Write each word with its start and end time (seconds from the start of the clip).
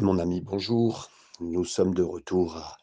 Mon 0.00 0.20
ami, 0.20 0.40
bonjour. 0.40 1.10
Nous 1.40 1.64
sommes 1.64 1.92
de 1.92 2.04
retour 2.04 2.56
à 2.56 2.78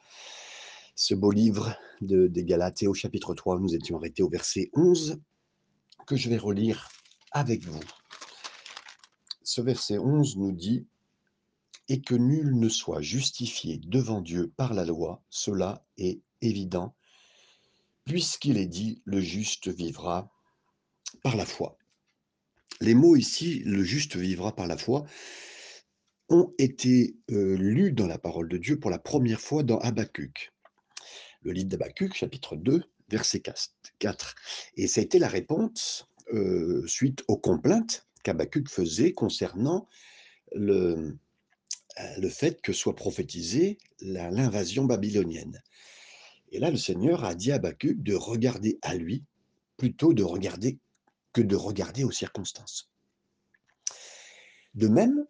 ce 0.97 1.15
beau 1.15 1.31
livre 1.31 1.73
de, 2.01 2.27
des 2.27 2.43
Galates 2.43 2.83
au 2.83 2.93
chapitre 2.93 3.33
3, 3.33 3.57
nous 3.57 3.73
étions 3.73 3.95
arrêtés 3.95 4.21
au 4.21 4.27
verset 4.27 4.69
11 4.73 5.21
que 6.07 6.17
je 6.17 6.29
vais 6.29 6.37
relire 6.37 6.89
avec 7.31 7.63
vous. 7.63 7.79
Ce 9.43 9.61
verset 9.61 9.97
11 9.97 10.35
nous 10.35 10.51
dit 10.51 10.87
Et 11.87 12.01
que 12.01 12.15
nul 12.15 12.59
ne 12.59 12.67
soit 12.67 13.01
justifié 13.01 13.77
devant 13.77 14.19
Dieu 14.19 14.51
par 14.57 14.73
la 14.73 14.83
loi, 14.83 15.23
cela 15.29 15.85
est 15.97 16.19
évident, 16.41 16.97
puisqu'il 18.03 18.57
est 18.57 18.67
dit 18.67 19.01
Le 19.05 19.21
juste 19.21 19.69
vivra 19.69 20.29
par 21.23 21.37
la 21.37 21.45
foi. 21.45 21.77
Les 22.81 22.93
mots 22.93 23.15
ici, 23.15 23.61
le 23.63 23.85
juste 23.85 24.17
vivra 24.17 24.53
par 24.53 24.67
la 24.67 24.75
foi, 24.75 25.05
ont 26.29 26.53
été 26.57 27.15
euh, 27.31 27.55
lus 27.57 27.91
dans 27.91 28.07
la 28.07 28.17
parole 28.17 28.49
de 28.49 28.57
Dieu 28.57 28.79
pour 28.79 28.89
la 28.91 28.99
première 28.99 29.41
fois 29.41 29.63
dans 29.63 29.77
Habacuc. 29.79 30.51
Le 31.43 31.51
livre 31.51 31.69
d'Habacuc, 31.69 32.13
chapitre 32.15 32.55
2, 32.55 32.83
verset 33.09 33.41
4. 33.99 34.35
Et 34.77 34.87
ça 34.87 35.01
a 35.01 35.03
été 35.03 35.19
la 35.19 35.27
réponse 35.27 36.07
euh, 36.33 36.85
suite 36.87 37.23
aux 37.27 37.37
complaintes 37.37 38.07
qu'Habacuc 38.23 38.69
faisait 38.69 39.13
concernant 39.13 39.87
le, 40.53 41.17
euh, 41.99 42.17
le 42.17 42.29
fait 42.29 42.61
que 42.61 42.73
soit 42.73 42.95
prophétisée 42.95 43.77
l'invasion 44.01 44.85
babylonienne. 44.85 45.61
Et 46.51 46.59
là, 46.59 46.71
le 46.71 46.77
Seigneur 46.77 47.23
a 47.23 47.35
dit 47.35 47.51
à 47.51 47.55
Habacuc 47.55 48.01
de 48.01 48.15
regarder 48.15 48.79
à 48.81 48.95
lui 48.95 49.23
plutôt 49.77 50.13
de 50.13 50.23
regarder 50.23 50.79
que 51.33 51.41
de 51.41 51.55
regarder 51.55 52.03
aux 52.03 52.11
circonstances. 52.11 52.89
De 54.73 54.87
même, 54.87 55.25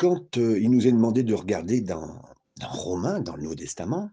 quand 0.00 0.38
il 0.38 0.70
nous 0.70 0.86
est 0.86 0.92
demandé 0.92 1.22
de 1.22 1.34
regarder 1.34 1.82
dans, 1.82 2.22
Romains, 2.62 3.20
dans 3.20 3.36
le 3.36 3.42
Nouveau 3.42 3.54
Testament, 3.54 4.10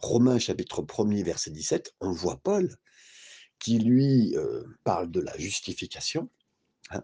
Romains 0.00 0.38
chapitre 0.38 0.80
1er, 0.80 1.22
verset 1.22 1.50
17, 1.50 1.94
on 2.00 2.12
voit 2.12 2.38
Paul 2.38 2.74
qui 3.58 3.78
lui 3.78 4.34
parle 4.84 5.10
de 5.10 5.20
la 5.20 5.36
justification. 5.36 6.30
Hein. 6.92 7.02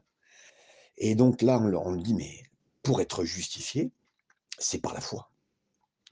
Et 0.97 1.15
donc 1.17 1.43
là, 1.43 1.61
on, 1.61 1.75
on 1.75 1.97
dit, 1.97 2.15
mais 2.15 2.43
pour 2.83 3.03
être 3.03 3.25
justifié, 3.25 3.93
c'est 4.59 4.81
par 4.81 4.95
la 4.95 5.03
foi. 5.03 5.31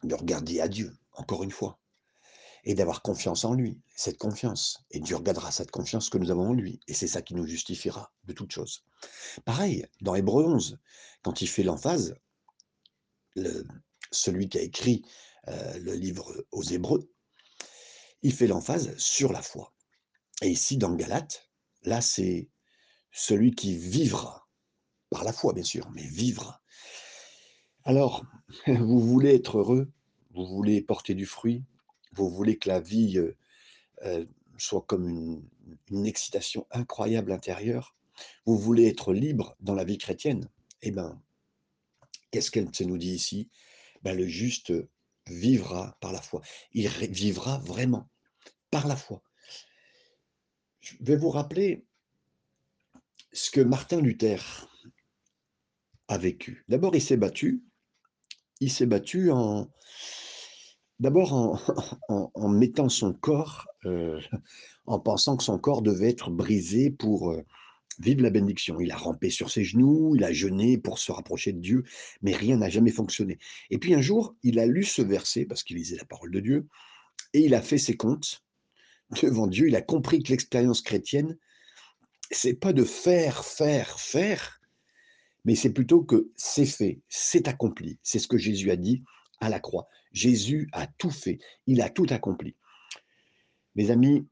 De 0.02 0.14
regarder 0.14 0.60
à 0.60 0.68
Dieu, 0.68 0.92
encore 1.14 1.42
une 1.42 1.50
fois. 1.50 1.78
Et 2.64 2.74
d'avoir 2.74 3.02
confiance 3.02 3.44
en 3.44 3.54
lui, 3.54 3.80
cette 3.96 4.18
confiance. 4.18 4.84
Et 4.92 5.00
Dieu 5.00 5.16
regardera 5.16 5.50
cette 5.50 5.72
confiance 5.72 6.08
que 6.08 6.18
nous 6.18 6.30
avons 6.30 6.50
en 6.50 6.52
lui. 6.52 6.78
Et 6.86 6.94
c'est 6.94 7.08
ça 7.08 7.20
qui 7.20 7.34
nous 7.34 7.46
justifiera 7.46 8.12
de 8.24 8.32
toutes 8.32 8.52
choses. 8.52 8.84
Pareil, 9.44 9.84
dans 10.00 10.14
Hébreu 10.14 10.44
11, 10.44 10.78
quand 11.22 11.42
il 11.42 11.48
fait 11.48 11.64
l'emphase, 11.64 12.14
celui 14.12 14.48
qui 14.48 14.58
a 14.58 14.62
écrit 14.62 15.02
euh, 15.48 15.78
le 15.78 15.94
livre 15.94 16.44
aux 16.52 16.62
Hébreux, 16.62 17.10
il 18.22 18.32
fait 18.32 18.46
l'emphase 18.46 18.96
sur 18.96 19.32
la 19.32 19.42
foi. 19.42 19.74
Et 20.42 20.48
ici, 20.48 20.76
dans 20.76 20.94
Galate, 20.94 21.50
là, 21.82 22.00
c'est 22.00 22.48
celui 23.10 23.52
qui 23.52 23.76
vivra, 23.76 24.48
par 25.10 25.24
la 25.24 25.32
foi 25.32 25.52
bien 25.52 25.64
sûr, 25.64 25.90
mais 25.90 26.06
vivra. 26.06 26.62
Alors, 27.84 28.24
vous 28.66 29.00
voulez 29.00 29.34
être 29.34 29.58
heureux, 29.58 29.90
vous 30.34 30.46
voulez 30.46 30.80
porter 30.80 31.14
du 31.14 31.26
fruit, 31.26 31.64
vous 32.12 32.30
voulez 32.30 32.58
que 32.58 32.68
la 32.68 32.80
vie 32.80 33.20
soit 34.58 34.82
comme 34.82 35.08
une, 35.08 35.48
une 35.90 36.06
excitation 36.06 36.66
incroyable 36.70 37.32
intérieure, 37.32 37.96
vous 38.46 38.58
voulez 38.58 38.86
être 38.86 39.12
libre 39.12 39.56
dans 39.60 39.74
la 39.74 39.84
vie 39.84 39.98
chrétienne, 39.98 40.48
eh 40.82 40.90
bien, 40.90 41.20
qu'est-ce 42.30 42.50
qu'elle 42.50 42.70
nous 42.86 42.98
dit 42.98 43.12
ici? 43.12 43.48
Ben, 44.02 44.16
Le 44.16 44.26
juste 44.26 44.72
vivra 45.26 45.96
par 46.00 46.12
la 46.12 46.20
foi. 46.20 46.42
Il 46.72 46.88
vivra 46.88 47.58
vraiment 47.58 48.08
par 48.70 48.86
la 48.86 48.96
foi. 48.96 49.22
Je 50.80 50.94
vais 51.00 51.16
vous 51.16 51.30
rappeler 51.30 51.86
ce 53.32 53.50
que 53.50 53.60
Martin 53.60 54.00
Luther 54.00 54.68
a 56.08 56.18
vécu. 56.18 56.64
D'abord, 56.68 56.96
il 56.96 57.02
s'est 57.02 57.16
battu. 57.16 57.62
Il 58.60 58.70
s'est 58.70 58.86
battu 58.86 59.30
en, 59.30 59.70
d'abord 61.02 61.60
en, 62.08 62.48
mettant 62.48 62.88
son 62.88 63.12
corps, 63.12 63.66
euh, 63.84 64.20
en 64.86 65.00
pensant 65.00 65.36
que 65.36 65.42
son 65.42 65.58
corps 65.58 65.82
devait 65.82 66.08
être 66.08 66.30
brisé 66.30 66.90
pour 66.90 67.32
euh, 67.32 67.42
Vive 67.98 68.22
la 68.22 68.30
bénédiction. 68.30 68.80
Il 68.80 68.90
a 68.90 68.96
rampé 68.96 69.28
sur 69.28 69.50
ses 69.50 69.64
genoux, 69.64 70.14
il 70.16 70.24
a 70.24 70.32
jeûné 70.32 70.78
pour 70.78 70.98
se 70.98 71.12
rapprocher 71.12 71.52
de 71.52 71.60
Dieu, 71.60 71.84
mais 72.22 72.34
rien 72.34 72.56
n'a 72.56 72.70
jamais 72.70 72.90
fonctionné. 72.90 73.38
Et 73.68 73.76
puis 73.76 73.94
un 73.94 74.00
jour, 74.00 74.34
il 74.42 74.58
a 74.58 74.64
lu 74.64 74.82
ce 74.82 75.02
verset, 75.02 75.44
parce 75.44 75.62
qu'il 75.62 75.76
lisait 75.76 75.96
la 75.96 76.06
parole 76.06 76.30
de 76.30 76.40
Dieu, 76.40 76.66
et 77.34 77.40
il 77.40 77.54
a 77.54 77.60
fait 77.60 77.76
ses 77.76 77.94
comptes 77.94 78.42
devant 79.22 79.46
Dieu. 79.46 79.68
Il 79.68 79.76
a 79.76 79.82
compris 79.82 80.22
que 80.22 80.30
l'expérience 80.30 80.80
chrétienne, 80.80 81.36
c'est 82.30 82.54
pas 82.54 82.72
de 82.72 82.82
faire, 82.82 83.44
faire, 83.44 84.00
faire, 84.00 84.60
mais 85.44 85.54
c'est 85.54 85.72
plutôt 85.72 86.02
que 86.02 86.30
c'est 86.34 86.64
fait, 86.64 87.02
c'est 87.08 87.46
accompli. 87.46 87.98
C'est 88.02 88.18
ce 88.18 88.28
que 88.28 88.38
Jésus 88.38 88.70
a 88.70 88.76
dit 88.76 89.02
à 89.42 89.48
la 89.48 89.60
croix. 89.60 89.88
Jésus 90.12 90.68
a 90.72 90.86
tout 90.86 91.10
fait, 91.10 91.40
il 91.66 91.82
a 91.82 91.90
tout 91.90 92.06
accompli. 92.10 92.54
Mes 93.74 93.90
amis, 93.90 94.24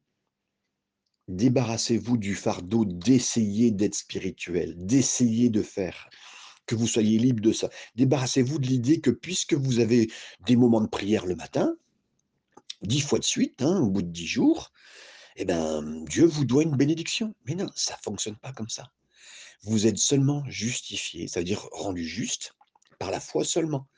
débarrassez-vous 1.27 2.17
du 2.17 2.37
fardeau 2.37 2.85
d'essayer 2.85 3.73
d'être 3.73 3.97
spirituel, 3.97 4.75
d'essayer 4.77 5.51
de 5.51 5.63
faire, 5.63 6.09
que 6.65 6.77
vous 6.77 6.87
soyez 6.87 7.19
libre 7.19 7.43
de 7.43 7.53
ça. 7.53 7.69
Débarrassez-vous 7.97 8.61
de 8.61 8.69
l'idée 8.69 9.01
que 9.01 9.11
puisque 9.11 9.55
vous 9.55 9.81
avez 9.81 10.09
des 10.47 10.55
moments 10.55 10.81
de 10.81 10.87
prière 10.87 11.27
le 11.27 11.35
matin, 11.35 11.75
dix 12.83 13.01
fois 13.01 13.19
de 13.19 13.25
suite, 13.25 13.63
hein, 13.63 13.81
au 13.81 13.91
bout 13.91 14.03
de 14.03 14.13
dix 14.13 14.29
jours, 14.29 14.73
eh 15.35 15.45
ben, 15.45 16.05
Dieu 16.05 16.25
vous 16.25 16.45
doit 16.45 16.63
une 16.63 16.77
bénédiction. 16.77 17.35
Mais 17.47 17.57
non, 17.57 17.69
ça 17.75 17.95
ne 17.95 18.03
fonctionne 18.03 18.37
pas 18.37 18.53
comme 18.53 18.69
ça. 18.69 18.93
Vous 19.63 19.89
êtes 19.89 19.99
seulement 19.99 20.45
justifié, 20.49 21.27
ça 21.27 21.41
veut 21.41 21.45
dire 21.45 21.69
rendu 21.73 22.07
juste 22.07 22.55
par 23.01 23.11
la 23.11 23.19
foi 23.19 23.45
seulement. 23.45 23.89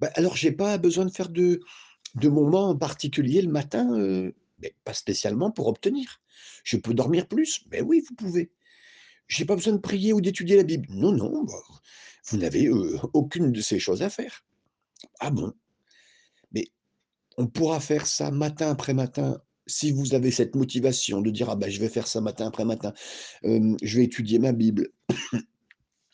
Ben, 0.00 0.10
alors, 0.14 0.36
je 0.36 0.48
n'ai 0.48 0.54
pas 0.54 0.78
besoin 0.78 1.04
de 1.04 1.10
faire 1.10 1.28
de, 1.28 1.60
de 2.14 2.28
moments 2.28 2.70
en 2.70 2.76
particulier 2.76 3.42
le 3.42 3.50
matin. 3.50 3.92
Euh, 3.98 4.32
mais 4.60 4.74
pas 4.84 4.94
spécialement 4.94 5.50
pour 5.50 5.68
obtenir. 5.68 6.20
Je 6.64 6.76
peux 6.76 6.94
dormir 6.94 7.28
plus 7.28 7.64
Mais 7.70 7.80
oui, 7.80 8.02
vous 8.08 8.14
pouvez. 8.14 8.50
Je 9.26 9.40
n'ai 9.42 9.46
pas 9.46 9.54
besoin 9.54 9.74
de 9.74 9.78
prier 9.78 10.12
ou 10.12 10.20
d'étudier 10.20 10.56
la 10.56 10.64
Bible. 10.64 10.88
Non, 10.90 11.12
non, 11.12 11.44
bah, 11.44 11.52
vous 12.30 12.38
n'avez 12.38 12.66
euh, 12.66 12.98
aucune 13.12 13.52
de 13.52 13.60
ces 13.60 13.78
choses 13.78 14.02
à 14.02 14.10
faire. 14.10 14.44
Ah 15.20 15.30
bon? 15.30 15.52
Mais 16.52 16.66
on 17.36 17.46
pourra 17.46 17.78
faire 17.80 18.06
ça 18.06 18.30
matin 18.30 18.70
après 18.70 18.94
matin 18.94 19.40
si 19.68 19.92
vous 19.92 20.14
avez 20.14 20.30
cette 20.30 20.56
motivation 20.56 21.20
de 21.20 21.30
dire 21.30 21.50
ah 21.50 21.56
ben 21.56 21.70
je 21.70 21.78
vais 21.78 21.88
faire 21.90 22.06
ça 22.08 22.20
matin 22.20 22.48
après 22.48 22.64
matin, 22.64 22.92
je 23.42 23.96
vais 23.96 24.04
étudier 24.04 24.38
ma 24.38 24.52
Bible. 24.52 24.90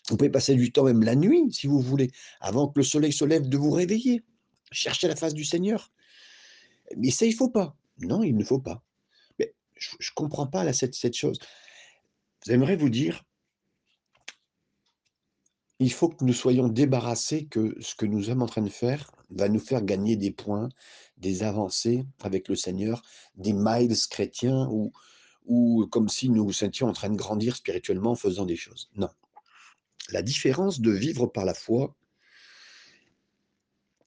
Vous 0.08 0.16
pouvez 0.16 0.30
passer 0.30 0.54
du 0.54 0.70
temps 0.70 0.84
même 0.84 1.02
la 1.02 1.14
nuit 1.14 1.52
si 1.52 1.66
vous 1.66 1.80
voulez, 1.80 2.10
avant 2.40 2.68
que 2.68 2.78
le 2.78 2.84
soleil 2.84 3.12
se 3.12 3.24
lève, 3.24 3.48
de 3.48 3.56
vous 3.56 3.70
réveiller, 3.70 4.22
chercher 4.70 5.08
la 5.08 5.16
face 5.16 5.34
du 5.34 5.44
Seigneur. 5.44 5.90
Mais 6.96 7.10
ça 7.10 7.24
il 7.24 7.34
faut 7.34 7.48
pas. 7.48 7.76
Non, 7.98 8.22
il 8.22 8.36
ne 8.36 8.44
faut 8.44 8.58
pas. 8.58 8.82
Je 9.78 9.96
ne 9.96 10.14
comprends 10.14 10.46
pas 10.46 10.72
cette, 10.72 11.16
chose. 11.16 11.38
J'aimerais 12.46 12.76
vous 12.76 12.88
dire, 12.88 13.24
il 15.78 15.92
faut 15.92 16.08
que 16.08 16.24
nous 16.24 16.32
soyons 16.32 16.68
débarrassés 16.68 17.46
que 17.46 17.76
ce 17.80 17.94
que 17.94 18.06
nous 18.06 18.24
sommes 18.24 18.42
en 18.42 18.46
train 18.46 18.62
de 18.62 18.70
faire 18.70 19.10
va 19.30 19.48
nous 19.48 19.58
faire 19.58 19.82
gagner 19.82 20.16
des 20.16 20.30
points, 20.30 20.68
des 21.16 21.42
avancées 21.42 22.06
avec 22.20 22.48
le 22.48 22.56
Seigneur, 22.56 23.02
des 23.34 23.52
miles 23.52 23.96
chrétiens 24.10 24.68
ou, 24.70 24.92
ou 25.44 25.86
comme 25.90 26.08
si 26.08 26.30
nous 26.30 26.52
sentions 26.52 26.86
en 26.86 26.92
train 26.92 27.10
de 27.10 27.16
grandir 27.16 27.56
spirituellement 27.56 28.12
en 28.12 28.16
faisant 28.16 28.46
des 28.46 28.56
choses. 28.56 28.90
Non. 28.94 29.10
La 30.10 30.22
différence 30.22 30.80
de 30.80 30.90
vivre 30.90 31.26
par 31.26 31.44
la 31.44 31.54
foi, 31.54 31.96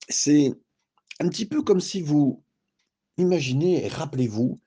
c'est 0.10 0.54
un 1.19 1.30
petit 1.30 1.45
peu 1.45 1.63
comme 1.63 1.81
si 1.81 2.01
vous 2.01 2.44
Imaginez 3.18 3.83
et 3.83 3.88
rappelez-vous 3.88 4.60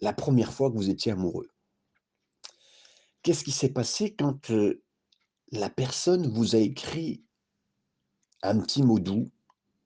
la 0.00 0.12
première 0.12 0.52
fois 0.52 0.70
que 0.70 0.76
vous 0.76 0.90
étiez 0.90 1.12
amoureux. 1.12 1.50
Qu'est-ce 3.22 3.42
qui 3.42 3.50
s'est 3.50 3.72
passé 3.72 4.14
quand 4.14 4.52
la 5.50 5.68
personne 5.68 6.28
vous 6.28 6.54
a 6.54 6.58
écrit 6.58 7.24
un 8.42 8.60
petit 8.60 8.84
mot 8.84 9.00
doux, 9.00 9.30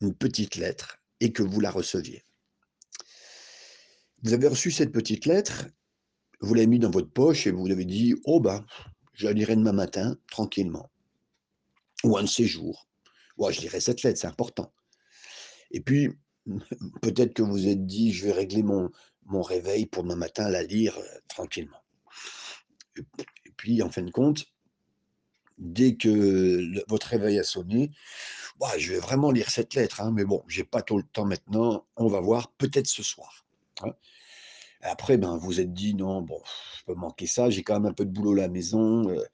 une 0.02 0.14
petite 0.14 0.56
lettre, 0.56 0.98
et 1.20 1.32
que 1.32 1.42
vous 1.42 1.60
la 1.60 1.70
receviez? 1.70 2.24
Vous 4.22 4.34
avez 4.34 4.48
reçu 4.48 4.70
cette 4.70 4.92
petite 4.92 5.24
lettre, 5.24 5.66
vous 6.40 6.52
l'avez 6.52 6.66
mis 6.66 6.78
dans 6.78 6.90
votre 6.90 7.10
poche 7.10 7.46
et 7.46 7.52
vous 7.52 7.70
avez 7.70 7.86
dit 7.86 8.14
Oh 8.24 8.38
ben, 8.38 8.66
je 9.14 9.26
la 9.26 9.32
lirai 9.32 9.56
demain 9.56 9.72
matin, 9.72 10.16
tranquillement. 10.30 10.90
Ou 12.04 12.16
un 12.16 12.22
de 12.22 12.28
ces 12.28 12.46
jours. 12.46 12.88
Je 13.50 13.60
lirai 13.60 13.80
cette 13.80 14.02
lettre, 14.02 14.20
c'est 14.20 14.26
important. 14.26 14.72
Et 15.70 15.80
puis, 15.80 16.10
peut-être 17.02 17.34
que 17.34 17.42
vous 17.42 17.66
êtes 17.66 17.86
dit, 17.86 18.12
je 18.12 18.26
vais 18.26 18.32
régler 18.32 18.62
mon, 18.62 18.90
réveil 19.42 19.86
pour 19.86 20.02
demain 20.02 20.16
matin 20.16 20.48
la 20.48 20.62
lire 20.62 20.96
euh, 20.98 21.18
tranquillement. 21.28 21.82
Et 22.96 23.50
puis, 23.56 23.82
en 23.82 23.90
fin 23.90 24.02
de 24.02 24.10
compte, 24.10 24.46
dès 25.58 25.96
que 25.96 26.88
votre 26.88 27.06
réveil 27.08 27.38
a 27.38 27.44
sonné, 27.44 27.90
je 28.78 28.92
vais 28.92 28.98
vraiment 28.98 29.30
lire 29.30 29.50
cette 29.50 29.74
lettre, 29.74 30.00
hein, 30.00 30.12
mais 30.12 30.24
bon, 30.24 30.44
j'ai 30.48 30.64
pas 30.64 30.82
tout 30.82 30.98
le 30.98 31.02
temps 31.02 31.24
maintenant, 31.24 31.86
on 31.96 32.08
va 32.08 32.20
voir, 32.20 32.52
peut-être 32.52 32.86
ce 32.86 33.02
soir. 33.02 33.46
Hein. 33.82 33.92
Après, 34.82 35.16
ben, 35.16 35.36
vous 35.36 35.60
êtes 35.60 35.72
dit, 35.72 35.94
non, 35.94 36.22
bon, 36.22 36.40
je 36.78 36.84
peux 36.84 36.94
manquer 36.94 37.26
ça, 37.26 37.50
j'ai 37.50 37.62
quand 37.62 37.74
même 37.74 37.90
un 37.90 37.94
peu 37.94 38.04
de 38.04 38.10
boulot 38.10 38.32
à 38.32 38.42
la 38.42 38.48
maison, 38.48 39.08
euh, 39.08 39.24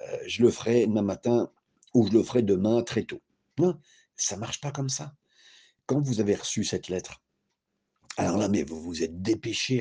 euh, 0.00 0.18
je 0.26 0.42
le 0.42 0.50
ferai 0.50 0.86
demain 0.86 1.02
matin 1.02 1.50
ou 1.94 2.06
je 2.06 2.12
le 2.12 2.22
ferai 2.22 2.42
demain 2.42 2.82
très 2.82 3.04
tôt. 3.04 3.22
Non, 3.58 3.78
ça 4.16 4.36
marche 4.36 4.60
pas 4.60 4.72
comme 4.72 4.88
ça. 4.88 5.14
Quand 5.86 6.00
vous 6.00 6.20
avez 6.20 6.34
reçu 6.34 6.64
cette 6.64 6.88
lettre, 6.88 7.22
alors 8.18 8.36
là, 8.36 8.48
mais 8.48 8.64
vous 8.64 8.82
vous 8.82 9.04
êtes 9.04 9.22
dépêché 9.22 9.80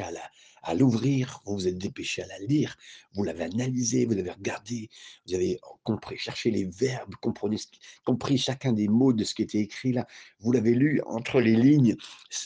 à 0.61 0.73
l'ouvrir, 0.75 1.41
vous 1.45 1.55
vous 1.55 1.67
êtes 1.67 1.79
dépêché 1.79 2.21
à 2.21 2.27
la 2.27 2.37
lire, 2.37 2.77
vous 3.13 3.23
l'avez 3.23 3.45
analysé, 3.45 4.05
vous 4.05 4.13
l'avez 4.13 4.29
regardé, 4.29 4.91
vous 5.25 5.33
avez 5.33 5.59
compris, 5.83 6.17
cherché 6.19 6.51
les 6.51 6.65
verbes, 6.65 7.15
compris 7.15 8.37
chacun 8.37 8.73
des 8.73 8.87
mots 8.87 9.11
de 9.11 9.23
ce 9.23 9.33
qui 9.33 9.41
était 9.41 9.57
écrit 9.57 9.91
là, 9.91 10.05
vous 10.39 10.51
l'avez 10.51 10.75
lu 10.75 11.01
entre 11.07 11.41
les 11.41 11.55
lignes, 11.55 11.95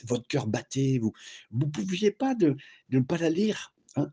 votre 0.05 0.25
cœur 0.29 0.47
battait, 0.47 0.97
vous 1.01 1.11
ne 1.51 1.65
pouviez 1.65 2.11
pas 2.11 2.35
de, 2.35 2.55
ne 2.89 3.01
pas 3.01 3.17
la 3.17 3.29
lire. 3.29 3.73
Hein. 3.97 4.09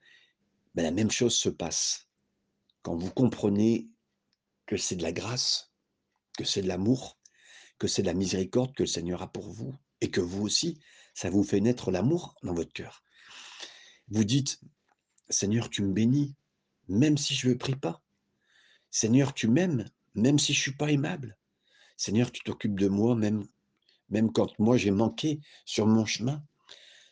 Mais 0.75 0.83
la 0.83 0.91
même 0.91 1.13
chose 1.13 1.37
se 1.37 1.49
passe 1.49 2.09
quand 2.83 2.97
vous 2.97 3.13
comprenez 3.13 3.89
que 4.67 4.77
c'est 4.77 4.97
de 4.97 5.05
la 5.05 5.13
grâce, 5.13 5.71
que 6.37 6.45
c'est 6.45 6.63
de 6.63 6.69
l'amour, 6.69 7.19
que 7.79 7.87
c'est 7.87 8.03
de 8.03 8.09
la 8.09 8.15
miséricorde 8.15 8.75
que 8.75 8.83
le 8.83 8.89
Seigneur 8.89 9.23
a 9.23 9.33
pour 9.33 9.49
vous, 9.49 9.77
et 10.01 10.11
que 10.11 10.21
vous 10.21 10.43
aussi, 10.43 10.79
ça 11.19 11.31
vous 11.31 11.43
fait 11.43 11.61
naître 11.61 11.91
l'amour 11.91 12.37
dans 12.45 12.55
votre 12.55 12.73
cœur. 12.73 13.03
Vous 14.07 14.23
dites, 14.23 14.61
Seigneur, 15.29 15.69
tu 15.69 15.83
me 15.83 15.93
bénis, 15.93 16.37
même 16.87 17.19
si 17.19 17.35
je 17.35 17.49
ne 17.49 17.55
prie 17.55 17.75
pas. 17.75 18.01
Seigneur, 18.93 19.35
tu 19.35 19.49
m'aimes, 19.49 19.91
même 20.15 20.39
si 20.39 20.55
je 20.55 20.61
ne 20.61 20.63
suis 20.63 20.77
pas 20.77 20.93
aimable. 20.93 21.37
Seigneur, 21.97 22.31
tu 22.31 22.45
t'occupes 22.45 22.79
de 22.79 22.87
moi, 22.87 23.17
même, 23.17 23.43
quand 24.33 24.57
moi 24.61 24.77
j'ai 24.77 24.93
manqué 24.93 25.41
sur 25.65 25.89
mon 25.89 26.07
chemin. 26.07 26.41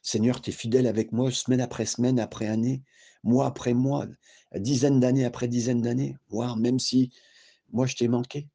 Seigneur, 0.03 0.41
tu 0.41 0.51
es 0.51 0.53
fidèle 0.53 0.87
avec 0.87 1.11
moi 1.11 1.33
semaine 1.33 1.61
après 1.61 1.85
semaine, 1.85 2.21
après 2.21 2.47
année, 2.47 2.85
mois 3.25 3.47
après 3.47 3.75
mois, 3.75 4.07
dizaines 4.55 5.01
d'années 5.01 5.25
après 5.25 5.49
dizaines 5.49 5.83
d'années, 5.83 6.17
voire 6.29 6.57
même 6.57 6.79
si 6.79 7.11
moi 7.73 7.87
je 7.87 7.97
t'ai 7.97 8.07
manqué. 8.07 8.47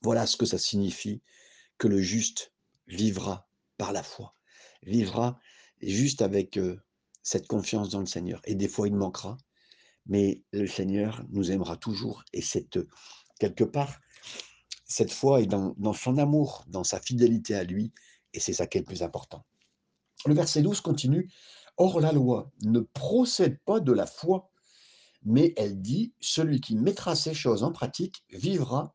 Voilà 0.00 0.24
ce 0.24 0.38
que 0.38 0.46
ça 0.46 0.56
signifie 0.56 1.20
que 1.76 1.88
le 1.88 2.00
juste 2.00 2.54
vivra 2.86 3.49
par 3.80 3.92
la 3.92 4.02
foi, 4.02 4.36
vivra 4.82 5.40
juste 5.80 6.20
avec 6.20 6.60
cette 7.22 7.46
confiance 7.46 7.88
dans 7.88 8.00
le 8.00 8.06
Seigneur. 8.06 8.42
Et 8.44 8.54
des 8.54 8.68
fois, 8.68 8.88
il 8.88 8.94
manquera, 8.94 9.38
mais 10.04 10.44
le 10.52 10.66
Seigneur 10.66 11.24
nous 11.30 11.50
aimera 11.50 11.78
toujours. 11.78 12.22
Et 12.34 12.42
cette, 12.42 12.78
quelque 13.38 13.64
part, 13.64 13.98
cette 14.84 15.12
foi 15.12 15.40
est 15.40 15.46
dans, 15.46 15.94
son 15.94 16.18
amour, 16.18 16.64
dans 16.68 16.84
sa 16.84 17.00
fidélité 17.00 17.54
à 17.54 17.64
lui, 17.64 17.92
et 18.34 18.40
c'est 18.40 18.52
ça 18.52 18.66
qui 18.66 18.76
est 18.76 18.82
le 18.82 18.86
plus 18.86 19.02
important. 19.02 19.46
Le 20.26 20.34
verset 20.34 20.60
12 20.60 20.82
continue, 20.82 21.30
Or 21.78 22.00
la 22.00 22.12
loi 22.12 22.52
ne 22.62 22.80
procède 22.80 23.58
pas 23.64 23.80
de 23.80 23.92
la 23.92 24.04
foi, 24.04 24.50
mais 25.24 25.54
elle 25.56 25.80
dit, 25.80 26.12
celui 26.20 26.60
qui 26.60 26.76
mettra 26.76 27.16
ces 27.16 27.32
choses 27.32 27.62
en 27.62 27.72
pratique 27.72 28.24
vivra 28.28 28.94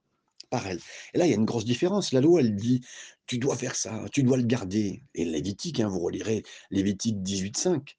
par 0.49 0.65
elle. 0.67 0.79
Et 1.13 1.17
là, 1.17 1.25
il 1.25 1.29
y 1.29 1.33
a 1.33 1.37
une 1.37 1.45
grosse 1.45 1.65
différence. 1.65 2.11
La 2.13 2.21
loi, 2.21 2.41
elle 2.41 2.55
dit, 2.55 2.81
tu 3.27 3.37
dois 3.37 3.55
faire 3.55 3.75
ça, 3.75 4.05
tu 4.11 4.23
dois 4.23 4.37
le 4.37 4.43
garder. 4.43 5.03
Et 5.13 5.25
Lévitique, 5.25 5.79
hein, 5.79 5.87
vous 5.87 5.99
relirez 5.99 6.43
Lévitique 6.71 7.17
18.5 7.17 7.95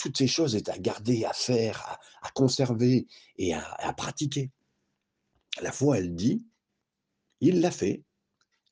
toutes 0.00 0.16
ces 0.16 0.26
choses 0.26 0.56
est 0.56 0.70
à 0.70 0.78
garder, 0.78 1.26
à 1.26 1.34
faire, 1.34 1.98
à, 2.22 2.30
conserver 2.30 3.06
et 3.36 3.52
à, 3.52 3.92
pratiquer. 3.92 4.50
La 5.60 5.72
foi, 5.72 5.98
elle 5.98 6.14
dit, 6.14 6.42
il 7.40 7.60
l'a 7.60 7.70
fait, 7.70 8.02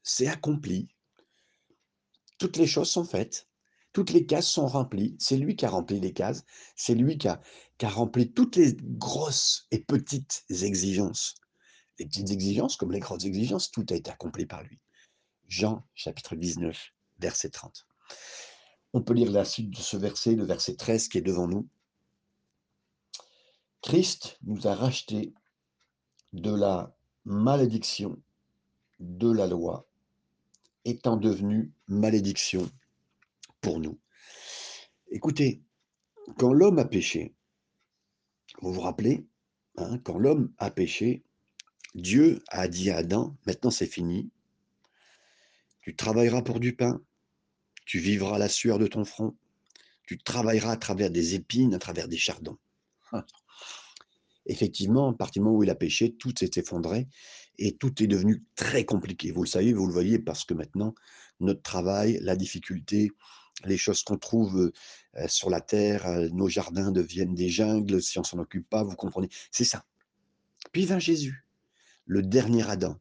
c'est 0.03 0.27
accompli. 0.27 0.89
Toutes 2.39 2.57
les 2.57 2.67
choses 2.67 2.89
sont 2.89 3.05
faites, 3.05 3.47
toutes 3.93 4.11
les 4.11 4.25
cases 4.25 4.49
sont 4.49 4.67
remplies. 4.67 5.17
C'est 5.19 5.37
lui 5.37 5.55
qui 5.55 5.67
a 5.67 5.71
rempli 5.71 6.01
les 6.01 6.15
cases, 6.15 6.45
c'est 6.77 6.95
lui 6.95 7.19
qui 7.19 7.29
a 7.29 7.41
rempli 7.83 8.33
toutes 8.33 8.57
les 8.57 8.75
grosses 8.81 9.67
et 9.71 9.81
petites 9.81 10.45
exigences. 10.49 11.35
Les 11.99 12.07
petites 12.07 12.31
exigences 12.31 12.77
comme 12.77 12.93
les 12.93 13.01
grosses 13.01 13.25
exigences, 13.25 13.71
tout 13.71 13.87
a 13.91 13.95
été 13.95 14.11
accompli 14.11 14.47
par 14.47 14.63
lui. 14.63 14.79
Jean 15.49 15.85
chapitre 15.95 16.37
19, 16.37 16.93
verset 17.19 17.51
30. 17.51 17.87
On 18.93 19.03
peut 19.03 19.15
lire 19.15 19.31
la 19.31 19.45
suite 19.45 19.71
de 19.71 19.77
ce 19.77 19.97
verset, 19.97 20.35
le 20.35 20.45
verset 20.45 20.77
13 20.77 21.09
qui 21.09 21.19
est 21.19 21.23
devant 21.23 21.49
nous. 21.49 21.69
Christ 23.83 24.39
nous 24.43 24.67
a 24.67 24.75
rachetés 24.75 25.33
de 26.33 26.55
la 26.55 26.95
malédiction 27.25 28.21
de 29.01 29.31
la 29.31 29.47
loi, 29.47 29.87
étant 30.85 31.17
devenu 31.17 31.73
malédiction 31.87 32.71
pour 33.61 33.81
nous. 33.81 33.99
Écoutez, 35.11 35.63
quand 36.37 36.53
l'homme 36.53 36.79
a 36.79 36.85
péché, 36.85 37.35
vous 38.61 38.73
vous 38.73 38.81
rappelez, 38.81 39.27
hein, 39.77 39.99
quand 39.99 40.19
l'homme 40.19 40.53
a 40.59 40.71
péché, 40.71 41.25
Dieu 41.99 42.43
a 42.49 42.69
dit 42.69 42.91
à 42.91 42.99
Adam, 42.99 43.37
maintenant 43.47 43.71
c'est 43.71 43.87
fini, 43.87 44.31
tu 45.81 45.97
travailleras 45.97 46.43
pour 46.43 46.61
du 46.61 46.75
pain, 46.75 47.03
tu 47.87 47.99
vivras 47.99 48.39
la 48.39 48.49
sueur 48.49 48.79
de 48.79 48.87
ton 48.87 49.05
front, 49.05 49.37
tu 50.07 50.19
travailleras 50.19 50.73
à 50.73 50.77
travers 50.77 51.11
des 51.11 51.35
épines, 51.35 51.75
à 51.75 51.79
travers 51.79 52.09
des 52.09 52.17
chardons. 52.17 52.57
Effectivement, 54.47 55.11
à 55.11 55.15
partir 55.15 55.43
du 55.43 55.45
moment 55.45 55.59
où 55.59 55.63
il 55.65 55.71
a 55.71 55.75
péché, 55.75 56.15
tout 56.15 56.33
s'est 56.39 56.51
effondré 56.57 57.09
et 57.59 57.77
tout 57.77 58.03
est 58.03 58.07
devenu 58.07 58.45
très 58.55 58.85
compliqué. 58.85 59.33
Vous 59.33 59.43
le 59.43 59.49
savez, 59.49 59.73
vous 59.73 59.87
le 59.87 59.93
voyez, 59.93 60.19
parce 60.19 60.45
que 60.45 60.55
maintenant, 60.55 60.95
notre 61.41 61.63
travail, 61.63 62.19
la 62.23 62.37
difficulté, 62.37 63.11
les 63.65 63.77
choses 63.77 64.03
qu'on 64.05 64.17
trouve 64.17 64.71
euh, 65.17 65.29
sur 65.29 65.51
la 65.51 65.61
terre, 65.61 66.07
euh, 66.07 66.29
nos 66.29 66.49
jardins 66.49 66.93
deviennent 66.93 67.35
des 67.35 67.49
jungles 67.49 68.01
si 68.01 68.19
on 68.19 68.25
s'en 68.25 68.39
occupe 68.39 68.69
pas, 68.71 68.85
vous 68.85 68.95
comprenez. 68.95 69.29
C'est 69.51 69.65
ça. 69.65 69.85
Puis 70.73 70.87
vint 70.87 71.01
Jésus, 71.01 71.48
le 72.09 72.23
dernier 72.23 72.69
Adam. 72.69 72.99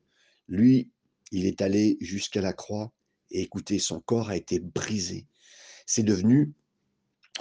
Lui, 0.48 0.92
il 1.32 1.48
est 1.48 1.62
allé 1.62 1.98
jusqu'à 2.00 2.42
la 2.42 2.54
croix 2.54 2.94
et 3.32 3.42
écoutez, 3.42 3.80
son 3.80 4.00
corps 4.00 4.30
a 4.30 4.38
été 4.38 4.60
brisé. 4.60 5.26
C'est 5.86 6.04
devenu, 6.04 6.54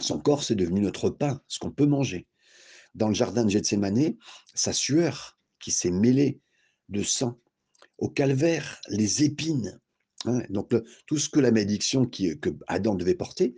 son 0.00 0.18
corps, 0.18 0.42
c'est 0.42 0.54
devenu 0.54 0.80
notre 0.80 1.10
pain, 1.10 1.42
ce 1.48 1.58
qu'on 1.58 1.70
peut 1.70 1.86
manger. 1.86 2.26
Dans 2.94 3.08
le 3.08 3.14
jardin 3.14 3.44
de 3.44 3.50
Gethsemane, 3.50 4.16
sa 4.54 4.72
sueur 4.72 5.38
qui 5.60 5.70
s'est 5.70 5.90
mêlée 5.90 6.40
de 6.88 7.02
sang. 7.02 7.38
Au 7.98 8.08
calvaire, 8.08 8.80
les 8.88 9.24
épines. 9.24 9.80
Hein. 10.24 10.42
donc, 10.48 10.74
tout 11.06 11.18
ce 11.18 11.28
que 11.28 11.40
la 11.40 11.50
malédiction 11.50 12.06
que 12.06 12.56
Adam 12.68 12.94
devait 12.94 13.14
porter, 13.14 13.54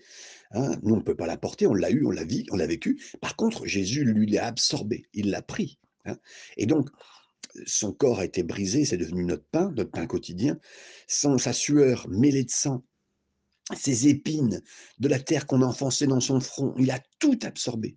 hein, 0.52 0.78
nous, 0.82 0.94
on 0.94 0.98
ne 0.98 1.02
peut 1.02 1.14
pas 1.14 1.26
la 1.26 1.36
porter, 1.36 1.66
on 1.66 1.74
l'a 1.74 1.90
eu, 1.90 2.04
on 2.04 2.10
l'a 2.10 2.24
vu, 2.24 2.44
on 2.50 2.56
l'a 2.56 2.66
vécu. 2.66 3.02
Par 3.20 3.36
contre, 3.36 3.66
Jésus, 3.66 4.04
lui, 4.04 4.26
l'a 4.26 4.46
absorbé, 4.46 5.06
il 5.12 5.30
l'a 5.30 5.42
pris. 5.42 5.78
Hein. 6.04 6.18
Et 6.56 6.66
donc, 6.66 6.90
son 7.66 7.92
corps 7.92 8.20
a 8.20 8.24
été 8.24 8.42
brisé, 8.42 8.84
c'est 8.84 8.96
devenu 8.96 9.24
notre 9.24 9.44
pain, 9.44 9.72
notre 9.76 9.90
pain 9.90 10.06
quotidien, 10.06 10.58
sans 11.06 11.38
sa 11.38 11.52
sueur 11.52 12.08
mêlée 12.08 12.44
de 12.44 12.50
sang, 12.50 12.84
ses 13.76 14.08
épines 14.08 14.62
de 14.98 15.08
la 15.08 15.18
terre 15.18 15.46
qu'on 15.46 15.62
a 15.62 15.66
enfoncée 15.66 16.06
dans 16.06 16.20
son 16.20 16.40
front, 16.40 16.74
il 16.78 16.90
a 16.90 17.00
tout 17.18 17.38
absorbé, 17.42 17.96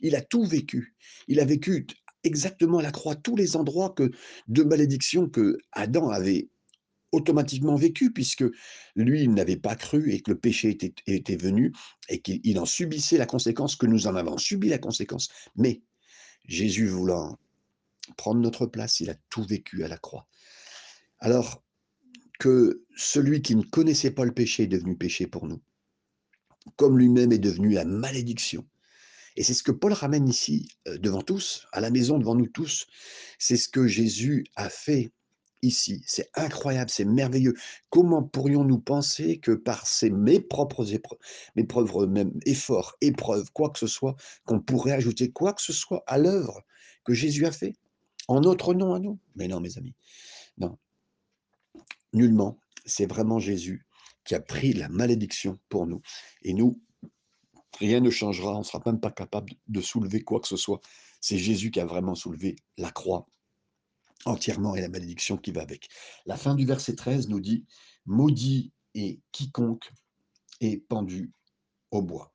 il 0.00 0.16
a 0.16 0.20
tout 0.20 0.44
vécu, 0.44 0.94
il 1.28 1.40
a 1.40 1.44
vécu 1.44 1.86
exactement 2.24 2.78
à 2.78 2.82
la 2.82 2.90
croix 2.90 3.16
tous 3.16 3.36
les 3.36 3.56
endroits 3.56 3.90
que, 3.90 4.10
de 4.48 4.62
malédiction 4.62 5.28
que 5.28 5.58
Adam 5.72 6.10
avait 6.10 6.48
automatiquement 7.12 7.74
vécu, 7.74 8.12
puisque 8.12 8.44
lui, 8.94 9.22
il 9.22 9.34
n'avait 9.34 9.56
pas 9.56 9.74
cru 9.74 10.12
et 10.12 10.20
que 10.20 10.30
le 10.30 10.38
péché 10.38 10.70
était, 10.70 10.94
était 11.06 11.36
venu 11.36 11.72
et 12.08 12.20
qu'il 12.20 12.58
en 12.58 12.66
subissait 12.66 13.18
la 13.18 13.26
conséquence, 13.26 13.74
que 13.76 13.86
nous 13.86 14.06
en 14.06 14.14
avons 14.14 14.38
subi 14.38 14.68
la 14.68 14.78
conséquence. 14.78 15.28
Mais 15.56 15.82
Jésus 16.46 16.86
voulant 16.86 17.38
prendre 18.16 18.40
notre 18.40 18.66
place, 18.66 19.00
il 19.00 19.10
a 19.10 19.14
tout 19.28 19.44
vécu 19.44 19.84
à 19.84 19.88
la 19.88 19.98
croix. 19.98 20.26
Alors 21.18 21.62
que 22.38 22.84
celui 22.96 23.42
qui 23.42 23.54
ne 23.54 23.62
connaissait 23.62 24.10
pas 24.10 24.24
le 24.24 24.32
péché 24.32 24.64
est 24.64 24.68
devenu 24.68 24.96
péché 24.96 25.26
pour 25.26 25.46
nous, 25.46 25.60
comme 26.76 26.98
lui-même 26.98 27.32
est 27.32 27.38
devenu 27.38 27.70
la 27.70 27.84
malédiction. 27.84 28.66
Et 29.36 29.42
c'est 29.42 29.54
ce 29.54 29.62
que 29.62 29.72
Paul 29.72 29.92
ramène 29.92 30.28
ici 30.28 30.68
euh, 30.88 30.98
devant 30.98 31.22
tous, 31.22 31.66
à 31.72 31.80
la 31.80 31.90
maison 31.90 32.18
devant 32.18 32.34
nous 32.34 32.48
tous. 32.48 32.86
C'est 33.38 33.56
ce 33.56 33.68
que 33.68 33.86
Jésus 33.86 34.44
a 34.56 34.68
fait 34.68 35.12
ici. 35.62 36.02
C'est 36.06 36.30
incroyable, 36.34 36.90
c'est 36.90 37.04
merveilleux. 37.04 37.54
Comment 37.90 38.22
pourrions-nous 38.22 38.80
penser 38.80 39.38
que 39.38 39.52
par 39.52 39.86
ces, 39.86 40.10
mes 40.10 40.40
propres 40.40 40.92
épreuves, 40.94 41.18
mes 41.56 41.64
propres 41.64 42.06
même 42.06 42.32
efforts, 42.46 42.96
épreuves, 43.00 43.50
quoi 43.52 43.70
que 43.70 43.78
ce 43.78 43.86
soit, 43.86 44.16
qu'on 44.44 44.60
pourrait 44.60 44.92
ajouter 44.92 45.30
quoi 45.30 45.52
que 45.52 45.62
ce 45.62 45.72
soit 45.72 46.02
à 46.06 46.18
l'œuvre 46.18 46.62
que 47.04 47.14
Jésus 47.14 47.46
a 47.46 47.52
fait? 47.52 47.74
En 48.30 48.40
notre 48.40 48.74
nom 48.74 48.94
à 48.94 49.00
nous 49.00 49.18
Mais 49.34 49.48
non, 49.48 49.60
mes 49.60 49.76
amis. 49.76 49.94
Non. 50.56 50.78
Nullement. 52.12 52.60
C'est 52.86 53.06
vraiment 53.06 53.40
Jésus 53.40 53.84
qui 54.24 54.36
a 54.36 54.40
pris 54.40 54.72
la 54.72 54.88
malédiction 54.88 55.58
pour 55.68 55.86
nous. 55.86 56.00
Et 56.42 56.54
nous, 56.54 56.80
rien 57.80 57.98
ne 57.98 58.08
changera. 58.08 58.54
On 58.54 58.60
ne 58.60 58.64
sera 58.64 58.80
même 58.86 59.00
pas 59.00 59.10
capable 59.10 59.54
de 59.66 59.80
soulever 59.80 60.22
quoi 60.22 60.38
que 60.38 60.46
ce 60.46 60.56
soit. 60.56 60.80
C'est 61.20 61.38
Jésus 61.38 61.72
qui 61.72 61.80
a 61.80 61.86
vraiment 61.86 62.14
soulevé 62.14 62.54
la 62.78 62.92
croix 62.92 63.26
entièrement 64.26 64.76
et 64.76 64.80
la 64.80 64.88
malédiction 64.88 65.36
qui 65.36 65.50
va 65.50 65.62
avec. 65.62 65.88
La 66.24 66.36
fin 66.36 66.54
du 66.54 66.64
verset 66.64 66.94
13 66.94 67.28
nous 67.28 67.40
dit 67.40 67.66
Maudit 68.06 68.72
est 68.94 69.18
quiconque 69.32 69.90
est 70.60 70.76
pendu 70.76 71.32
au 71.90 72.00
bois. 72.00 72.32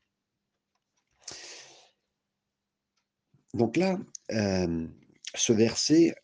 Donc 3.54 3.78
là, 3.78 3.98
euh, 4.32 4.88
ce 5.36 5.54
verset 5.54 6.16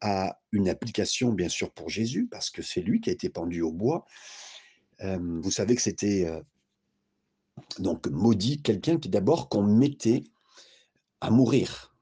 a 0.00 0.40
une 0.52 0.68
application 0.68 1.32
bien 1.32 1.48
sûr 1.48 1.70
pour 1.72 1.88
Jésus, 1.88 2.26
parce 2.30 2.50
que 2.50 2.62
c'est 2.62 2.80
lui 2.80 3.00
qui 3.00 3.10
a 3.10 3.12
été 3.12 3.28
pendu 3.28 3.62
au 3.62 3.72
bois. 3.72 4.04
Euh, 5.02 5.18
vous 5.40 5.50
savez 5.50 5.74
que 5.74 5.82
c'était 5.82 6.26
euh, 6.26 6.40
donc 7.78 8.06
maudit, 8.08 8.62
quelqu'un 8.62 8.98
qui 8.98 9.08
d'abord 9.08 9.48
qu'on 9.48 9.62
mettait 9.62 10.24
à 11.20 11.30
mourir 11.30 11.94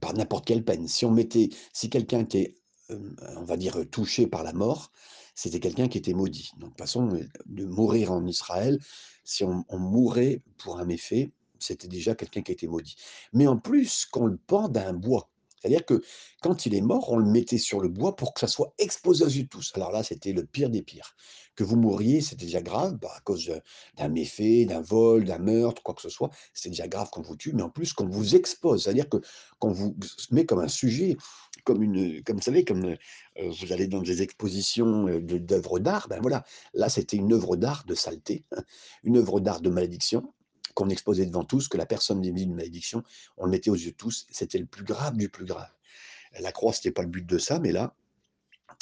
par 0.00 0.14
n'importe 0.14 0.46
quelle 0.46 0.64
peine. 0.64 0.88
Si 0.88 1.04
on 1.04 1.10
mettait, 1.10 1.50
si 1.74 1.90
quelqu'un 1.90 2.20
était, 2.20 2.54
on 2.88 3.44
va 3.44 3.58
dire, 3.58 3.84
touché 3.90 4.26
par 4.26 4.42
la 4.42 4.54
mort, 4.54 4.92
c'était 5.34 5.60
quelqu'un 5.60 5.86
qui 5.86 5.98
était 5.98 6.14
maudit. 6.14 6.50
Donc, 6.56 6.70
de 6.70 6.74
toute 6.74 6.78
façon, 6.78 7.20
de 7.44 7.64
mourir 7.66 8.12
en 8.12 8.26
Israël, 8.26 8.78
si 9.24 9.44
on, 9.44 9.64
on 9.68 9.78
mourait 9.78 10.42
pour 10.56 10.78
un 10.78 10.86
méfait, 10.86 11.32
c'était 11.58 11.88
déjà 11.88 12.14
quelqu'un 12.14 12.42
qui 12.42 12.52
était 12.52 12.66
maudit. 12.66 12.96
Mais 13.32 13.46
en 13.46 13.56
plus, 13.56 14.06
qu'on 14.06 14.26
le 14.26 14.36
pende 14.36 14.76
à 14.76 14.88
un 14.88 14.92
bois. 14.92 15.30
C'est-à-dire 15.60 15.84
que 15.84 16.02
quand 16.42 16.66
il 16.66 16.74
est 16.74 16.80
mort, 16.80 17.10
on 17.10 17.16
le 17.16 17.28
mettait 17.28 17.58
sur 17.58 17.80
le 17.80 17.88
bois 17.88 18.14
pour 18.14 18.34
que 18.34 18.40
ça 18.40 18.46
soit 18.46 18.72
exposé 18.78 19.24
aux 19.24 19.28
yeux 19.28 19.46
tous. 19.48 19.72
Alors 19.74 19.90
là, 19.90 20.02
c'était 20.02 20.32
le 20.32 20.44
pire 20.44 20.70
des 20.70 20.82
pires. 20.82 21.16
Que 21.56 21.64
vous 21.64 21.76
mouriez, 21.76 22.20
c'était 22.20 22.44
déjà 22.44 22.62
grave, 22.62 22.98
bah, 23.00 23.12
à 23.16 23.20
cause 23.20 23.50
d'un 23.96 24.08
méfait, 24.08 24.64
d'un 24.66 24.82
vol, 24.82 25.24
d'un 25.24 25.38
meurtre, 25.38 25.82
quoi 25.82 25.94
que 25.94 26.02
ce 26.02 26.08
soit. 26.08 26.30
C'est 26.54 26.68
déjà 26.68 26.86
grave 26.86 27.08
qu'on 27.10 27.22
vous 27.22 27.36
tue, 27.36 27.52
mais 27.52 27.62
en 27.62 27.70
plus 27.70 27.92
qu'on 27.94 28.06
vous 28.06 28.36
expose. 28.36 28.84
C'est-à-dire 28.84 29.08
que 29.08 29.16
qu'on 29.58 29.72
vous 29.72 29.96
met 30.30 30.44
comme 30.44 30.60
un 30.60 30.68
sujet, 30.68 31.16
comme 31.64 31.82
une, 31.82 32.22
comme 32.22 32.36
vous 32.36 32.42
savez, 32.42 32.64
comme 32.64 32.84
euh, 32.84 32.96
vous 33.60 33.72
allez 33.72 33.88
dans 33.88 34.02
des 34.02 34.22
expositions 34.22 35.08
euh, 35.08 35.20
d'œuvres 35.20 35.78
d'art, 35.78 36.06
ben 36.08 36.20
voilà, 36.20 36.44
là 36.74 36.88
c'était 36.88 37.16
une 37.16 37.32
œuvre 37.32 37.56
d'art 37.56 37.84
de 37.86 37.94
saleté, 37.94 38.44
une 39.02 39.16
œuvre 39.16 39.40
d'art 39.40 39.60
de 39.60 39.70
malédiction, 39.70 40.32
qu'on 40.76 40.90
exposait 40.90 41.26
devant 41.26 41.42
tous, 41.42 41.66
que 41.66 41.78
la 41.78 41.86
personne 41.86 42.22
vit 42.22 42.42
une 42.42 42.54
malédiction, 42.54 43.02
on 43.38 43.46
le 43.46 43.50
mettait 43.50 43.70
aux 43.70 43.74
yeux 43.74 43.92
de 43.92 43.96
tous, 43.96 44.26
c'était 44.30 44.58
le 44.58 44.66
plus 44.66 44.84
grave 44.84 45.16
du 45.16 45.28
plus 45.28 45.46
grave. 45.46 45.70
La 46.38 46.52
croix, 46.52 46.72
ce 46.72 46.80
n'était 46.80 46.92
pas 46.92 47.02
le 47.02 47.08
but 47.08 47.26
de 47.26 47.38
ça, 47.38 47.58
mais 47.58 47.72
là, 47.72 47.94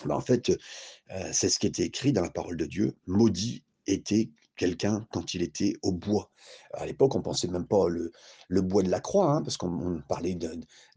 bah, 0.04 0.16
en 0.16 0.20
fait, 0.20 0.50
euh, 0.50 1.30
c'est 1.32 1.48
ce 1.48 1.58
qui 1.58 1.68
était 1.68 1.84
écrit 1.84 2.12
dans 2.12 2.22
la 2.22 2.30
parole 2.30 2.56
de 2.56 2.66
Dieu. 2.66 2.96
Maudit 3.06 3.62
était 3.86 4.30
quelqu'un 4.56 5.06
quand 5.12 5.34
il 5.34 5.42
était 5.42 5.74
au 5.82 5.92
bois. 5.92 6.30
À 6.72 6.84
l'époque, 6.84 7.14
on 7.14 7.22
pensait 7.22 7.46
même 7.46 7.66
pas 7.66 7.88
le, 7.88 8.10
le 8.48 8.60
bois 8.60 8.82
de 8.82 8.90
la 8.90 9.00
croix, 9.00 9.30
hein, 9.30 9.42
parce 9.42 9.56
qu'on 9.56 10.02
parlait 10.08 10.36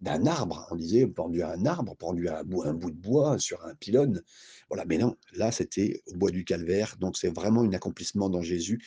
d'un 0.01 0.25
arbre. 0.25 0.67
On 0.71 0.75
disait 0.75 1.05
pendu 1.05 1.43
à 1.43 1.51
un 1.51 1.65
arbre, 1.65 1.95
pendu 1.95 2.27
à 2.27 2.39
un 2.39 2.43
bout, 2.43 2.63
un 2.63 2.73
bout 2.73 2.91
de 2.91 2.99
bois 2.99 3.37
sur 3.37 3.63
un 3.65 3.75
pylône. 3.75 4.23
Voilà, 4.69 4.85
mais 4.85 4.97
non, 4.97 5.15
là, 5.33 5.51
c'était 5.51 6.01
au 6.07 6.15
bois 6.15 6.31
du 6.31 6.43
calvaire. 6.43 6.95
Donc, 6.99 7.17
c'est 7.17 7.33
vraiment 7.33 7.61
un 7.61 7.73
accomplissement 7.73 8.29
dans 8.29 8.41
Jésus. 8.41 8.83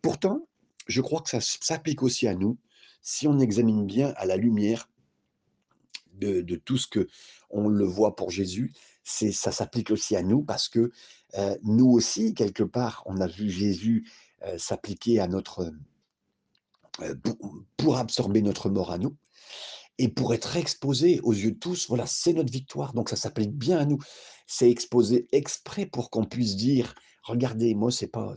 Pourtant, 0.00 0.46
je 0.86 1.00
crois 1.00 1.20
que 1.20 1.30
ça 1.30 1.40
s'applique 1.40 2.02
aussi 2.02 2.26
à 2.26 2.34
nous 2.34 2.58
si 3.02 3.26
on 3.28 3.38
examine 3.38 3.86
bien 3.86 4.12
à 4.16 4.26
la 4.26 4.36
lumière 4.36 4.88
de, 6.12 6.42
tout 6.56 6.76
ce 6.76 6.86
que 6.86 7.08
on 7.48 7.68
le 7.68 7.84
voit 7.84 8.14
pour 8.14 8.30
Jésus. 8.30 8.72
C'est 9.04 9.32
ça 9.32 9.52
s'applique 9.52 9.90
aussi 9.90 10.16
à 10.16 10.22
nous 10.22 10.42
parce 10.42 10.68
que 10.68 10.92
euh, 11.38 11.56
nous 11.62 11.88
aussi 11.88 12.34
quelque 12.34 12.62
part 12.62 13.02
on 13.06 13.20
a 13.20 13.26
vu 13.26 13.48
Jésus 13.48 14.06
euh, 14.44 14.58
s'appliquer 14.58 15.18
à 15.20 15.28
notre 15.28 15.72
euh, 17.00 17.14
pour, 17.76 17.96
absorber 17.96 18.42
notre 18.42 18.68
mort 18.68 18.90
à 18.90 18.98
nous 18.98 19.16
et 19.98 20.08
pour 20.08 20.34
être 20.34 20.56
exposé 20.56 21.20
aux 21.20 21.32
yeux 21.32 21.52
de 21.52 21.58
tous. 21.58 21.88
Voilà, 21.88 22.06
c'est 22.06 22.34
notre 22.34 22.52
victoire. 22.52 22.92
Donc 22.92 23.08
ça 23.08 23.16
s'applique 23.16 23.52
bien 23.52 23.78
à 23.78 23.84
nous. 23.84 23.98
C'est 24.46 24.70
exposé 24.70 25.26
exprès 25.32 25.86
pour 25.86 26.10
qu'on 26.10 26.24
puisse 26.24 26.56
dire 26.56 26.94
regardez, 27.22 27.74
moi 27.74 27.90
c'est 27.90 28.08
pas 28.08 28.34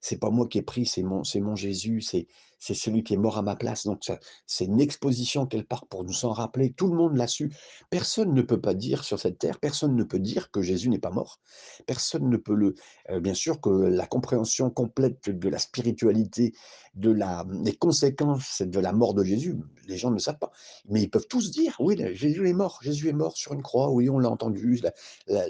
c'est 0.00 0.18
pas 0.18 0.30
moi 0.30 0.46
qui 0.48 0.58
ai 0.58 0.62
pris, 0.62 0.86
c'est 0.86 1.02
mon, 1.02 1.24
c'est 1.24 1.40
mon 1.40 1.56
Jésus, 1.56 2.00
c'est, 2.00 2.26
c'est 2.58 2.74
celui 2.74 3.02
qui 3.02 3.14
est 3.14 3.18
mort 3.18 3.38
à 3.38 3.42
ma 3.42 3.54
place. 3.54 3.84
Donc, 3.84 4.10
c'est 4.46 4.64
une 4.64 4.80
exposition 4.80 5.46
quelque 5.46 5.68
part 5.68 5.86
pour 5.86 6.04
nous 6.04 6.24
en 6.24 6.32
rappeler. 6.32 6.72
Tout 6.72 6.88
le 6.88 6.96
monde 6.96 7.16
l'a 7.16 7.26
su. 7.26 7.52
Personne 7.90 8.32
ne 8.32 8.42
peut 8.42 8.60
pas 8.60 8.74
dire 8.74 9.04
sur 9.04 9.18
cette 9.18 9.38
terre, 9.38 9.60
personne 9.60 9.94
ne 9.94 10.04
peut 10.04 10.18
dire 10.18 10.50
que 10.50 10.62
Jésus 10.62 10.88
n'est 10.88 10.98
pas 10.98 11.10
mort. 11.10 11.40
Personne 11.86 12.28
ne 12.28 12.36
peut 12.36 12.54
le. 12.54 12.74
Euh, 13.10 13.20
bien 13.20 13.34
sûr 13.34 13.60
que 13.60 13.70
la 13.70 14.06
compréhension 14.06 14.70
complète 14.70 15.28
de 15.28 15.48
la 15.48 15.58
spiritualité, 15.58 16.54
de 16.94 17.10
la, 17.10 17.44
des 17.48 17.74
conséquences 17.74 18.62
de 18.62 18.80
la 18.80 18.92
mort 18.92 19.14
de 19.14 19.22
Jésus, 19.22 19.56
les 19.86 19.96
gens 19.96 20.10
ne 20.10 20.18
savent 20.18 20.38
pas. 20.38 20.50
Mais 20.88 21.02
ils 21.02 21.10
peuvent 21.10 21.28
tous 21.28 21.50
dire 21.50 21.76
oui, 21.78 21.96
Jésus 22.14 22.48
est 22.48 22.52
mort, 22.52 22.80
Jésus 22.82 23.08
est 23.08 23.14
mort 23.14 23.36
sur 23.36 23.52
une 23.52 23.62
croix, 23.62 23.90
oui, 23.90 24.10
on 24.10 24.18
l'a 24.18 24.30
entendu, 24.30 24.80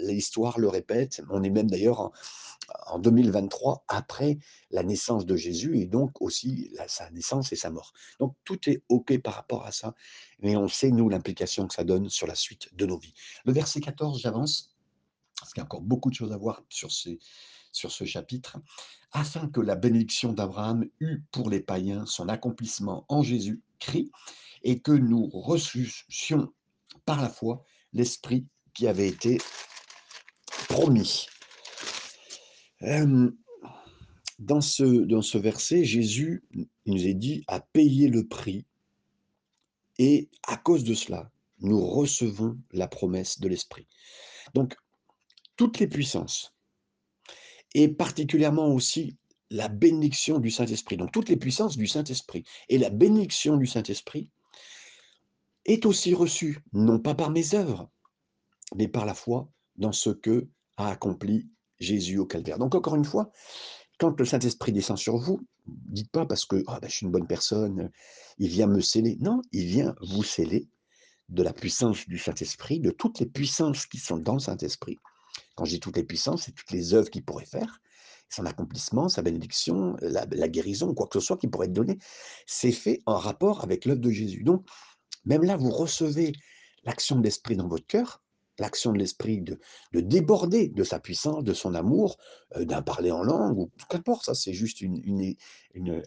l'histoire 0.01 0.59
le 0.59 0.67
répète. 0.67 1.21
On 1.29 1.43
est 1.43 1.49
même 1.49 1.69
d'ailleurs 1.69 1.99
en, 1.99 2.11
en 2.87 2.99
2023 2.99 3.85
après 3.87 4.37
la 4.69 4.83
naissance 4.83 5.25
de 5.25 5.35
Jésus 5.35 5.79
et 5.79 5.85
donc 5.85 6.21
aussi 6.21 6.71
sa 6.87 7.09
naissance 7.11 7.51
et 7.51 7.55
sa 7.55 7.69
mort. 7.69 7.93
Donc 8.19 8.35
tout 8.43 8.69
est 8.69 8.83
OK 8.89 9.17
par 9.19 9.35
rapport 9.35 9.65
à 9.65 9.71
ça, 9.71 9.93
mais 10.39 10.55
on 10.55 10.67
sait, 10.67 10.91
nous, 10.91 11.09
l'implication 11.09 11.67
que 11.67 11.73
ça 11.73 11.83
donne 11.83 12.09
sur 12.09 12.27
la 12.27 12.35
suite 12.35 12.69
de 12.75 12.85
nos 12.85 12.97
vies. 12.97 13.13
Le 13.45 13.53
verset 13.53 13.81
14, 13.81 14.21
j'avance, 14.21 14.75
parce 15.39 15.53
qu'il 15.53 15.61
y 15.61 15.63
a 15.63 15.65
encore 15.65 15.81
beaucoup 15.81 16.09
de 16.09 16.15
choses 16.15 16.31
à 16.31 16.37
voir 16.37 16.63
sur, 16.69 16.91
ces, 16.91 17.19
sur 17.71 17.91
ce 17.91 18.05
chapitre. 18.05 18.57
Afin 19.11 19.47
que 19.47 19.61
la 19.61 19.75
bénédiction 19.75 20.33
d'Abraham 20.33 20.85
eût 20.99 21.23
pour 21.31 21.49
les 21.49 21.59
païens 21.59 22.05
son 22.05 22.29
accomplissement 22.29 23.05
en 23.09 23.23
Jésus-Christ 23.23 24.11
et 24.63 24.79
que 24.79 24.91
nous 24.91 25.27
reçussions 25.27 26.53
par 27.05 27.21
la 27.21 27.29
foi 27.29 27.63
l'Esprit 27.93 28.45
qui 28.73 28.87
avait 28.87 29.07
été 29.07 29.37
promis 30.69 31.27
dans, 34.39 34.61
ce, 34.61 34.83
dans 34.83 35.21
ce 35.21 35.37
verset, 35.37 35.83
Jésus 35.83 36.43
nous 36.85 37.05
est 37.05 37.13
dit 37.13 37.43
à 37.47 37.59
payer 37.59 38.07
le 38.07 38.27
prix 38.27 38.65
et 39.99 40.29
à 40.43 40.57
cause 40.57 40.83
de 40.83 40.93
cela, 40.93 41.31
nous 41.59 41.85
recevons 41.85 42.57
la 42.71 42.87
promesse 42.87 43.39
de 43.39 43.47
l'Esprit. 43.47 43.87
Donc, 44.55 44.75
toutes 45.57 45.79
les 45.79 45.87
puissances, 45.87 46.55
et 47.75 47.87
particulièrement 47.87 48.67
aussi 48.67 49.17
la 49.49 49.67
bénédiction 49.67 50.39
du 50.39 50.49
Saint-Esprit, 50.49 50.97
donc 50.97 51.11
toutes 51.11 51.29
les 51.29 51.37
puissances 51.37 51.77
du 51.77 51.87
Saint-Esprit, 51.87 52.43
et 52.69 52.77
la 52.77 52.89
bénédiction 52.89 53.57
du 53.57 53.67
Saint-Esprit 53.67 54.29
est 55.65 55.85
aussi 55.85 56.13
reçue, 56.13 56.59
non 56.73 56.99
pas 56.99 57.15
par 57.15 57.29
mes 57.29 57.53
œuvres, 57.53 57.89
mais 58.75 58.87
par 58.87 59.05
la 59.05 59.13
foi 59.13 59.49
dans 59.75 59.91
ce 59.91 60.09
que 60.09 60.47
a 60.77 60.89
accompli 60.89 61.49
Jésus 61.79 62.17
au 62.17 62.25
calvaire. 62.25 62.59
Donc 62.59 62.75
encore 62.75 62.95
une 62.95 63.05
fois, 63.05 63.31
quand 63.99 64.17
le 64.17 64.25
Saint-Esprit 64.25 64.71
descend 64.71 64.97
sur 64.97 65.17
vous, 65.17 65.41
dites 65.67 66.11
pas 66.11 66.25
parce 66.25 66.45
que 66.45 66.55
ben, 66.55 66.79
je 66.83 66.95
suis 66.95 67.05
une 67.05 67.11
bonne 67.11 67.27
personne, 67.27 67.91
il 68.37 68.49
vient 68.49 68.67
me 68.67 68.81
sceller. 68.81 69.17
Non, 69.19 69.41
il 69.51 69.65
vient 69.65 69.95
vous 70.01 70.23
sceller 70.23 70.67
de 71.29 71.43
la 71.43 71.53
puissance 71.53 72.07
du 72.07 72.17
Saint-Esprit, 72.17 72.79
de 72.79 72.91
toutes 72.91 73.19
les 73.19 73.25
puissances 73.25 73.85
qui 73.85 73.97
sont 73.97 74.17
dans 74.17 74.33
le 74.33 74.39
Saint-Esprit. 74.39 74.99
Quand 75.55 75.65
je 75.65 75.71
dis 75.71 75.79
toutes 75.79 75.97
les 75.97 76.03
puissances, 76.03 76.43
c'est 76.43 76.51
toutes 76.51 76.71
les 76.71 76.93
œuvres 76.93 77.09
qu'il 77.09 77.23
pourrait 77.23 77.45
faire, 77.45 77.81
son 78.29 78.45
accomplissement, 78.45 79.09
sa 79.09 79.21
bénédiction, 79.21 79.95
la, 80.01 80.25
guérison, 80.47 80.93
quoi 80.93 81.07
que 81.07 81.19
ce 81.19 81.25
soit 81.25 81.37
qui 81.37 81.47
pourrait 81.47 81.67
être 81.67 81.73
donné, 81.73 81.97
c'est 82.47 82.71
fait 82.71 83.01
en 83.05 83.17
rapport 83.17 83.63
avec 83.63 83.85
l'œuvre 83.85 84.01
de 84.01 84.11
Jésus. 84.11 84.43
Donc, 84.43 84.65
même 85.25 85.43
là, 85.43 85.57
vous 85.57 85.71
recevez 85.71 86.33
l'action 86.83 87.17
de 87.17 87.23
l'Esprit 87.23 87.55
dans 87.55 87.67
votre 87.67 87.85
cœur, 87.85 88.21
l'action 88.61 88.93
de 88.93 88.99
l'esprit 88.99 89.41
de, 89.41 89.59
déborder 89.93 90.69
de 90.69 90.83
sa 90.83 90.99
puissance, 90.99 91.43
de 91.43 91.53
son 91.53 91.75
amour, 91.75 92.17
euh, 92.55 92.65
d'un 92.65 92.81
parler 92.81 93.11
en 93.11 93.23
langue, 93.23 93.57
ou 93.57 93.71
qu'importe, 93.89 94.25
ça 94.25 94.33
c'est 94.33 94.53
juste 94.53 94.81
une, 94.81 95.35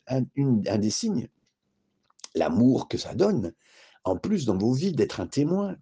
un, 0.07 0.79
des 0.79 0.91
signes. 0.91 1.29
L'amour 2.35 2.89
que 2.89 2.99
ça 2.99 3.15
donne, 3.15 3.53
en 4.05 4.17
plus 4.17 4.47
dans 4.47 4.57
vos 4.57 4.73
vies, 4.73 4.93
d'être 4.93 5.21
un 5.21 5.27
témoin 5.27 5.77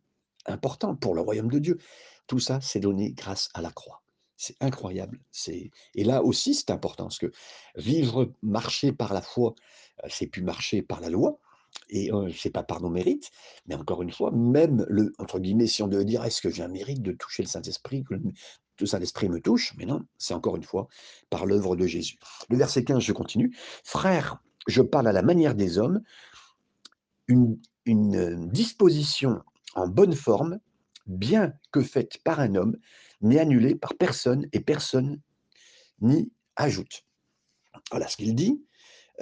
important 0.46 0.96
pour 0.96 1.14
le 1.14 1.20
royaume 1.20 1.50
de 1.50 1.58
Dieu. 1.58 1.78
Tout 2.26 2.38
ça, 2.38 2.60
c'est 2.60 2.80
donné 2.80 3.12
grâce 3.12 3.48
à 3.54 3.62
la 3.62 3.70
croix. 3.70 4.02
C'est 4.36 4.56
incroyable. 4.60 5.20
C'est 5.30 5.70
et 5.94 6.04
là 6.04 6.22
aussi, 6.22 6.54
c'est 6.54 6.70
important 6.70 7.04
parce 7.04 7.18
que 7.18 7.30
vivre, 7.76 8.32
marcher 8.42 8.92
par 8.92 9.14
la 9.14 9.22
foi, 9.22 9.54
euh, 10.04 10.08
c'est 10.10 10.26
plus 10.26 10.42
marcher 10.42 10.82
par 10.82 11.00
la 11.00 11.10
loi 11.10 11.38
et 11.88 12.08
ce 12.08 12.48
n'est 12.48 12.52
pas 12.52 12.62
par 12.62 12.80
nos 12.80 12.90
mérites, 12.90 13.30
mais 13.66 13.74
encore 13.74 14.02
une 14.02 14.12
fois, 14.12 14.30
même 14.30 14.84
le, 14.88 15.12
entre 15.18 15.38
guillemets, 15.38 15.66
si 15.66 15.82
on 15.82 15.88
devait 15.88 16.04
dire, 16.04 16.24
est-ce 16.24 16.40
que 16.40 16.50
j'ai 16.50 16.62
un 16.62 16.68
mérite 16.68 17.02
de 17.02 17.12
toucher 17.12 17.42
le 17.42 17.48
Saint-Esprit, 17.48 18.04
que 18.04 18.14
le 18.14 18.86
Saint-Esprit 18.86 19.28
me 19.28 19.40
touche, 19.40 19.74
mais 19.76 19.86
non, 19.86 20.04
c'est 20.18 20.34
encore 20.34 20.56
une 20.56 20.64
fois 20.64 20.88
par 21.30 21.46
l'œuvre 21.46 21.76
de 21.76 21.86
Jésus. 21.86 22.18
Le 22.48 22.56
verset 22.56 22.84
15, 22.84 23.02
je 23.02 23.12
continue. 23.12 23.56
Frère, 23.84 24.42
je 24.66 24.82
parle 24.82 25.08
à 25.08 25.12
la 25.12 25.22
manière 25.22 25.54
des 25.54 25.78
hommes, 25.78 26.02
une, 27.28 27.58
une 27.84 28.48
disposition 28.50 29.42
en 29.74 29.88
bonne 29.88 30.14
forme, 30.14 30.58
bien 31.06 31.54
que 31.70 31.82
faite 31.82 32.18
par 32.24 32.40
un 32.40 32.54
homme, 32.54 32.76
n'est 33.20 33.38
annulée 33.38 33.74
par 33.74 33.94
personne 33.94 34.46
et 34.52 34.60
personne 34.60 35.20
n'y 36.00 36.30
ajoute. 36.56 37.04
Voilà 37.90 38.08
ce 38.08 38.16
qu'il 38.16 38.34
dit. 38.34 38.64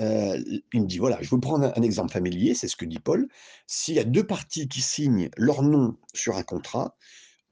euh, 0.01 0.43
il 0.73 0.83
me 0.83 0.87
dit, 0.87 0.99
voilà, 0.99 1.21
je 1.21 1.29
vous 1.29 1.41
prendre 1.41 1.73
un, 1.77 1.83
exemple 1.83 2.13
familier, 2.13 2.55
c'est 2.55 2.69
ce 2.69 2.77
que 2.77 2.85
dit 2.85 2.99
Paul. 2.99 3.29
S'il 3.67 3.95
y 3.95 3.99
a 3.99 4.05
deux 4.05 4.27
parties 4.27 4.69
qui 4.69 4.81
signent 4.81 5.29
leur 5.37 5.63
nom 5.63 5.99
sur 6.15 6.37
un 6.37 6.43
contrat, 6.43 6.97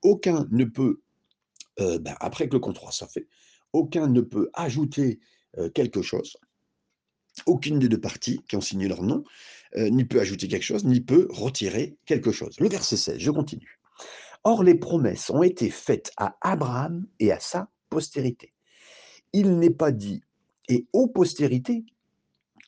aucun 0.02 0.46
ne 0.50 0.64
peut, 0.64 1.02
euh, 1.80 1.98
ben, 1.98 2.16
après 2.20 2.48
que 2.48 2.54
le 2.54 2.60
contrat 2.60 2.92
soit 2.92 3.08
fait, 3.08 3.26
aucun 3.72 4.08
ne 4.08 4.20
peut 4.20 4.50
ajouter 4.54 5.20
euh, 5.58 5.68
quelque 5.68 6.00
chose. 6.00 6.36
Aucune 7.46 7.78
des 7.78 7.88
deux 7.88 8.00
parties 8.00 8.40
qui 8.48 8.56
ont 8.56 8.60
signé 8.60 8.88
leur 8.88 9.02
nom 9.02 9.22
n'y 9.76 10.06
peut 10.06 10.18
ajouter 10.18 10.48
quelque 10.48 10.62
chose, 10.62 10.86
ni 10.86 11.02
peut 11.02 11.28
retirer 11.30 11.98
quelque 12.06 12.32
chose. 12.32 12.58
Le 12.58 12.70
verset 12.70 12.96
16, 12.96 13.18
je 13.18 13.30
continue. 13.30 13.77
Or, 14.44 14.62
les 14.62 14.74
promesses 14.74 15.30
ont 15.30 15.42
été 15.42 15.70
faites 15.70 16.12
à 16.16 16.36
Abraham 16.40 17.06
et 17.18 17.32
à 17.32 17.40
sa 17.40 17.68
postérité. 17.90 18.54
Il 19.32 19.58
n'est 19.58 19.70
pas 19.70 19.92
dit 19.92 20.22
et 20.68 20.86
aux 20.92 21.08
postérités 21.08 21.84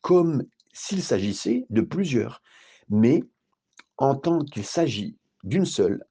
comme 0.03 0.45
s'il 0.73 1.03
s'agissait 1.03 1.67
de 1.71 1.83
plusieurs, 1.83 2.43
mais 2.89 3.23
en 3.99 4.15
tant 4.15 4.45
qu'il 4.45 4.65
s'agit 4.65 5.19
d'une 5.45 5.67
seule, 5.67 6.05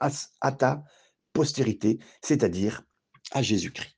à, 0.00 0.52
ta 0.52 0.84
postérité, 1.32 1.98
c'est-à-dire 2.20 2.82
à, 3.30 3.42
Jésus-Christ. 3.42 3.96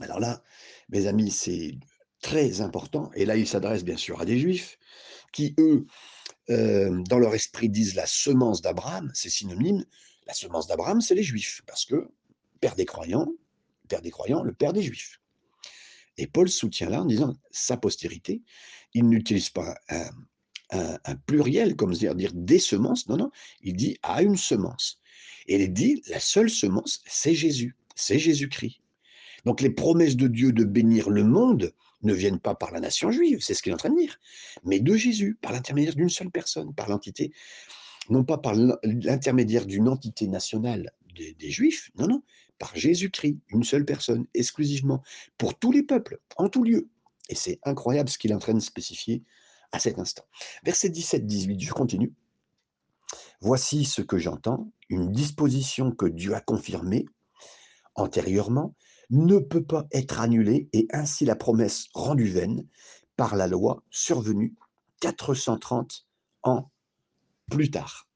Alors 0.00 0.20
là, 0.20 0.42
mes 0.90 1.06
amis, 1.06 1.30
c'est 1.30 1.78
très 2.20 2.60
important, 2.60 3.10
et 3.14 3.24
là, 3.24 3.36
il 3.36 3.46
s'adresse 3.46 3.84
bien 3.84 3.96
sûr 3.96 4.20
à 4.20 4.24
des 4.24 4.38
juifs 4.38 4.78
qui, 5.32 5.54
eux, 5.58 5.86
dans 6.48 7.18
leur 7.18 7.34
esprit, 7.34 7.68
disent 7.68 7.94
la 7.94 8.06
semence 8.06 8.62
d'Abraham, 8.62 9.10
c'est 9.14 9.30
synonyme, 9.30 9.84
la 10.26 10.34
semence 10.34 10.66
d'Abraham, 10.66 11.00
c'est 11.00 11.14
les 11.14 11.22
juifs, 11.22 11.62
parce 11.66 11.84
que 11.84 12.08
père 12.60 12.74
des 12.74 12.84
croyants, 12.84 13.32
père 13.88 14.02
des 14.02 14.10
croyants, 14.10 14.42
le 14.42 14.52
père 14.52 14.72
des 14.72 14.82
juifs. 14.82 15.20
Et 16.18 16.26
Paul 16.26 16.48
soutient 16.48 16.88
là 16.88 17.02
en 17.02 17.04
disant 17.04 17.36
sa 17.50 17.76
postérité. 17.76 18.42
Il 18.94 19.08
n'utilise 19.08 19.50
pas 19.50 19.76
un, 19.88 20.10
pluriel, 21.26 21.76
comme 21.76 21.92
dire, 21.92 22.14
dire 22.14 22.32
des 22.34 22.58
semences. 22.58 23.08
Non, 23.08 23.16
non, 23.16 23.30
il 23.62 23.74
dit 23.74 23.98
à 24.02 24.22
une 24.22 24.36
semence. 24.36 25.00
Et 25.46 25.62
il 25.62 25.72
dit 25.72 26.02
la 26.08 26.20
seule 26.20 26.50
semence, 26.50 27.02
c'est 27.06 27.34
Jésus, 27.34 27.76
c'est 27.94 28.18
Jésus-Christ. 28.18 28.80
Donc 29.44 29.60
les 29.60 29.70
promesses 29.70 30.16
de 30.16 30.26
Dieu 30.26 30.52
de 30.52 30.64
bénir 30.64 31.08
le 31.08 31.22
monde 31.22 31.72
ne 32.06 32.14
viennent 32.14 32.40
pas 32.40 32.54
par 32.54 32.72
la 32.72 32.80
nation 32.80 33.10
juive, 33.10 33.40
c'est 33.40 33.54
ce 33.54 33.62
qu'il 33.62 33.72
est 33.72 33.74
en 33.74 33.78
train 33.78 33.90
de 33.90 33.98
dire, 33.98 34.18
mais 34.64 34.80
de 34.80 34.94
Jésus, 34.94 35.36
par 35.40 35.52
l'intermédiaire 35.52 35.94
d'une 35.94 36.08
seule 36.08 36.30
personne, 36.30 36.74
par 36.74 36.88
l'entité, 36.88 37.32
non 38.08 38.24
pas 38.24 38.38
par 38.38 38.54
l'intermédiaire 38.54 39.66
d'une 39.66 39.88
entité 39.88 40.28
nationale 40.28 40.92
des, 41.14 41.50
Juifs, 41.50 41.90
non, 41.96 42.06
non, 42.06 42.22
par 42.58 42.76
Jésus-Christ, 42.76 43.38
une 43.48 43.64
seule 43.64 43.84
personne, 43.84 44.26
exclusivement, 44.34 45.02
pour 45.38 45.58
tous 45.58 45.72
les 45.72 45.82
peuples, 45.82 46.20
en 46.36 46.48
tout 46.48 46.62
lieu. 46.62 46.88
Et 47.28 47.34
c'est 47.34 47.58
incroyable 47.64 48.08
ce 48.08 48.18
qu'il 48.18 48.30
est 48.30 48.34
en 48.34 48.38
train 48.38 48.54
de 48.54 48.60
spécifier 48.60 49.22
à 49.72 49.78
cet 49.78 49.98
instant. 49.98 50.24
Verset 50.62 50.90
17-18, 50.90 51.60
je 51.60 51.72
continue. 51.72 52.12
Voici 53.40 53.84
ce 53.84 54.02
que 54.02 54.18
j'entends, 54.18 54.70
une 54.88 55.10
disposition 55.12 55.90
que 55.90 56.06
Dieu 56.06 56.34
a 56.34 56.40
confirmée 56.40 57.06
antérieurement 57.94 58.74
ne 59.10 59.38
peut 59.38 59.64
pas 59.64 59.86
être 59.92 60.20
annulée 60.20 60.68
et 60.72 60.88
ainsi 60.92 61.24
la 61.24 61.36
promesse 61.36 61.86
rendue 61.94 62.28
vaine 62.28 62.66
par 63.16 63.36
la 63.36 63.46
loi 63.46 63.82
survenue 63.90 64.54
430 65.00 66.06
ans 66.42 66.70
plus 67.50 67.70
tard. 67.70 68.08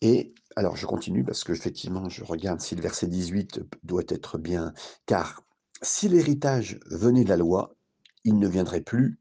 Et 0.00 0.34
alors 0.56 0.76
je 0.76 0.86
continue 0.86 1.24
parce 1.24 1.44
que 1.44 1.52
effectivement 1.52 2.08
je 2.08 2.24
regarde 2.24 2.60
si 2.60 2.74
le 2.74 2.82
verset 2.82 3.06
18 3.06 3.60
doit 3.82 4.02
être 4.08 4.38
bien, 4.38 4.74
car 5.06 5.42
si 5.82 6.08
l'héritage 6.08 6.78
venait 6.86 7.24
de 7.24 7.28
la 7.28 7.36
loi, 7.36 7.74
il 8.24 8.38
ne 8.38 8.48
viendrait 8.48 8.80
plus 8.80 9.18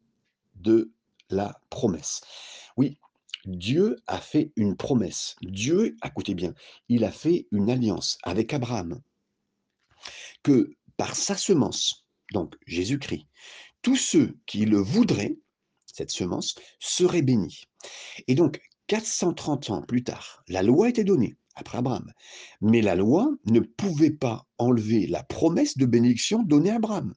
de 0.56 0.92
la 1.30 1.60
promesse. 1.70 2.22
Oui, 2.78 2.98
Dieu 3.46 3.98
a 4.08 4.20
fait 4.20 4.52
une 4.56 4.76
promesse. 4.76 5.36
Dieu, 5.42 5.96
écoutez 6.06 6.34
bien, 6.34 6.54
il 6.90 7.04
a 7.04 7.12
fait 7.12 7.48
une 7.52 7.70
alliance 7.70 8.18
avec 8.24 8.54
Abraham, 8.54 9.02
que 10.44 10.76
par 10.98 11.16
sa 11.16 11.36
semence, 11.36 12.06
donc 12.32 12.56
Jésus-Christ, 12.68 13.28
tous 13.82 13.98
ceux 13.98 14.38
qui 14.46 14.66
le 14.66 14.78
voudraient, 14.78 15.38
cette 15.86 16.12
semence, 16.12 16.56
seraient 16.80 17.22
bénis. 17.22 17.64
Et 18.28 18.36
donc, 18.36 18.62
430 18.88 19.70
ans 19.70 19.82
plus 19.82 20.04
tard, 20.04 20.44
la 20.48 20.64
loi 20.64 20.90
était 20.90 21.04
donnée 21.04 21.36
après 21.56 21.78
Abraham. 21.78 22.12
Mais 22.62 22.82
la 22.82 22.96
loi 22.96 23.30
ne 23.46 23.60
pouvait 23.60 24.12
pas 24.12 24.48
enlever 24.58 25.08
la 25.08 25.24
promesse 25.24 25.78
de 25.78 25.86
bénédiction 25.86 26.44
donnée 26.44 26.72
à 26.72 26.76
Abraham. 26.76 27.14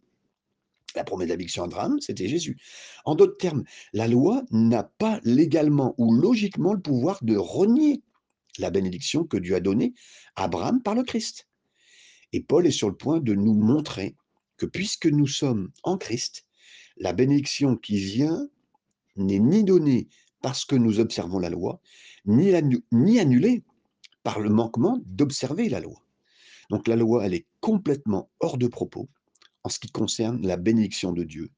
La 0.97 1.05
promesse 1.05 1.29
de 1.29 1.35
bénédiction 1.35 1.63
à 1.63 1.67
Abraham, 1.67 2.01
c'était 2.01 2.27
Jésus. 2.27 2.59
En 3.05 3.15
d'autres 3.15 3.37
termes, 3.37 3.65
la 3.93 4.09
loi 4.09 4.43
n'a 4.51 4.83
pas 4.83 5.21
légalement 5.25 5.95
ou 5.99 6.15
logiquement 6.15 6.73
le 6.73 6.81
pouvoir 6.81 7.23
de 7.23 7.37
renier 7.37 8.03
la 8.59 8.71
bénédiction 8.71 9.25
que 9.25 9.37
Dieu 9.37 9.55
a 9.55 9.61
donnée 9.61 9.93
à 10.37 10.45
Abraham 10.45 10.83
par 10.83 10.95
le 10.95 11.03
Christ. 11.03 11.49
Et 12.33 12.41
Paul 12.41 12.67
est 12.67 12.71
sur 12.71 12.89
le 12.89 12.97
point 12.97 13.21
de 13.21 13.35
nous 13.35 13.53
montrer 13.53 14.17
que 14.57 14.65
puisque 14.65 15.07
nous 15.07 15.27
sommes 15.27 15.71
en 15.83 15.99
Christ, 15.99 16.47
la 16.97 17.13
bénédiction 17.13 17.77
qui 17.77 17.99
vient 17.99 18.49
n'est 19.17 19.39
ni 19.39 19.65
donnée 19.65 20.09
parce 20.41 20.65
que 20.65 20.77
nous 20.77 20.99
observons 20.99 21.39
la 21.39 21.51
loi, 21.51 21.81
ni 22.25 23.21
annulée 23.21 23.65
par 24.23 24.41
le 24.41 24.49
manquement 24.49 24.99
d'observer 25.05 25.69
la 25.69 25.81
loi. 25.81 26.03
Donc 26.71 26.89
la 26.89 26.97
loi, 26.97 27.27
elle 27.27 27.35
est 27.35 27.47
complètement 27.61 28.31
hors 28.41 28.57
de 28.57 28.67
propos 28.67 29.11
en 29.67 29.69
ce 29.69 29.81
qui 29.81 29.91
concerne 29.91 30.47
la 30.47 30.57
bénédiction 30.57 31.13
de 31.13 31.25
Dieu. 31.25 31.51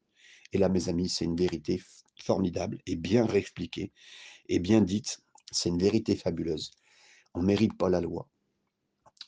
Et 0.54 0.58
là, 0.58 0.70
mes 0.70 0.88
amis, 0.88 1.10
c'est 1.10 1.26
une 1.26 1.36
vérité 1.36 1.82
formidable 2.22 2.78
et 2.86 2.96
bien 2.96 3.26
réexpliquée 3.26 3.92
et 4.48 4.58
bien 4.60 4.80
dite. 4.80 5.20
C'est 5.52 5.68
une 5.68 5.78
vérité 5.78 6.16
fabuleuse. 6.16 6.70
On 7.34 7.42
ne 7.42 7.46
mérite 7.46 7.76
pas 7.76 7.90
la 7.90 8.00
loi. 8.00 8.26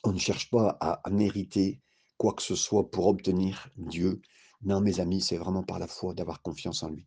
On 0.03 0.13
ne 0.13 0.17
cherche 0.17 0.49
pas 0.49 0.79
à, 0.81 1.07
mériter 1.11 1.79
quoi 2.17 2.33
que 2.33 2.41
ce 2.41 2.55
soit 2.55 2.89
pour 2.89 3.05
obtenir 3.05 3.69
Dieu. 3.77 4.19
Non, 4.63 4.81
mes 4.81 4.99
amis, 4.99 5.21
c'est 5.21 5.37
vraiment 5.37 5.61
par 5.61 5.77
la 5.77 5.87
foi 5.87 6.15
d'avoir 6.15 6.41
confiance 6.41 6.81
en 6.81 6.89
lui. 6.89 7.05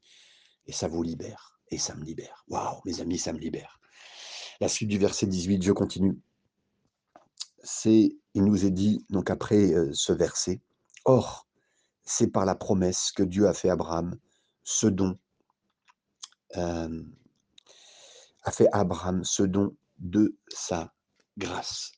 Et 0.68 0.72
ça 0.72 0.87
vous 0.87 1.02
libère 1.02 1.58
et 1.72 1.78
ça 1.78 1.96
me 1.96 2.04
libère. 2.04 2.44
Waouh, 2.46 2.82
mes 2.84 3.00
amis, 3.00 3.18
ça 3.18 3.32
me 3.32 3.40
libère. 3.40 3.80
La 4.60 4.68
suite 4.68 4.90
du 4.90 4.98
verset 4.98 5.26
18, 5.26 5.60
je 5.64 5.72
continue. 5.72 6.20
C'est, 7.64 8.16
il 8.34 8.44
nous 8.44 8.64
est 8.64 8.70
dit, 8.70 9.04
donc 9.10 9.28
après 9.28 9.74
euh, 9.74 9.90
ce 9.92 10.12
verset, 10.12 10.60
Or, 11.04 11.46
c'est 12.04 12.28
par 12.28 12.44
la 12.44 12.54
promesse 12.54 13.12
que 13.12 13.22
Dieu 13.22 13.48
a 13.48 13.54
fait 13.54 13.68
à 13.68 13.72
Abraham 13.74 14.18
ce 14.62 14.86
don, 14.86 15.18
a 16.54 16.88
fait 18.50 18.68
Abraham 18.72 19.24
ce 19.24 19.42
don 19.42 19.76
de 19.98 20.36
sa 20.48 20.92
grâce. 21.36 21.92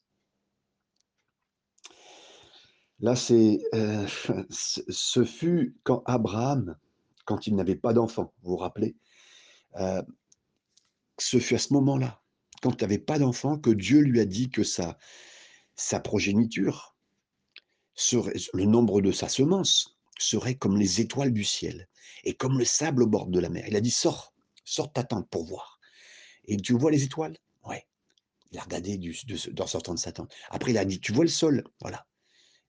Là, 3.01 3.15
c'est, 3.15 3.61
euh, 3.75 4.07
ce 4.51 5.25
fut 5.25 5.77
quand 5.83 6.03
Abraham, 6.07 6.77
quand 7.25 7.47
il 7.47 7.55
n'avait 7.55 7.77
pas 7.77 7.93
d'enfant, 7.93 8.33
vous 8.43 8.53
vous 8.53 8.57
rappelez, 8.57 8.97
euh, 9.77 10.03
ce 11.19 11.39
fut 11.39 11.55
à 11.55 11.59
ce 11.59 11.73
moment-là, 11.75 12.23
quand 12.63 12.81
il 12.81 12.83
n'avait 12.83 12.99
pas 12.99 13.19
d'enfant, 13.19 13.59
que 13.59 13.71
Dieu 13.71 14.01
lui 14.01 14.21
a 14.21 14.25
dit 14.25 14.49
que 14.49 14.63
sa, 14.65 14.97
progéniture, 16.01 16.97
le 18.55 18.65
nombre 18.65 19.03
de 19.03 19.13
sa 19.13 19.29
semence, 19.29 19.96
serait 20.19 20.55
comme 20.55 20.77
les 20.77 21.01
étoiles 21.01 21.33
du 21.33 21.45
ciel 21.45 21.89
et 22.25 22.35
comme 22.35 22.59
le 22.59 22.65
sable 22.65 23.03
au 23.03 23.07
bord 23.07 23.27
de 23.27 23.39
la 23.39 23.49
mer. 23.49 23.65
Il 23.69 23.77
a 23.77 23.81
dit 23.81 23.91
Sors, 23.91 24.33
sors 24.65 24.93
ta 24.93 25.05
tente 25.05 25.29
pour 25.31 25.45
voir. 25.45 25.81
Et 26.47 26.57
tu 26.57 26.73
vois 26.75 26.91
les 26.91 27.05
étoiles? 27.05 27.37
Ouais. 27.65 27.87
Il 28.53 28.59
a 28.59 28.63
regardé 28.63 28.97
du, 28.97 29.17
en 29.59 29.67
sortant 29.67 29.95
de 29.95 29.99
sa 29.99 30.13
tente. 30.13 30.33
Après, 30.51 30.71
il 30.71 30.79
a 30.79 30.85
dit 30.85 31.01
Tu 31.01 31.13
vois 31.13 31.25
le 31.25 31.31
sol? 31.31 31.65
Voilà. 31.81 32.07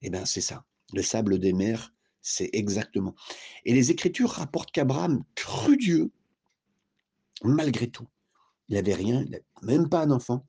Eh 0.02 0.10
bien, 0.10 0.26
c'est 0.26 0.42
ça. 0.42 0.64
Le 0.94 1.02
sable 1.02 1.40
des 1.40 1.54
mers, 1.54 1.94
c'est 2.22 2.50
exactement. 2.54 3.16
Et 3.66 3.74
les 3.74 3.92
Écritures 3.92 4.32
rapportent 4.32 4.72
qu'Abraham 4.72 5.24
crut 5.36 5.80
Dieu 5.80 6.12
malgré 7.44 7.88
tout. 7.88 8.08
Il 8.70 8.76
n'avait 8.76 8.96
rien, 8.96 9.26
même 9.62 9.90
pas 9.90 10.02
un 10.02 10.12
enfant. 10.12 10.46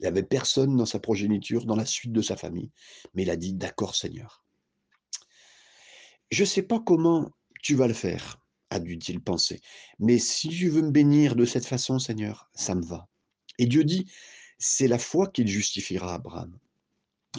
Il 0.00 0.04
n'avait 0.04 0.22
personne 0.22 0.76
dans 0.76 0.86
sa 0.86 1.00
progéniture, 1.00 1.66
dans 1.66 1.74
la 1.76 1.84
suite 1.84 2.12
de 2.12 2.22
sa 2.22 2.36
famille. 2.36 2.70
Mais 3.14 3.22
il 3.22 3.30
a 3.30 3.36
dit, 3.36 3.52
d'accord 3.52 3.96
Seigneur. 3.96 4.44
Je 6.30 6.42
ne 6.42 6.46
sais 6.46 6.62
pas 6.62 6.80
comment 6.80 7.30
tu 7.62 7.74
vas 7.74 7.88
le 7.88 7.94
faire, 7.94 8.38
a 8.70 8.78
dû-il 8.78 9.20
penser. 9.20 9.60
Mais 9.98 10.18
si 10.18 10.48
tu 10.48 10.68
veux 10.68 10.82
me 10.82 10.90
bénir 10.90 11.36
de 11.36 11.44
cette 11.44 11.66
façon, 11.66 11.98
Seigneur, 11.98 12.50
ça 12.54 12.74
me 12.74 12.84
va. 12.84 13.08
Et 13.58 13.66
Dieu 13.66 13.84
dit, 13.84 14.10
c'est 14.58 14.88
la 14.88 14.98
foi 14.98 15.28
qu'il 15.28 15.48
justifiera 15.48 16.14
Abraham. 16.14 16.56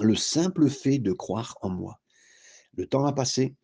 Le 0.01 0.15
simple 0.15 0.69
fait 0.69 0.99
de 0.99 1.11
croire 1.11 1.57
en 1.61 1.69
moi. 1.69 1.99
Le 2.73 2.85
temps 2.85 3.05
a 3.05 3.13
passé 3.13 3.55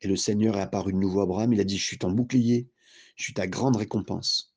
et 0.00 0.08
le 0.08 0.16
Seigneur 0.16 0.56
est 0.56 0.62
apparu 0.62 0.92
de 0.92 0.98
nouveau 0.98 1.20
à 1.20 1.24
Abraham. 1.24 1.52
Il 1.52 1.60
a 1.60 1.64
dit, 1.64 1.78
je 1.78 1.84
suis 1.84 1.98
ton 1.98 2.10
bouclier, 2.10 2.68
je 3.16 3.24
suis 3.24 3.34
ta 3.34 3.46
grande 3.46 3.76
récompense. 3.76 4.54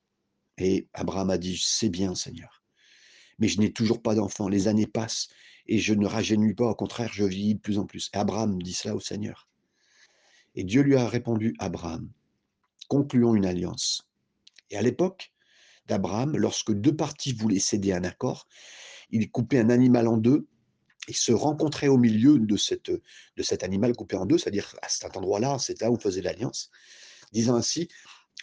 Et 0.58 0.88
Abraham 0.94 1.30
a 1.30 1.38
dit, 1.38 1.62
c'est 1.62 1.90
bien 1.90 2.16
Seigneur, 2.16 2.64
mais 3.40 3.48
je 3.48 3.60
n'ai 3.60 3.74
toujours 3.74 4.02
pas 4.02 4.16
d'enfant, 4.16 4.48
les 4.48 4.68
années 4.68 4.88
passent 4.88 5.28
et 5.68 5.80
je 5.80 5.94
ne 5.94 6.06
rajeunis 6.06 6.54
pas, 6.54 6.70
au 6.70 6.76
contraire, 6.76 7.12
je 7.12 7.26
vieillis 7.26 7.56
de 7.56 7.60
plus 7.60 7.78
en 7.78 7.86
plus. 7.86 8.10
Et 8.14 8.18
Abraham 8.18 8.62
dit 8.62 8.74
cela 8.74 8.96
au 8.96 9.00
Seigneur. 9.00 9.50
Et 10.56 10.64
Dieu 10.64 10.82
lui 10.82 10.96
a 10.96 11.08
répondu, 11.08 11.56
Abraham, 11.60 12.10
concluons 12.88 13.36
une 13.36 13.46
alliance. 13.46 14.08
Et 14.70 14.78
à 14.78 14.82
l'époque 14.82 15.32
d'Abraham, 15.88 16.38
lorsque 16.38 16.72
deux 16.72 16.96
parties 16.96 17.34
voulaient 17.34 17.60
céder 17.60 17.94
un 17.94 18.04
accord, 18.04 18.48
il 19.12 19.30
coupait 19.30 19.60
un 19.60 19.70
animal 19.70 20.08
en 20.08 20.18
deux 20.18 20.48
et 21.08 21.14
se 21.14 21.32
rencontrait 21.32 21.88
au 21.88 21.98
milieu 21.98 22.40
de, 22.40 22.58
cette, 22.58 22.90
de 22.90 23.44
cet 23.44 23.64
animal 23.64 23.96
coupé 23.96 24.16
en 24.16 24.26
deux, 24.26 24.38
c'est-à-dire 24.38 24.76
à 24.82 24.90
cet 24.90 25.16
endroit-là, 25.16 25.58
c'est 25.60 25.80
là 25.82 25.92
où 25.92 25.96
on 25.96 26.00
faisait 26.00 26.22
l'alliance, 26.22 26.72
disant 27.32 27.56
ainsi, 27.56 27.90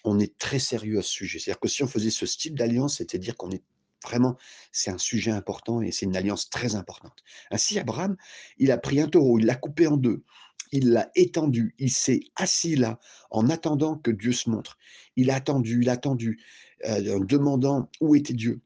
on 0.04 0.20
est 0.20 0.38
très 0.38 0.58
sérieux 0.58 0.98
à 0.98 1.02
ce 1.02 1.10
sujet. 1.10 1.38
C'est-à-dire 1.38 1.60
que 1.60 1.68
si 1.68 1.82
on 1.82 1.88
faisait 1.88 2.10
ce 2.10 2.26
style 2.26 2.54
d'alliance, 2.54 2.98
c'était 2.98 3.18
dire 3.18 3.36
qu'on 3.36 3.50
est 3.50 3.62
vraiment, 4.04 4.36
c'est 4.72 4.90
un 4.90 4.98
sujet 4.98 5.30
important 5.30 5.80
et 5.80 5.92
c'est 5.92 6.06
une 6.06 6.16
alliance 6.16 6.50
très 6.50 6.74
importante. 6.74 7.22
Ainsi, 7.50 7.78
Abraham, 7.78 8.16
il 8.58 8.70
a 8.70 8.78
pris 8.78 9.00
un 9.00 9.08
taureau, 9.08 9.38
il 9.38 9.46
l'a 9.46 9.54
coupé 9.54 9.86
en 9.86 9.96
deux, 9.96 10.24
il 10.72 10.90
l'a 10.90 11.10
étendu, 11.14 11.74
il 11.78 11.90
s'est 11.90 12.20
assis 12.36 12.76
là 12.76 12.98
en 13.30 13.48
attendant 13.50 13.96
que 13.96 14.10
Dieu 14.10 14.32
se 14.32 14.50
montre. 14.50 14.78
Il 15.16 15.30
a 15.30 15.36
attendu, 15.36 15.82
il 15.82 15.88
a 15.88 15.92
attendu, 15.92 16.40
euh, 16.86 17.16
en 17.16 17.20
demandant 17.20 17.90
où 18.00 18.16
était 18.16 18.32
Dieu. 18.32 18.60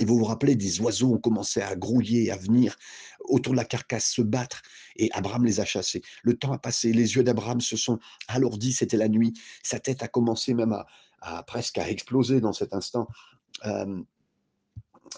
Et 0.00 0.04
vous 0.04 0.18
vous 0.18 0.24
rappelez, 0.24 0.54
des 0.54 0.80
oiseaux 0.80 1.14
ont 1.14 1.18
commencé 1.18 1.60
à 1.60 1.74
grouiller, 1.74 2.30
à 2.30 2.36
venir 2.36 2.76
autour 3.24 3.52
de 3.52 3.56
la 3.56 3.64
carcasse, 3.64 4.10
se 4.10 4.22
battre, 4.22 4.62
et 4.96 5.10
Abraham 5.12 5.44
les 5.44 5.60
a 5.60 5.64
chassés. 5.64 6.02
Le 6.22 6.36
temps 6.36 6.52
a 6.52 6.58
passé, 6.58 6.92
les 6.92 7.16
yeux 7.16 7.22
d'Abraham 7.22 7.60
se 7.60 7.76
sont 7.76 7.98
alourdis, 8.28 8.72
c'était 8.72 8.96
la 8.96 9.08
nuit, 9.08 9.32
sa 9.62 9.80
tête 9.80 10.02
a 10.02 10.08
commencé 10.08 10.54
même 10.54 10.72
à, 11.20 11.42
presque 11.44 11.78
exploser 11.78 12.40
dans 12.40 12.52
cet 12.52 12.74
instant. 12.74 13.08
Euh, 13.66 14.02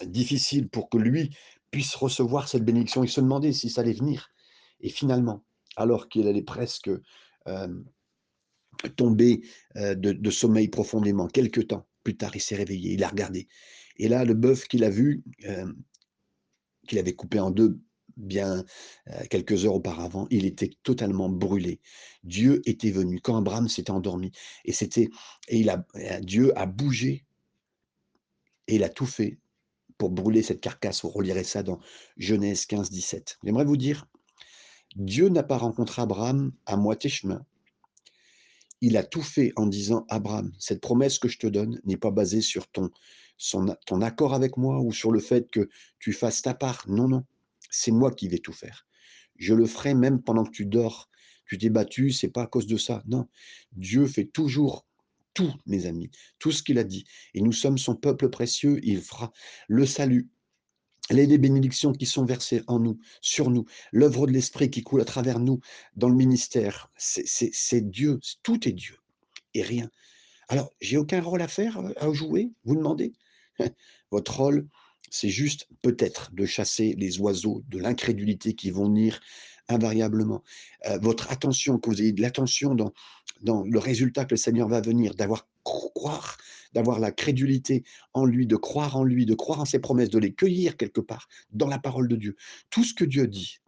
difficile 0.05 0.69
pour 0.69 0.89
que 0.89 0.97
lui 0.97 1.35
puisse 1.69 1.93
recevoir 1.95 2.47
cette 2.47 2.65
bénédiction. 2.65 3.03
Il 3.03 3.09
se 3.09 3.21
demandait 3.21 3.53
si 3.53 3.69
ça 3.69 3.81
allait 3.81 3.93
venir. 3.93 4.29
Et 4.79 4.89
finalement, 4.89 5.43
alors 5.75 6.09
qu'il 6.09 6.27
allait 6.27 6.41
presque 6.41 6.89
tomber 8.95 9.41
de, 9.75 10.29
sommeil 10.29 10.67
profondément, 10.67 11.27
quelques 11.27 11.67
temps 11.67 11.87
plus 12.03 12.17
tard, 12.17 12.35
il 12.35 12.41
s'est 12.41 12.55
réveillé, 12.55 12.93
il 12.93 13.03
a 13.03 13.09
regardé. 13.09 13.47
Et 13.97 14.07
là, 14.07 14.25
le 14.25 14.33
bœuf 14.33 14.67
qu'il 14.67 14.83
a 14.83 14.89
vu, 14.89 15.23
qu'il 16.87 16.99
avait 16.99 17.13
coupé 17.13 17.39
en 17.39 17.51
deux 17.51 17.79
bien 18.17 18.65
quelques 19.29 19.65
heures 19.65 19.75
auparavant, 19.75 20.27
il 20.29 20.45
était 20.45 20.71
totalement 20.83 21.29
brûlé. 21.29 21.79
Dieu 22.23 22.61
était 22.65 22.91
venu 22.91 23.19
quand 23.19 23.37
Abraham 23.37 23.67
s'était 23.67 23.91
endormi 23.91 24.31
et 24.65 24.73
c'était 24.73 25.09
et 25.47 25.59
il 25.59 25.69
a 25.69 25.85
Dieu 26.21 26.57
a 26.57 26.65
bougé 26.65 27.25
et 28.67 28.75
il 28.75 28.83
a 28.83 28.89
tout 28.89 29.05
fait 29.05 29.39
pour 29.97 30.09
brûler 30.09 30.41
cette 30.41 30.61
carcasse. 30.61 31.03
Vous 31.03 31.09
relirez 31.09 31.43
ça 31.43 31.63
dans 31.63 31.79
Genèse 32.17 32.65
15, 32.65 32.89
17. 32.89 33.39
J'aimerais 33.43 33.65
vous 33.65 33.77
dire, 33.77 34.07
Dieu 34.95 35.29
n'a 35.29 35.43
pas 35.43 35.57
rencontré 35.57 36.01
Abraham 36.01 36.51
à 36.65 36.75
moitié 36.77 37.09
chemin. 37.09 37.45
Il 38.81 38.97
a 38.97 39.03
tout 39.03 39.21
fait 39.21 39.53
en 39.55 39.67
disant, 39.67 40.05
Abraham, 40.09 40.51
cette 40.57 40.81
promesse 40.81 41.19
que 41.19 41.27
je 41.27 41.37
te 41.37 41.47
donne 41.47 41.79
n'est 41.85 41.97
pas 41.97 42.11
basée 42.11 42.41
sur 42.41 42.67
ton, 42.67 42.89
ton 43.85 44.01
accord 44.01 44.33
avec 44.33 44.57
moi 44.57 44.79
ou 44.79 44.91
sur 44.91 45.11
le 45.11 45.19
fait 45.19 45.49
que 45.49 45.69
tu 45.99 46.13
fasses 46.13 46.41
ta 46.41 46.53
part. 46.53 46.83
Non, 46.87 47.07
non, 47.07 47.23
c'est 47.69 47.91
moi 47.91 48.11
qui 48.11 48.27
vais 48.27 48.39
tout 48.39 48.53
faire. 48.53 48.87
Je 49.37 49.53
le 49.53 49.65
ferai 49.65 49.93
même 49.93 50.21
pendant 50.21 50.43
que 50.43 50.51
tu 50.51 50.65
dors. 50.65 51.09
Tu 51.45 51.57
t'es 51.57 51.69
battu, 51.69 52.11
c'est 52.11 52.29
pas 52.29 52.43
à 52.43 52.47
cause 52.47 52.67
de 52.67 52.77
ça. 52.77 53.03
Non, 53.07 53.27
Dieu 53.73 54.07
fait 54.07 54.25
toujours 54.25 54.85
tout, 55.33 55.53
mes 55.65 55.85
amis, 55.85 56.09
tout 56.39 56.51
ce 56.51 56.63
qu'il 56.63 56.77
a 56.77 56.83
dit. 56.83 57.05
Et 57.33 57.41
nous 57.41 57.51
sommes 57.51 57.77
son 57.77 57.95
peuple 57.95 58.29
précieux, 58.29 58.79
il 58.83 59.01
fera 59.01 59.31
le 59.67 59.85
salut. 59.85 60.29
Les 61.11 61.37
bénédictions 61.37 61.91
qui 61.91 62.05
sont 62.05 62.25
versées 62.25 62.63
en 62.67 62.79
nous, 62.79 62.97
sur 63.21 63.49
nous, 63.49 63.65
l'œuvre 63.91 64.27
de 64.27 64.31
l'Esprit 64.31 64.69
qui 64.69 64.81
coule 64.81 65.01
à 65.01 65.05
travers 65.05 65.39
nous 65.39 65.59
dans 65.95 66.07
le 66.07 66.15
ministère, 66.15 66.89
c'est 66.95 67.89
Dieu, 67.89 68.19
tout 68.43 68.67
est 68.67 68.71
Dieu 68.71 68.97
et 69.53 69.61
rien. 69.61 69.89
Alors, 70.47 70.71
j'ai 70.79 70.97
aucun 70.97 71.21
rôle 71.21 71.41
à 71.41 71.47
faire, 71.47 71.81
à 71.97 72.11
jouer, 72.13 72.51
vous 72.63 72.75
demandez? 72.75 73.13
Votre 74.11 74.37
rôle, 74.37 74.67
c'est 75.09 75.29
juste 75.29 75.67
peut-être 75.81 76.31
de 76.33 76.45
chasser 76.45 76.95
les 76.97 77.19
oiseaux 77.19 77.63
de 77.67 77.79
l'incrédulité 77.79 78.53
qui 78.53 78.71
vont 78.71 78.85
venir 78.85 79.19
invariablement. 79.69 80.43
Euh, 80.87 80.97
votre 81.01 81.31
attention, 81.31 81.77
que 81.77 81.91
de 81.91 82.21
l'attention 82.21 82.75
dans, 82.75 82.93
dans 83.41 83.63
le 83.63 83.79
résultat 83.79 84.25
que 84.25 84.31
le 84.33 84.37
Seigneur 84.37 84.67
va 84.67 84.81
venir, 84.81 85.15
d'avoir 85.15 85.47
croire, 85.63 86.37
d'avoir 86.73 86.99
la 86.99 87.11
crédulité 87.11 87.83
en 88.13 88.25
lui, 88.25 88.47
de 88.47 88.55
croire 88.55 88.95
en 88.97 89.03
lui, 89.03 89.25
de 89.25 89.33
croire 89.33 89.61
en 89.61 89.65
ses 89.65 89.79
promesses, 89.79 90.09
de 90.09 90.19
les 90.19 90.33
cueillir 90.33 90.77
quelque 90.77 91.01
part 91.01 91.27
dans 91.51 91.67
la 91.67 91.79
parole 91.79 92.07
de 92.07 92.15
Dieu. 92.15 92.35
Tout 92.69 92.83
ce 92.83 92.93
que 92.93 93.05
Dieu 93.05 93.27
dit, 93.27 93.59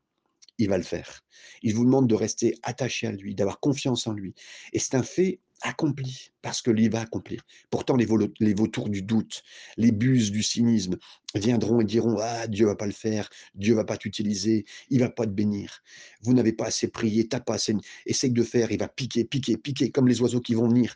il 0.57 0.69
va 0.69 0.77
le 0.77 0.83
faire. 0.83 1.23
Il 1.61 1.75
vous 1.75 1.85
demande 1.85 2.07
de 2.07 2.15
rester 2.15 2.55
attaché 2.63 3.07
à 3.07 3.11
lui, 3.11 3.35
d'avoir 3.35 3.59
confiance 3.59 4.07
en 4.07 4.13
lui. 4.13 4.33
Et 4.71 4.79
c'est 4.79 4.95
un 4.95 5.03
fait 5.03 5.39
accompli, 5.63 6.31
parce 6.41 6.61
que 6.61 6.69
lui 6.69 6.89
va 6.89 7.01
accomplir. 7.01 7.41
Pourtant, 7.69 7.95
les, 7.95 8.05
les, 8.39 8.53
vautours 8.53 8.89
du 8.89 9.01
doute, 9.01 9.43
les 9.77 9.91
buses 9.91 10.31
du 10.31 10.43
cynisme 10.43 10.97
viendront 11.35 11.79
et 11.81 11.85
diront 11.85 12.17
Ah, 12.19 12.47
Dieu 12.47 12.65
va 12.65 12.75
pas 12.75 12.85
le 12.85 12.91
faire, 12.91 13.29
Dieu 13.55 13.73
va 13.73 13.85
pas 13.85 13.97
t'utiliser, 13.97 14.65
il 14.89 14.99
va 14.99 15.09
pas 15.09 15.25
te 15.25 15.31
bénir. 15.31 15.81
Vous 16.21 16.33
n'avez 16.33 16.53
pas 16.53 16.65
assez 16.65 16.89
prié, 16.89 17.27
t'as 17.27 17.39
pas 17.39 17.55
assez. 17.55 17.75
Essaye 18.05 18.31
de 18.31 18.43
faire, 18.43 18.71
il 18.71 18.79
va 18.79 18.89
piquer, 18.89 19.23
piquer, 19.23 19.57
piquer, 19.57 19.89
comme 19.89 20.07
les 20.07 20.21
oiseaux 20.21 20.41
qui 20.41 20.53
vont 20.53 20.67
venir. 20.67 20.95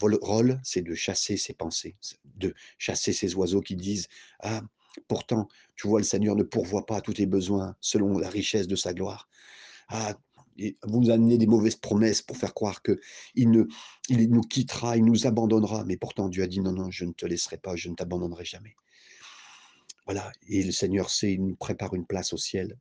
Votre 0.00 0.26
rôle, 0.26 0.60
c'est 0.64 0.82
de 0.82 0.94
chasser 0.94 1.36
ces 1.36 1.54
pensées, 1.54 1.94
de 2.36 2.54
chasser 2.78 3.12
ces 3.12 3.34
oiseaux 3.36 3.60
qui 3.60 3.76
disent 3.76 4.08
Ah, 4.40 4.62
pourtant, 5.06 5.46
tu 5.76 5.86
vois, 5.86 6.00
le 6.00 6.04
Seigneur 6.04 6.34
ne 6.34 6.42
pourvoit 6.42 6.84
pas 6.84 6.96
à 6.96 7.00
tous 7.00 7.14
tes 7.14 7.26
besoins 7.26 7.76
selon 7.80 8.18
la 8.18 8.28
richesse 8.28 8.66
de 8.66 8.76
sa 8.76 8.92
gloire. 8.92 9.28
Ah, 9.88 10.14
vous 10.84 11.00
nous 11.00 11.10
amenez 11.10 11.38
des 11.38 11.46
mauvaises 11.46 11.76
promesses 11.76 12.22
pour 12.22 12.36
faire 12.36 12.54
croire 12.54 12.82
que 12.82 13.00
il, 13.34 13.66
il 14.08 14.30
nous 14.30 14.42
quittera, 14.42 14.96
il 14.96 15.04
nous 15.04 15.26
abandonnera. 15.26 15.84
Mais 15.84 15.96
pourtant, 15.96 16.28
Dieu 16.28 16.42
a 16.42 16.46
dit 16.46 16.60
non, 16.60 16.72
non, 16.72 16.90
je 16.90 17.04
ne 17.04 17.12
te 17.12 17.26
laisserai 17.26 17.58
pas, 17.58 17.76
je 17.76 17.88
ne 17.88 17.94
t'abandonnerai 17.94 18.44
jamais. 18.44 18.74
Voilà. 20.06 20.32
Et 20.48 20.62
le 20.62 20.72
Seigneur 20.72 21.10
sait, 21.10 21.32
il 21.32 21.44
nous 21.44 21.56
prépare 21.56 21.94
une 21.94 22.06
place 22.06 22.32
au 22.32 22.36
ciel 22.36 22.78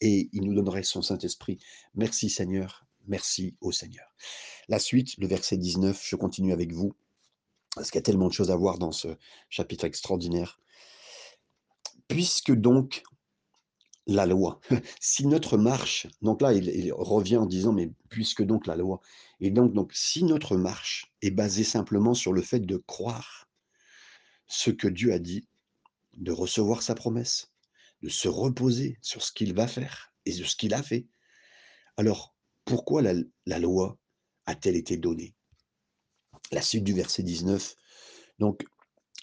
et 0.00 0.28
il 0.32 0.42
nous 0.44 0.54
donnerait 0.54 0.82
son 0.82 1.02
Saint-Esprit. 1.02 1.58
Merci 1.94 2.28
Seigneur, 2.28 2.86
merci 3.06 3.56
au 3.60 3.72
Seigneur. 3.72 4.14
La 4.68 4.78
suite, 4.78 5.16
le 5.18 5.26
verset 5.26 5.56
19, 5.56 6.00
je 6.04 6.16
continue 6.16 6.52
avec 6.52 6.72
vous, 6.72 6.94
parce 7.74 7.90
qu'il 7.90 7.98
y 7.98 8.02
a 8.02 8.02
tellement 8.02 8.28
de 8.28 8.32
choses 8.32 8.50
à 8.50 8.56
voir 8.56 8.78
dans 8.78 8.92
ce 8.92 9.08
chapitre 9.48 9.84
extraordinaire. 9.84 10.58
Puisque 12.08 12.52
donc 12.52 13.02
la 14.06 14.26
loi. 14.26 14.60
si 15.00 15.26
notre 15.26 15.56
marche, 15.56 16.06
donc 16.22 16.42
là, 16.42 16.52
il, 16.52 16.92
revient 16.92 17.38
en 17.38 17.46
disant, 17.46 17.72
mais 17.72 17.90
puisque 18.08 18.42
donc 18.42 18.66
la 18.66 18.76
loi, 18.76 19.00
et 19.40 19.50
donc, 19.50 19.72
donc, 19.72 19.92
si 19.94 20.24
notre 20.24 20.56
marche 20.56 21.12
est 21.22 21.30
basée 21.30 21.64
simplement 21.64 22.14
sur 22.14 22.32
le 22.32 22.42
fait 22.42 22.60
de 22.60 22.76
croire 22.76 23.48
ce 24.46 24.70
que 24.70 24.88
Dieu 24.88 25.12
a 25.12 25.18
dit, 25.18 25.48
de 26.16 26.32
recevoir 26.32 26.82
sa 26.82 26.94
promesse, 26.94 27.50
de 28.02 28.08
se 28.08 28.28
reposer 28.28 28.98
sur 29.00 29.22
ce 29.22 29.32
qu'il 29.32 29.54
va 29.54 29.66
faire 29.66 30.12
et 30.26 30.36
de 30.36 30.44
ce 30.44 30.56
qu'il 30.56 30.74
a 30.74 30.82
fait, 30.82 31.06
alors 31.96 32.34
pourquoi 32.64 33.02
la, 33.02 33.14
la 33.46 33.58
loi 33.58 33.98
a-t-elle 34.46 34.76
été 34.76 34.96
donnée? 34.96 35.34
La 36.52 36.62
suite 36.62 36.84
du 36.84 36.92
verset 36.92 37.22
19, 37.22 37.74
donc, 38.38 38.64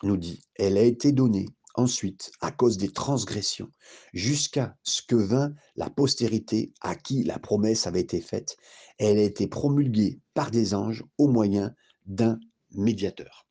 nous 0.03 0.17
dit, 0.17 0.43
elle 0.55 0.77
a 0.77 0.83
été 0.83 1.11
donnée 1.11 1.45
ensuite 1.75 2.31
à 2.41 2.51
cause 2.51 2.77
des 2.77 2.91
transgressions, 2.91 3.71
jusqu'à 4.13 4.77
ce 4.83 5.01
que 5.01 5.15
vint 5.15 5.53
la 5.75 5.89
postérité 5.89 6.73
à 6.81 6.95
qui 6.95 7.23
la 7.23 7.39
promesse 7.39 7.87
avait 7.87 8.01
été 8.01 8.21
faite. 8.21 8.57
Elle 8.97 9.17
a 9.17 9.23
été 9.23 9.47
promulguée 9.47 10.19
par 10.33 10.51
des 10.51 10.73
anges 10.73 11.03
au 11.17 11.27
moyen 11.27 11.73
d'un 12.05 12.39
médiateur. 12.71 13.47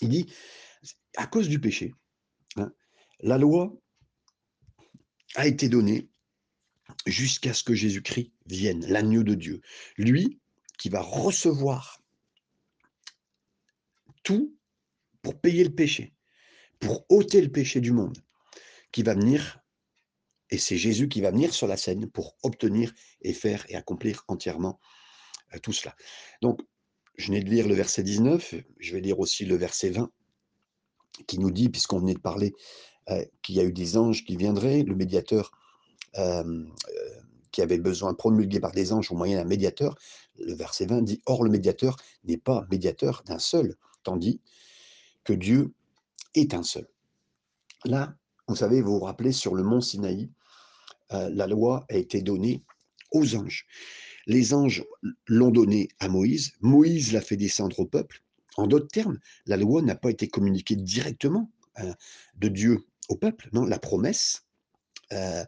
Il 0.00 0.08
dit, 0.08 0.32
à 1.16 1.26
cause 1.26 1.48
du 1.48 1.60
péché, 1.60 1.92
hein, 2.56 2.72
la 3.20 3.38
loi 3.38 3.74
a 5.34 5.46
été 5.46 5.68
donnée 5.68 6.08
jusqu'à 7.06 7.54
ce 7.54 7.64
que 7.64 7.74
Jésus-Christ 7.74 8.32
vienne, 8.46 8.84
l'agneau 8.86 9.22
de 9.22 9.34
Dieu. 9.34 9.60
Lui 9.96 10.40
qui 10.78 10.88
va 10.88 11.00
recevoir 11.00 12.00
tout 14.22 14.56
pour 15.22 15.40
payer 15.40 15.64
le 15.64 15.74
péché 15.74 16.14
pour 16.80 17.04
ôter 17.08 17.40
le 17.40 17.50
péché 17.50 17.80
du 17.80 17.92
monde, 17.92 18.16
qui 18.92 19.02
va 19.02 19.14
venir, 19.14 19.60
et 20.50 20.58
c'est 20.58 20.76
Jésus 20.76 21.08
qui 21.08 21.20
va 21.20 21.30
venir 21.30 21.52
sur 21.52 21.66
la 21.66 21.76
scène 21.76 22.08
pour 22.08 22.36
obtenir 22.42 22.92
et 23.22 23.32
faire 23.32 23.64
et 23.68 23.74
accomplir 23.74 24.24
entièrement 24.28 24.78
euh, 25.54 25.58
tout 25.58 25.72
cela. 25.72 25.94
Donc, 26.42 26.60
je 27.16 27.28
venais 27.28 27.42
de 27.42 27.50
lire 27.50 27.68
le 27.68 27.74
verset 27.74 28.02
19, 28.02 28.54
je 28.78 28.92
vais 28.92 29.00
lire 29.00 29.18
aussi 29.20 29.44
le 29.44 29.56
verset 29.56 29.90
20, 29.90 30.10
qui 31.26 31.38
nous 31.38 31.50
dit, 31.50 31.68
puisqu'on 31.68 32.00
venait 32.00 32.14
de 32.14 32.20
parler, 32.20 32.52
euh, 33.10 33.24
qu'il 33.42 33.54
y 33.56 33.60
a 33.60 33.64
eu 33.64 33.72
des 33.72 33.96
anges 33.96 34.24
qui 34.24 34.36
viendraient, 34.36 34.82
le 34.82 34.94
médiateur 34.94 35.52
euh, 36.18 36.64
qui 37.50 37.62
avait 37.62 37.78
besoin 37.78 38.14
promulgué 38.14 38.58
par 38.58 38.72
des 38.72 38.92
anges 38.92 39.12
au 39.12 39.14
moyen 39.14 39.36
d'un 39.38 39.44
médiateur, 39.44 39.94
le 40.38 40.54
verset 40.54 40.86
20 40.86 41.02
dit, 41.02 41.20
Or 41.26 41.44
le 41.44 41.50
médiateur 41.50 41.96
n'est 42.24 42.38
pas 42.38 42.66
médiateur 42.70 43.22
d'un 43.26 43.38
seul, 43.38 43.76
tandis 44.02 44.40
que 45.22 45.32
Dieu 45.32 45.72
seul. 46.62 46.86
Là, 47.84 48.16
vous 48.48 48.56
savez, 48.56 48.80
vous 48.80 48.98
vous 48.98 49.04
rappelez, 49.04 49.32
sur 49.32 49.54
le 49.54 49.62
mont 49.62 49.80
Sinaï, 49.80 50.30
euh, 51.12 51.30
la 51.30 51.46
loi 51.46 51.86
a 51.90 51.96
été 51.96 52.22
donnée 52.22 52.62
aux 53.12 53.36
anges. 53.36 53.66
les 54.26 54.54
anges 54.54 54.84
l'ont 55.28 55.50
donné 55.50 55.88
à 56.00 56.08
Moïse, 56.08 56.52
Moïse 56.60 57.12
l'a 57.12 57.20
fait 57.20 57.36
descendre 57.36 57.78
au 57.80 57.86
peuple. 57.86 58.22
En 58.56 58.66
d'autres 58.66 58.88
termes, 58.88 59.18
la 59.46 59.56
loi 59.56 59.82
n'a 59.82 59.94
pas 59.94 60.10
été 60.10 60.28
communiquée 60.28 60.76
directement 60.76 61.50
hein, 61.76 61.94
de 62.36 62.48
Dieu 62.48 62.86
au 63.08 63.16
peuple, 63.16 63.48
non, 63.52 63.64
la 63.64 63.78
promesse 63.78 64.46
euh, 65.12 65.44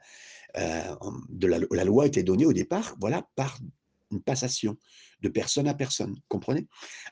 euh, 0.58 0.96
de 1.28 1.46
la, 1.46 1.58
la, 1.70 1.84
loi 1.84 2.04
a 2.04 2.06
été 2.06 2.22
donnée 2.22 2.46
au 2.46 2.52
départ, 2.52 2.96
voilà, 3.00 3.28
par 3.34 3.58
une 4.10 4.22
passation 4.22 4.76
de 5.22 5.28
personne 5.28 5.68
à 5.68 5.74
personne, 5.74 6.16
comprenez? 6.28 6.66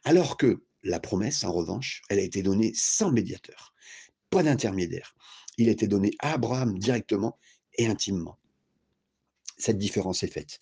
Alors 0.04 0.36
que 0.36 0.62
la 0.84 1.00
promesse, 1.00 1.44
en 1.44 1.52
revanche, 1.52 2.02
elle 2.08 2.18
a 2.18 2.22
été 2.22 2.42
donnée 2.42 2.72
sans 2.74 3.10
médiateur, 3.10 3.74
pas 4.30 4.42
d'intermédiaire. 4.42 5.14
Il 5.56 5.68
a 5.68 5.72
été 5.72 5.88
donné 5.88 6.12
à 6.18 6.32
Abraham 6.34 6.78
directement 6.78 7.38
et 7.78 7.86
intimement. 7.86 8.38
Cette 9.56 9.78
différence 9.78 10.22
est 10.22 10.32
faite. 10.32 10.58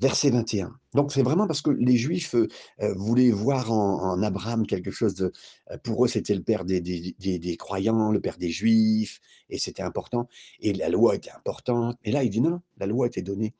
Verset 0.00 0.30
21. 0.30 0.78
Donc 0.94 1.12
c'est 1.12 1.22
vraiment 1.22 1.46
parce 1.46 1.60
que 1.60 1.70
les 1.70 1.96
Juifs 1.96 2.34
euh, 2.34 2.48
euh, 2.80 2.94
voulaient 2.94 3.30
voir 3.30 3.70
en, 3.70 4.22
Abraham 4.22 4.66
quelque 4.66 4.90
chose 4.90 5.14
de... 5.14 5.32
Euh, 5.70 5.76
pour 5.78 6.04
eux, 6.04 6.08
c'était 6.08 6.34
le 6.34 6.42
père 6.42 6.64
des, 6.64 6.80
des, 6.80 7.56
croyants, 7.58 8.10
le 8.10 8.20
père 8.20 8.38
des 8.38 8.50
Juifs, 8.50 9.20
et 9.50 9.58
c'était 9.58 9.82
important. 9.82 10.26
Et 10.60 10.72
la 10.72 10.88
loi 10.88 11.16
était 11.16 11.30
importante. 11.30 11.98
Et 12.02 12.12
là, 12.12 12.22
il 12.24 12.30
dit 12.30 12.40
non 12.40 12.62
la 12.78 12.86
loi 12.86 13.08
était 13.08 13.20
donnée 13.20 13.54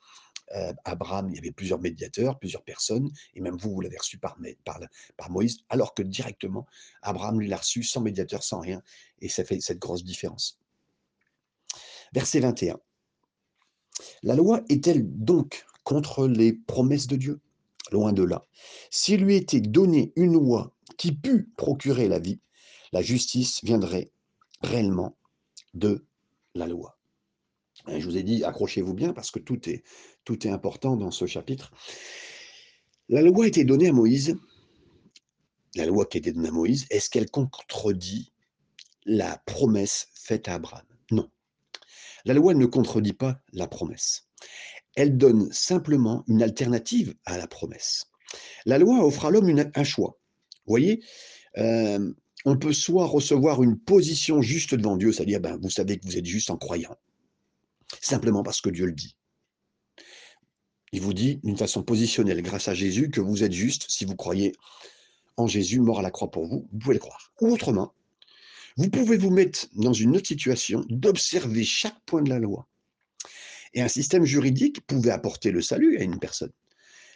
Abraham, 0.84 1.28
il 1.30 1.36
y 1.36 1.38
avait 1.38 1.52
plusieurs 1.52 1.80
médiateurs, 1.80 2.38
plusieurs 2.38 2.64
personnes, 2.64 3.10
et 3.34 3.40
même 3.40 3.56
vous, 3.56 3.72
vous 3.72 3.80
l'avez 3.80 3.98
reçu 3.98 4.18
par, 4.18 4.36
Moïse, 5.28 5.58
alors 5.68 5.94
que 5.94 6.02
directement, 6.02 6.66
Abraham 7.02 7.40
lui 7.40 7.48
l'a 7.48 7.58
reçu 7.58 7.82
sans 7.82 8.00
médiateur, 8.00 8.42
sans 8.42 8.60
rien, 8.60 8.82
et 9.20 9.28
ça 9.28 9.44
fait 9.44 9.60
cette 9.60 9.78
grosse 9.78 10.04
différence. 10.04 10.58
Verset 12.12 12.40
21. 12.40 12.80
La 14.22 14.34
loi 14.34 14.62
est-elle 14.68 15.04
donc 15.06 15.64
contre 15.84 16.26
les 16.26 16.52
promesses 16.52 17.06
de 17.06 17.16
Dieu? 17.16 17.40
Loin 17.92 18.12
de 18.12 18.22
là. 18.22 18.44
S'il 18.90 19.24
lui 19.24 19.36
était 19.36 19.60
donné 19.60 20.12
une 20.16 20.34
loi 20.34 20.74
qui 20.96 21.12
pût 21.12 21.50
procurer 21.56 22.08
la 22.08 22.18
vie, 22.18 22.40
la 22.92 23.02
justice 23.02 23.64
viendrait 23.64 24.10
réellement 24.62 25.16
de 25.74 26.04
la 26.54 26.66
loi. 26.66 26.99
Je 27.86 28.04
vous 28.04 28.16
ai 28.16 28.22
dit, 28.22 28.44
accrochez-vous 28.44 28.94
bien 28.94 29.12
parce 29.12 29.30
que 29.30 29.38
tout 29.38 29.68
est, 29.68 29.82
tout 30.24 30.46
est 30.46 30.50
important 30.50 30.96
dans 30.96 31.10
ce 31.10 31.26
chapitre. 31.26 31.72
La 33.08 33.22
loi 33.22 33.44
a 33.44 33.48
été 33.48 33.64
donnée 33.64 33.88
à 33.88 33.92
Moïse. 33.92 34.36
La 35.74 35.86
loi 35.86 36.06
qui 36.06 36.18
a 36.18 36.20
été 36.20 36.32
donnée 36.32 36.48
à 36.48 36.52
Moïse, 36.52 36.86
est-ce 36.90 37.10
qu'elle 37.10 37.30
contredit 37.30 38.32
la 39.04 39.38
promesse 39.46 40.08
faite 40.14 40.48
à 40.48 40.54
Abraham? 40.54 40.86
Non. 41.10 41.28
La 42.24 42.34
loi 42.34 42.54
ne 42.54 42.66
contredit 42.66 43.12
pas 43.12 43.40
la 43.52 43.66
promesse. 43.66 44.28
Elle 44.96 45.16
donne 45.16 45.50
simplement 45.52 46.24
une 46.26 46.42
alternative 46.42 47.14
à 47.24 47.38
la 47.38 47.46
promesse. 47.46 48.06
La 48.66 48.78
loi 48.78 49.04
offre 49.04 49.26
à 49.26 49.30
l'homme 49.30 49.70
un 49.74 49.84
choix. 49.84 50.18
Vous 50.66 50.72
voyez, 50.72 51.02
euh, 51.58 52.12
on 52.44 52.56
peut 52.56 52.72
soit 52.72 53.06
recevoir 53.06 53.62
une 53.62 53.78
position 53.78 54.42
juste 54.42 54.74
devant 54.74 54.96
Dieu, 54.96 55.12
c'est-à-dire, 55.12 55.40
ben, 55.40 55.58
vous 55.60 55.70
savez 55.70 55.98
que 55.98 56.06
vous 56.06 56.16
êtes 56.16 56.26
juste 56.26 56.50
en 56.50 56.56
croyant, 56.56 56.94
simplement 58.00 58.42
parce 58.42 58.60
que 58.60 58.70
Dieu 58.70 58.86
le 58.86 58.92
dit. 58.92 59.16
Il 60.92 61.00
vous 61.00 61.14
dit 61.14 61.40
d'une 61.44 61.56
façon 61.56 61.82
positionnelle, 61.82 62.42
grâce 62.42 62.68
à 62.68 62.74
Jésus, 62.74 63.10
que 63.10 63.20
vous 63.20 63.44
êtes 63.44 63.52
juste 63.52 63.86
si 63.88 64.04
vous 64.04 64.16
croyez 64.16 64.52
en 65.36 65.46
Jésus 65.46 65.80
mort 65.80 66.00
à 66.00 66.02
la 66.02 66.10
croix 66.10 66.30
pour 66.30 66.46
vous. 66.46 66.68
Vous 66.72 66.78
pouvez 66.78 66.94
le 66.94 67.00
croire. 67.00 67.32
Ou 67.40 67.52
autrement, 67.52 67.94
vous 68.76 68.90
pouvez 68.90 69.16
vous 69.16 69.30
mettre 69.30 69.66
dans 69.74 69.92
une 69.92 70.16
autre 70.16 70.26
situation 70.26 70.84
d'observer 70.88 71.64
chaque 71.64 72.00
point 72.06 72.22
de 72.22 72.30
la 72.30 72.38
loi. 72.38 72.66
Et 73.72 73.82
un 73.82 73.88
système 73.88 74.24
juridique 74.24 74.84
pouvait 74.86 75.10
apporter 75.10 75.52
le 75.52 75.62
salut 75.62 75.98
à 75.98 76.02
une 76.02 76.18
personne. 76.18 76.52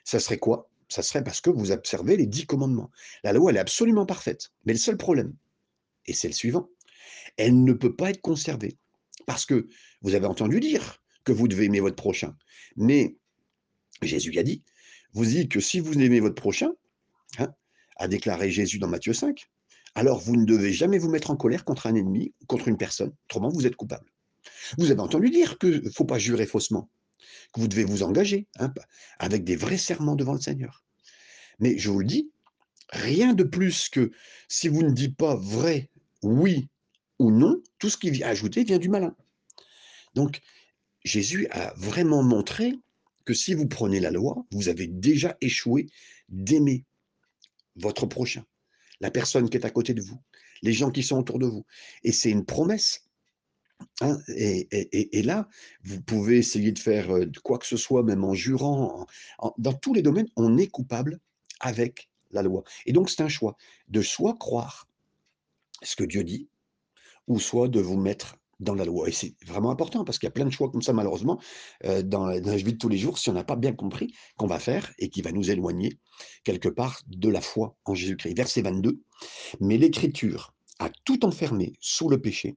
Ça 0.04 0.20
serait 0.20 0.38
quoi? 0.38 0.70
Ça 0.88 1.02
serait 1.02 1.24
parce 1.24 1.40
que 1.40 1.50
vous 1.50 1.72
observez 1.72 2.16
les 2.16 2.26
dix 2.26 2.46
commandements. 2.46 2.90
La 3.24 3.32
loi, 3.32 3.50
elle 3.50 3.56
est 3.56 3.60
absolument 3.60 4.06
parfaite. 4.06 4.52
Mais 4.64 4.72
le 4.72 4.78
seul 4.78 4.96
problème, 4.96 5.34
et 6.06 6.12
c'est 6.12 6.28
le 6.28 6.34
suivant, 6.34 6.68
elle 7.36 7.64
ne 7.64 7.72
peut 7.72 7.96
pas 7.96 8.10
être 8.10 8.20
conservée. 8.20 8.76
Parce 9.26 9.46
que 9.46 9.66
vous 10.04 10.14
avez 10.14 10.26
entendu 10.26 10.60
dire 10.60 11.02
que 11.24 11.32
vous 11.32 11.48
devez 11.48 11.64
aimer 11.64 11.80
votre 11.80 11.96
prochain. 11.96 12.36
Mais 12.76 13.16
Jésus 14.02 14.38
a 14.38 14.42
dit, 14.42 14.62
vous 15.14 15.24
dites 15.24 15.50
que 15.50 15.60
si 15.60 15.80
vous 15.80 15.94
aimez 15.94 16.20
votre 16.20 16.34
prochain, 16.34 16.70
hein, 17.38 17.52
a 17.96 18.06
déclaré 18.06 18.50
Jésus 18.50 18.78
dans 18.78 18.86
Matthieu 18.86 19.14
5, 19.14 19.46
alors 19.94 20.20
vous 20.20 20.36
ne 20.36 20.44
devez 20.44 20.72
jamais 20.72 20.98
vous 20.98 21.08
mettre 21.08 21.30
en 21.30 21.36
colère 21.36 21.64
contre 21.64 21.86
un 21.86 21.94
ennemi, 21.94 22.34
contre 22.46 22.68
une 22.68 22.76
personne, 22.76 23.12
autrement 23.24 23.48
vous 23.48 23.66
êtes 23.66 23.76
coupable. 23.76 24.12
Vous 24.76 24.90
avez 24.90 25.00
entendu 25.00 25.30
dire 25.30 25.58
qu'il 25.58 25.82
ne 25.82 25.90
faut 25.90 26.04
pas 26.04 26.18
jurer 26.18 26.46
faussement, 26.46 26.90
que 27.54 27.60
vous 27.60 27.68
devez 27.68 27.84
vous 27.84 28.02
engager 28.02 28.46
hein, 28.58 28.72
avec 29.18 29.42
des 29.42 29.56
vrais 29.56 29.78
serments 29.78 30.16
devant 30.16 30.34
le 30.34 30.40
Seigneur. 30.40 30.84
Mais 31.60 31.78
je 31.78 31.88
vous 31.88 32.00
le 32.00 32.06
dis, 32.06 32.30
rien 32.90 33.32
de 33.32 33.44
plus 33.44 33.88
que 33.88 34.10
si 34.48 34.68
vous 34.68 34.82
ne 34.82 34.90
dites 34.90 35.16
pas 35.16 35.34
vrai, 35.34 35.88
oui 36.22 36.68
ou 37.18 37.30
non, 37.30 37.62
tout 37.78 37.88
ce 37.88 37.96
qui 37.96 38.10
vient 38.10 38.26
ajouter 38.26 38.64
vient 38.64 38.78
du 38.78 38.90
malin. 38.90 39.16
Donc, 40.14 40.40
Jésus 41.04 41.46
a 41.50 41.72
vraiment 41.76 42.22
montré 42.22 42.74
que 43.24 43.34
si 43.34 43.54
vous 43.54 43.66
prenez 43.66 44.00
la 44.00 44.10
loi, 44.10 44.44
vous 44.50 44.68
avez 44.68 44.86
déjà 44.86 45.36
échoué 45.40 45.86
d'aimer 46.28 46.84
votre 47.76 48.06
prochain, 48.06 48.44
la 49.00 49.10
personne 49.10 49.48
qui 49.48 49.56
est 49.56 49.66
à 49.66 49.70
côté 49.70 49.94
de 49.94 50.02
vous, 50.02 50.20
les 50.62 50.72
gens 50.72 50.90
qui 50.90 51.02
sont 51.02 51.18
autour 51.18 51.38
de 51.38 51.46
vous. 51.46 51.64
Et 52.02 52.12
c'est 52.12 52.30
une 52.30 52.44
promesse. 52.44 53.06
Hein, 54.00 54.18
et, 54.28 55.22
là, 55.22 55.48
vous 55.82 56.00
pouvez 56.00 56.38
essayer 56.38 56.72
de 56.72 56.78
faire 56.78 57.10
euh, 57.10 57.26
quoi 57.42 57.58
que 57.58 57.66
ce 57.66 57.76
soit, 57.76 58.02
même 58.02 58.24
en 58.24 58.34
jurant. 58.34 59.06
dans 59.58 59.72
tous 59.72 59.94
les 59.94 60.02
domaines, 60.02 60.28
on 60.36 60.56
est 60.56 60.68
coupable 60.68 61.20
avec 61.60 62.08
la 62.30 62.42
loi. 62.42 62.62
Et 62.86 62.92
donc, 62.92 63.10
c'est 63.10 63.22
un 63.22 63.28
choix 63.28 63.56
de 63.88 64.00
soit 64.00 64.34
croire 64.34 64.88
ce 65.82 65.96
que 65.96 66.04
Dieu 66.04 66.24
dit, 66.24 66.48
ou 67.26 67.38
soit 67.40 67.68
de 67.68 67.80
vous 67.80 67.98
mettre 67.98 68.36
dans 68.60 68.74
la 68.74 68.84
loi. 68.84 69.08
Et 69.08 69.12
c'est 69.12 69.34
vraiment 69.44 69.70
important 69.70 70.04
parce 70.04 70.18
qu'il 70.18 70.26
y 70.26 70.28
a 70.28 70.32
plein 70.32 70.44
de 70.44 70.50
choix 70.50 70.70
comme 70.70 70.82
ça, 70.82 70.92
malheureusement, 70.92 71.40
euh, 71.84 72.02
dans, 72.02 72.26
la, 72.26 72.38
vie 72.38 72.72
de 72.72 72.78
tous 72.78 72.88
les 72.88 72.98
jours, 72.98 73.18
si 73.18 73.30
on 73.30 73.32
n'a 73.32 73.44
pas 73.44 73.56
bien 73.56 73.72
compris 73.72 74.14
qu'on 74.36 74.46
va 74.46 74.58
faire 74.58 74.92
et 74.98 75.08
qui 75.08 75.22
va 75.22 75.32
nous 75.32 75.50
éloigner 75.50 75.98
quelque 76.44 76.68
part 76.68 77.00
de 77.06 77.28
la 77.28 77.40
foi 77.40 77.76
en 77.84 77.94
Jésus-Christ. 77.94 78.36
Verset 78.36 78.62
22. 78.62 79.00
Mais 79.60 79.76
l'Écriture 79.76 80.54
a 80.78 80.90
tout 81.04 81.24
enfermé 81.24 81.74
sous 81.80 82.08
le 82.08 82.20
péché, 82.20 82.56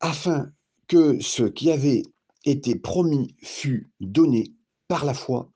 afin 0.00 0.50
que 0.88 1.20
ce 1.20 1.44
qui 1.44 1.70
avait 1.70 2.02
été 2.44 2.76
promis 2.76 3.34
fût 3.42 3.90
donné 4.00 4.52
par 4.88 5.04
la 5.04 5.14
foi 5.14 5.50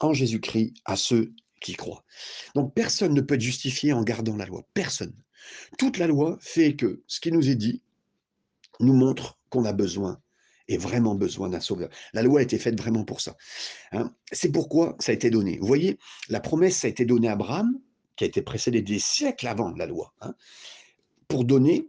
en 0.00 0.12
Jésus-Christ 0.12 0.74
à 0.84 0.96
ceux 0.96 1.32
qui 1.60 1.74
croient. 1.74 2.04
Donc 2.54 2.74
personne 2.74 3.14
ne 3.14 3.20
peut 3.20 3.34
être 3.34 3.40
justifié 3.40 3.92
en 3.92 4.02
gardant 4.02 4.36
la 4.36 4.46
loi. 4.46 4.62
Personne. 4.74 5.14
Toute 5.78 5.98
la 5.98 6.06
loi 6.06 6.38
fait 6.40 6.74
que 6.74 7.02
ce 7.06 7.20
qui 7.20 7.30
nous 7.30 7.48
est 7.48 7.54
dit, 7.54 7.82
nous 8.80 8.94
montre 8.94 9.38
qu'on 9.50 9.64
a 9.64 9.72
besoin 9.72 10.20
et 10.68 10.78
vraiment 10.78 11.14
besoin 11.14 11.48
d'un 11.48 11.60
sauveur. 11.60 11.90
La 12.12 12.22
loi 12.22 12.40
a 12.40 12.42
été 12.42 12.58
faite 12.58 12.78
vraiment 12.78 13.04
pour 13.04 13.20
ça. 13.20 13.36
Hein. 13.92 14.14
C'est 14.32 14.50
pourquoi 14.50 14.96
ça 14.98 15.12
a 15.12 15.14
été 15.14 15.30
donné. 15.30 15.58
Vous 15.58 15.66
voyez, 15.66 15.98
la 16.28 16.40
promesse 16.40 16.84
a 16.84 16.88
été 16.88 17.04
donnée 17.04 17.28
à 17.28 17.32
Abraham, 17.32 17.78
qui 18.16 18.24
a 18.24 18.26
été 18.26 18.42
précédé 18.42 18.80
des 18.80 18.98
siècles 18.98 19.46
avant 19.46 19.70
la 19.72 19.86
loi, 19.86 20.14
hein, 20.20 20.34
pour 21.28 21.44
donner, 21.44 21.88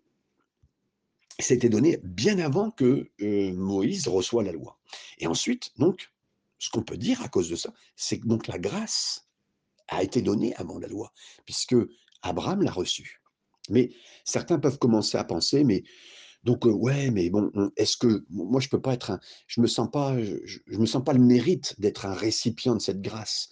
c'était 1.39 1.69
donné 1.69 1.99
bien 2.03 2.39
avant 2.39 2.71
que 2.71 3.09
euh, 3.21 3.53
Moïse 3.53 4.07
reçoit 4.07 4.43
la 4.43 4.51
loi. 4.51 4.79
Et 5.19 5.27
ensuite, 5.27 5.71
donc, 5.77 6.11
ce 6.57 6.69
qu'on 6.69 6.83
peut 6.83 6.97
dire 6.97 7.21
à 7.21 7.27
cause 7.27 7.49
de 7.49 7.55
ça, 7.55 7.73
c'est 7.95 8.19
que 8.19 8.27
donc 8.27 8.47
la 8.47 8.57
grâce 8.57 9.27
a 9.87 10.03
été 10.03 10.21
donnée 10.21 10.55
avant 10.55 10.79
la 10.79 10.87
loi, 10.87 11.13
puisque 11.45 11.75
Abraham 12.21 12.63
l'a 12.63 12.71
reçue. 12.71 13.21
Mais 13.69 13.91
certains 14.23 14.59
peuvent 14.59 14.79
commencer 14.79 15.17
à 15.17 15.23
penser, 15.23 15.63
mais 15.63 15.83
donc 16.45 16.65
ouais, 16.65 17.09
mais 17.09 17.29
bon, 17.29 17.51
est-ce 17.75 17.97
que 17.97 18.23
moi 18.29 18.61
je 18.61 18.69
peux 18.69 18.81
pas 18.81 18.93
être 18.93 19.11
un, 19.11 19.19
je 19.47 19.61
me 19.61 19.67
sens 19.67 19.89
pas, 19.91 20.15
je, 20.21 20.77
me 20.77 20.85
sens 20.85 21.03
pas 21.03 21.13
le 21.13 21.19
mérite 21.19 21.79
d'être 21.79 22.05
un 22.05 22.13
récipient 22.13 22.75
de 22.75 22.81
cette 22.81 23.01
grâce, 23.01 23.49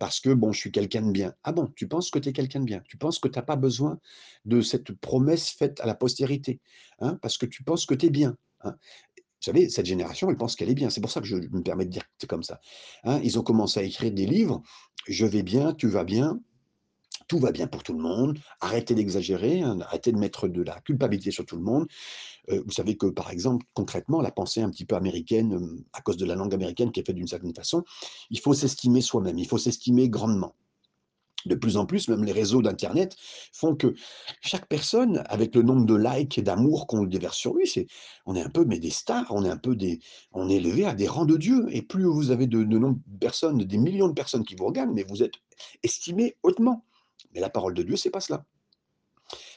parce 0.00 0.20
que 0.20 0.30
bon, 0.30 0.52
je 0.52 0.58
suis 0.58 0.72
quelqu'un 0.72 1.02
de 1.02 1.12
bien. 1.12 1.34
Ah 1.44 1.52
bon, 1.52 1.72
tu 1.76 1.86
penses 1.86 2.10
que 2.10 2.18
tu 2.18 2.30
es 2.30 2.32
quelqu'un 2.32 2.60
de 2.60 2.64
bien, 2.64 2.82
tu 2.88 2.96
penses 2.96 3.20
que 3.20 3.28
tu 3.28 3.38
n'as 3.38 3.44
pas 3.44 3.56
besoin 3.56 4.00
de 4.44 4.60
cette 4.60 4.92
promesse 4.92 5.50
faite 5.50 5.80
à 5.80 5.86
la 5.86 5.94
postérité, 5.94 6.60
hein, 6.98 7.16
parce 7.22 7.38
que 7.38 7.46
tu 7.46 7.62
penses 7.62 7.86
que 7.86 7.94
tu 7.94 8.06
es 8.06 8.10
bien. 8.10 8.36
Hein? 8.62 8.74
Vous 9.16 9.52
savez, 9.52 9.68
cette 9.68 9.86
génération, 9.86 10.28
elle 10.30 10.36
pense 10.36 10.56
qu'elle 10.56 10.70
est 10.70 10.74
bien. 10.74 10.90
C'est 10.90 11.00
pour 11.02 11.10
ça 11.10 11.20
que 11.20 11.26
je 11.26 11.36
me 11.36 11.62
permets 11.62 11.84
de 11.84 11.90
dire 11.90 12.02
que 12.02 12.10
c'est 12.18 12.26
comme 12.26 12.42
ça. 12.42 12.58
Hein. 13.04 13.20
Ils 13.22 13.38
ont 13.38 13.42
commencé 13.42 13.78
à 13.78 13.82
écrire 13.84 14.10
des 14.10 14.26
livres. 14.26 14.62
Je 15.06 15.26
vais 15.26 15.42
bien, 15.42 15.74
tu 15.74 15.88
vas 15.88 16.04
bien 16.04 16.40
tout 17.28 17.38
va 17.38 17.52
bien 17.52 17.66
pour 17.66 17.82
tout 17.82 17.92
le 17.92 18.00
monde, 18.02 18.38
arrêtez 18.60 18.94
d'exagérer, 18.94 19.60
hein, 19.60 19.78
arrêtez 19.80 20.12
de 20.12 20.18
mettre 20.18 20.48
de 20.48 20.62
la 20.62 20.80
culpabilité 20.80 21.30
sur 21.30 21.44
tout 21.44 21.56
le 21.56 21.62
monde. 21.62 21.86
Euh, 22.50 22.62
vous 22.64 22.72
savez 22.72 22.96
que, 22.96 23.06
par 23.06 23.30
exemple, 23.30 23.66
concrètement, 23.74 24.20
la 24.20 24.30
pensée 24.30 24.62
un 24.62 24.70
petit 24.70 24.84
peu 24.84 24.94
américaine, 24.96 25.84
à 25.92 26.00
cause 26.02 26.16
de 26.16 26.26
la 26.26 26.34
langue 26.34 26.54
américaine 26.54 26.92
qui 26.92 27.00
est 27.00 27.06
faite 27.06 27.16
d'une 27.16 27.26
certaine 27.26 27.54
façon, 27.54 27.82
il 28.30 28.38
faut 28.40 28.54
s'estimer 28.54 29.00
soi-même, 29.00 29.38
il 29.38 29.46
faut 29.48 29.58
s'estimer 29.58 30.08
grandement. 30.08 30.54
de 31.46 31.54
plus 31.54 31.76
en 31.76 31.86
plus, 31.86 32.08
même 32.08 32.24
les 32.24 32.32
réseaux 32.32 32.60
d'internet 32.62 33.16
font 33.52 33.76
que 33.76 33.94
chaque 34.40 34.68
personne, 34.68 35.22
avec 35.26 35.54
le 35.54 35.62
nombre 35.62 35.86
de 35.86 35.94
likes 35.94 36.38
et 36.38 36.42
d'amour 36.42 36.86
qu'on 36.86 37.04
déverse 37.04 37.36
sur 37.36 37.54
lui, 37.54 37.66
c'est 37.68 37.86
on 38.26 38.34
est 38.34 38.42
un 38.42 38.50
peu 38.50 38.64
mais 38.64 38.80
des 38.80 38.90
stars, 38.90 39.26
on 39.30 39.44
est 39.44 39.50
un 39.50 39.56
peu 39.56 39.76
des 39.76 40.00
on 40.32 40.48
est 40.50 40.56
élevé 40.56 40.84
à 40.86 40.94
des 40.94 41.06
rangs 41.06 41.24
de 41.24 41.36
Dieu 41.36 41.66
et 41.70 41.82
plus 41.82 42.04
vous 42.04 42.30
avez 42.30 42.46
de 42.48 42.64
de 42.64 42.78
nombre 42.78 42.98
de 43.06 43.18
personnes, 43.18 43.58
des 43.58 43.78
millions 43.78 44.08
de 44.08 44.14
personnes 44.14 44.44
qui 44.44 44.56
vous 44.56 44.66
regardent, 44.66 44.92
mais 44.94 45.04
vous 45.08 45.22
êtes 45.22 45.34
estimé 45.82 46.36
hautement. 46.42 46.84
Mais 47.36 47.42
la 47.42 47.50
parole 47.50 47.74
de 47.74 47.82
Dieu, 47.82 47.96
c'est 47.96 48.10
pas 48.10 48.20
cela. 48.20 48.46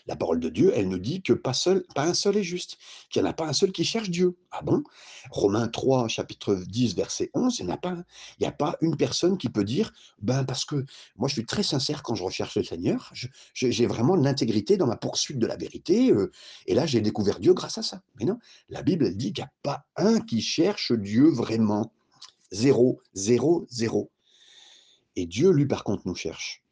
La 0.06 0.18
parole 0.18 0.42
de 0.42 0.50
Dieu, 0.50 0.74
elle 0.76 0.90
nous 0.90 1.00
dit 1.00 1.22
que 1.22 1.32
pas, 1.32 1.54
un 1.96 2.14
seul 2.14 2.36
est 2.36 2.44
juste, 2.44 2.78
qu'il 3.10 3.22
n'y 3.22 3.28
en 3.28 3.32
a 3.32 3.34
pas 3.34 3.48
un 3.48 3.54
seul 3.54 3.72
qui 3.72 3.86
cherche 3.86 4.10
Dieu. 4.10 4.38
Ah 4.52 4.62
bon? 4.64 4.84
Romains 5.30 5.70
3, 5.70 6.10
chapitre 6.10 6.56
10, 6.56 6.96
verset 6.96 7.30
11, 7.34 7.60
il 7.60 7.68
n'y 7.68 7.72
a, 7.72 7.78
pas, 7.78 7.96
a 8.44 8.52
pas 8.52 8.76
une 8.82 8.98
personne 8.98 9.38
qui 9.38 9.48
peut 9.48 9.64
dire, 9.64 9.94
ben 10.22 10.44
parce 10.44 10.66
que 10.66 10.84
moi 11.16 11.30
je 11.30 11.34
suis 11.36 11.46
très 11.46 11.64
sincère 11.64 12.04
quand 12.04 12.16
je 12.16 12.24
recherche 12.24 12.58
le 12.58 12.64
Seigneur, 12.64 13.14
j'ai 13.54 13.88
vraiment 13.88 14.16
l'intégrité 14.16 14.76
dans 14.76 14.88
ma 14.88 14.98
poursuite 14.98 15.38
de 15.38 15.48
la 15.48 15.56
vérité, 15.56 16.12
euh, 16.12 16.32
et 16.66 16.74
là 16.74 16.86
j'ai 16.86 17.00
découvert 17.00 17.40
Dieu 17.40 17.54
grâce 17.54 17.78
à 17.78 17.84
ça. 17.84 18.02
Mais 18.20 18.26
non, 18.26 18.40
la 18.68 18.82
Bible 18.82 19.06
elle 19.06 19.16
dit 19.16 19.32
qu'il 19.32 19.44
n'y 19.44 19.48
a 19.48 19.54
pas 19.62 19.86
un 19.96 20.20
qui 20.20 20.42
cherche 20.42 20.92
Dieu 20.92 21.30
vraiment. 21.30 21.94
Zéro, 22.52 23.00
zéro, 23.14 23.68
zéro. 23.70 24.12
Et 25.16 25.28
Dieu, 25.28 25.52
lui, 25.52 25.68
par 25.68 25.84
contre, 25.84 26.04
nous 26.08 26.16
cherche. 26.16 26.64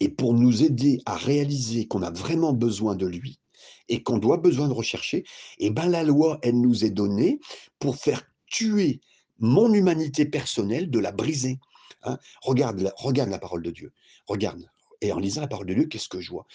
Et 0.00 0.08
pour 0.08 0.34
nous 0.34 0.62
aider 0.62 1.00
à 1.06 1.16
réaliser 1.16 1.86
qu'on 1.86 2.02
a 2.02 2.10
vraiment 2.10 2.52
besoin 2.52 2.94
de 2.94 3.06
lui 3.06 3.40
et 3.88 4.02
qu'on 4.02 4.18
doit 4.18 4.36
besoin 4.36 4.68
de 4.68 4.74
rechercher, 4.74 5.24
eh 5.58 5.70
ben 5.70 5.88
la 5.88 6.02
loi, 6.02 6.38
elle 6.42 6.60
nous 6.60 6.84
est 6.84 6.90
donnée 6.90 7.40
pour 7.78 7.96
faire 7.96 8.22
tuer 8.46 9.00
mon 9.38 9.72
humanité 9.72 10.24
personnelle, 10.24 10.90
de 10.90 10.98
la 10.98 11.12
briser. 11.12 11.58
Hein. 12.02 12.18
regarde, 12.42 12.92
regarde 12.96 13.30
la 13.30 13.38
parole 13.38 13.62
de 13.62 13.70
Dieu. 13.70 13.92
Regarde. 14.26 14.68
Et 15.00 15.12
en 15.12 15.18
lisant 15.18 15.42
la 15.42 15.48
parole 15.48 15.66
de 15.66 15.74
Dieu, 15.74 15.84
qu'est-ce 15.86 16.08
que 16.08 16.20
je 16.20 16.30
vois? 16.30 16.46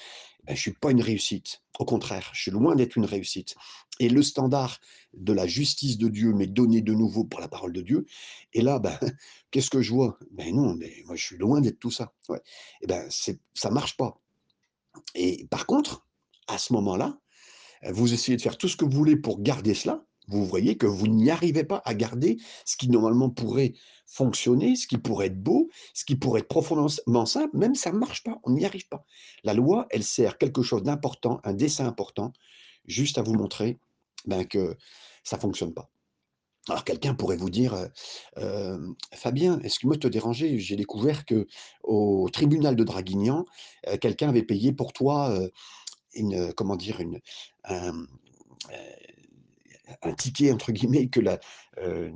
Ben, 0.45 0.55
Je 0.55 0.59
ne 0.59 0.61
suis 0.61 0.73
pas 0.73 0.91
une 0.91 1.01
réussite. 1.01 1.61
Au 1.79 1.85
contraire, 1.85 2.29
je 2.33 2.41
suis 2.41 2.51
loin 2.51 2.75
d'être 2.75 2.95
une 2.95 3.05
réussite. 3.05 3.55
Et 3.99 4.09
le 4.09 4.21
standard 4.23 4.79
de 5.13 5.33
la 5.33 5.47
justice 5.47 5.97
de 5.97 6.07
Dieu 6.07 6.33
m'est 6.33 6.47
donné 6.47 6.81
de 6.81 6.93
nouveau 6.93 7.23
par 7.23 7.39
la 7.39 7.47
parole 7.47 7.73
de 7.73 7.81
Dieu. 7.81 8.05
Et 8.53 8.61
là, 8.61 8.79
ben, 8.79 8.97
qu'est-ce 9.51 9.69
que 9.69 9.81
je 9.81 9.91
vois? 9.91 10.17
Ben 10.31 10.55
non, 10.55 10.75
mais 10.75 11.03
moi 11.05 11.15
je 11.15 11.25
suis 11.25 11.37
loin 11.37 11.61
d'être 11.61 11.79
tout 11.79 11.91
ça. 11.91 12.13
Ouais. 12.29 12.41
Et 12.81 12.87
ben 12.87 13.07
ça 13.09 13.69
marche 13.69 13.97
pas. 13.97 14.19
Et 15.15 15.47
par 15.49 15.65
contre, 15.65 16.05
à 16.47 16.57
ce 16.57 16.73
moment-là, 16.73 17.19
vous 17.89 18.13
essayez 18.13 18.37
de 18.37 18.41
faire 18.41 18.57
tout 18.57 18.67
ce 18.67 18.77
que 18.77 18.85
vous 18.85 18.91
voulez 18.91 19.15
pour 19.15 19.41
garder 19.41 19.73
cela, 19.73 20.05
vous 20.27 20.45
voyez 20.45 20.77
que 20.77 20.85
vous 20.85 21.07
n'y 21.07 21.29
arrivez 21.29 21.63
pas 21.63 21.81
à 21.85 21.93
garder 21.93 22.37
ce 22.65 22.77
qui 22.77 22.89
normalement 22.89 23.29
pourrait 23.29 23.73
fonctionner, 24.05 24.75
ce 24.75 24.87
qui 24.87 24.97
pourrait 24.97 25.27
être 25.27 25.41
beau, 25.41 25.69
ce 25.93 26.05
qui 26.05 26.15
pourrait 26.15 26.41
être 26.41 26.47
profondément 26.47 27.25
simple, 27.25 27.57
même 27.57 27.75
ça 27.75 27.91
ne 27.91 27.97
marche 27.97 28.23
pas, 28.23 28.39
on 28.43 28.51
n'y 28.51 28.65
arrive 28.65 28.87
pas. 28.87 29.05
La 29.43 29.53
loi, 29.53 29.87
elle 29.89 30.03
sert 30.03 30.37
quelque 30.37 30.61
chose 30.61 30.83
d'important, 30.83 31.39
un 31.43 31.53
dessin 31.53 31.87
important, 31.87 32.33
juste 32.85 33.17
à 33.17 33.21
vous 33.21 33.33
montrer 33.33 33.79
ben, 34.25 34.45
que 34.45 34.77
ça 35.23 35.37
ne 35.37 35.41
fonctionne 35.41 35.73
pas. 35.73 35.89
Alors 36.67 36.83
quelqu'un 36.83 37.15
pourrait 37.15 37.37
vous 37.37 37.49
dire, 37.49 37.73
euh, 37.73 37.87
euh, 38.37 38.93
Fabien, 39.13 39.59
excuse-moi 39.63 39.95
de 39.95 40.01
te 40.01 40.07
déranger, 40.07 40.59
j'ai 40.59 40.75
découvert 40.75 41.25
que 41.25 41.47
au 41.83 42.29
tribunal 42.31 42.75
de 42.75 42.83
Draguignan, 42.83 43.45
euh, 43.87 43.97
quelqu'un 43.97 44.29
avait 44.29 44.43
payé 44.43 44.71
pour 44.71 44.93
toi 44.93 45.35
une, 46.13 46.53
comment 46.53 46.75
dire, 46.75 46.99
une, 46.99 47.19
un 47.63 48.05
ticket, 50.17 50.51
entre 50.51 50.71
guillemets, 50.71 51.07
que, 51.07 51.19
la, 51.19 51.39
euh, 51.79 52.11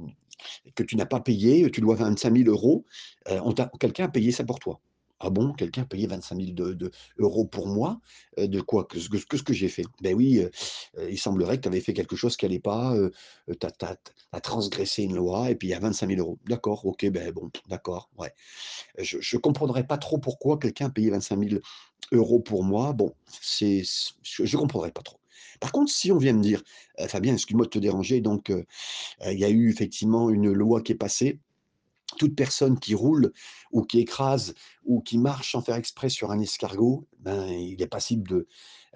que 0.76 0.84
tu 0.84 0.96
n'as 0.96 1.06
pas 1.06 1.20
payé, 1.20 1.70
tu 1.72 1.82
dois 1.82 1.96
25 1.96 2.38
000 2.38 2.50
euros, 2.50 2.86
euh, 3.30 3.40
quelqu'un 3.80 4.06
a 4.06 4.10
payé 4.10 4.32
ça 4.32 4.44
pour 4.44 4.60
toi. 4.60 4.80
Ah 5.22 5.30
bon, 5.30 5.54
quelqu'un 5.54 5.84
a 5.84 5.86
payé 5.86 6.08
25 6.08 6.42
000 6.42 6.52
de, 6.52 6.92
euros 7.20 7.46
pour 7.46 7.68
moi 7.68 8.02
euh, 8.38 8.48
De 8.48 8.60
quoi? 8.60 8.84
Que, 8.84 8.98
que, 8.98 9.38
ce 9.38 9.44
que 9.44 9.54
j'ai 9.54 9.70
fait 9.70 9.86
Ben 10.02 10.14
oui, 10.14 10.42
il 11.10 11.18
semblerait 11.18 11.56
que 11.56 11.62
tu 11.62 11.68
avais 11.70 11.80
fait 11.80 11.94
quelque 11.94 12.18
chose 12.18 12.36
qui 12.36 12.46
n'allait 12.46 12.60
pas, 12.60 12.94
tu 13.48 13.66
as, 13.86 14.42
transgressé 14.42 15.04
une 15.04 15.16
loi 15.16 15.50
et 15.50 15.56
puis 15.56 15.70
il 15.70 15.72
y 15.72 15.74
a 15.74 15.80
25 15.80 16.10
000 16.10 16.20
euros. 16.20 16.38
D'accord, 16.48 16.86
ok, 16.86 17.10
ben 17.12 17.32
bon, 17.32 17.50
d'accord, 17.70 18.10
ouais. 18.18 18.34
Je 19.00 19.18
ne 19.18 19.42
comprendrais 19.42 19.88
pas 19.88 19.98
trop 19.98 20.18
pourquoi 20.18 20.60
quelqu'un 20.60 20.88
a 20.88 20.90
payé 20.90 21.10
25 21.12 21.50
000 21.50 21.62
euros 22.12 22.42
pour 22.42 22.64
moi. 22.64 22.92
Bon, 22.94 23.14
c'est, 23.42 23.84
je 24.22 24.44
ne 24.44 24.62
comprendrais 24.62 24.92
pas 24.92 25.02
trop. 25.02 25.18
Par 25.60 25.72
contre, 25.72 25.91
si 25.91 26.12
on 26.12 26.18
vient 26.18 26.34
me 26.34 26.41
dire, 26.41 26.63
Fabien, 27.08 27.34
excuse-moi 27.34 27.65
de 27.65 27.72
te 27.72 27.80
déranger, 27.80 28.22
donc 28.22 28.52
il 29.26 29.39
y 29.39 29.46
a 29.46 29.50
eu 29.50 29.70
effectivement 29.70 30.30
une 30.30 30.52
loi 30.52 30.82
qui 30.82 30.91
est 30.91 30.96
passée. 30.96 31.39
Toute 32.18 32.36
personne 32.36 32.80
qui 32.80 32.94
roule 32.94 33.34
ou 33.76 33.84
qui 33.84 34.00
écrase 34.00 34.56
ou 34.86 35.02
qui 35.02 35.18
marche 35.18 35.52
sans 35.52 35.62
faire 35.62 35.76
exprès 35.76 36.08
sur 36.08 36.32
un 36.32 36.40
escargot, 36.40 37.06
ben, 37.20 37.46
il 37.50 37.82
est 37.82 37.88
passible 37.88 38.26
de, 38.26 38.48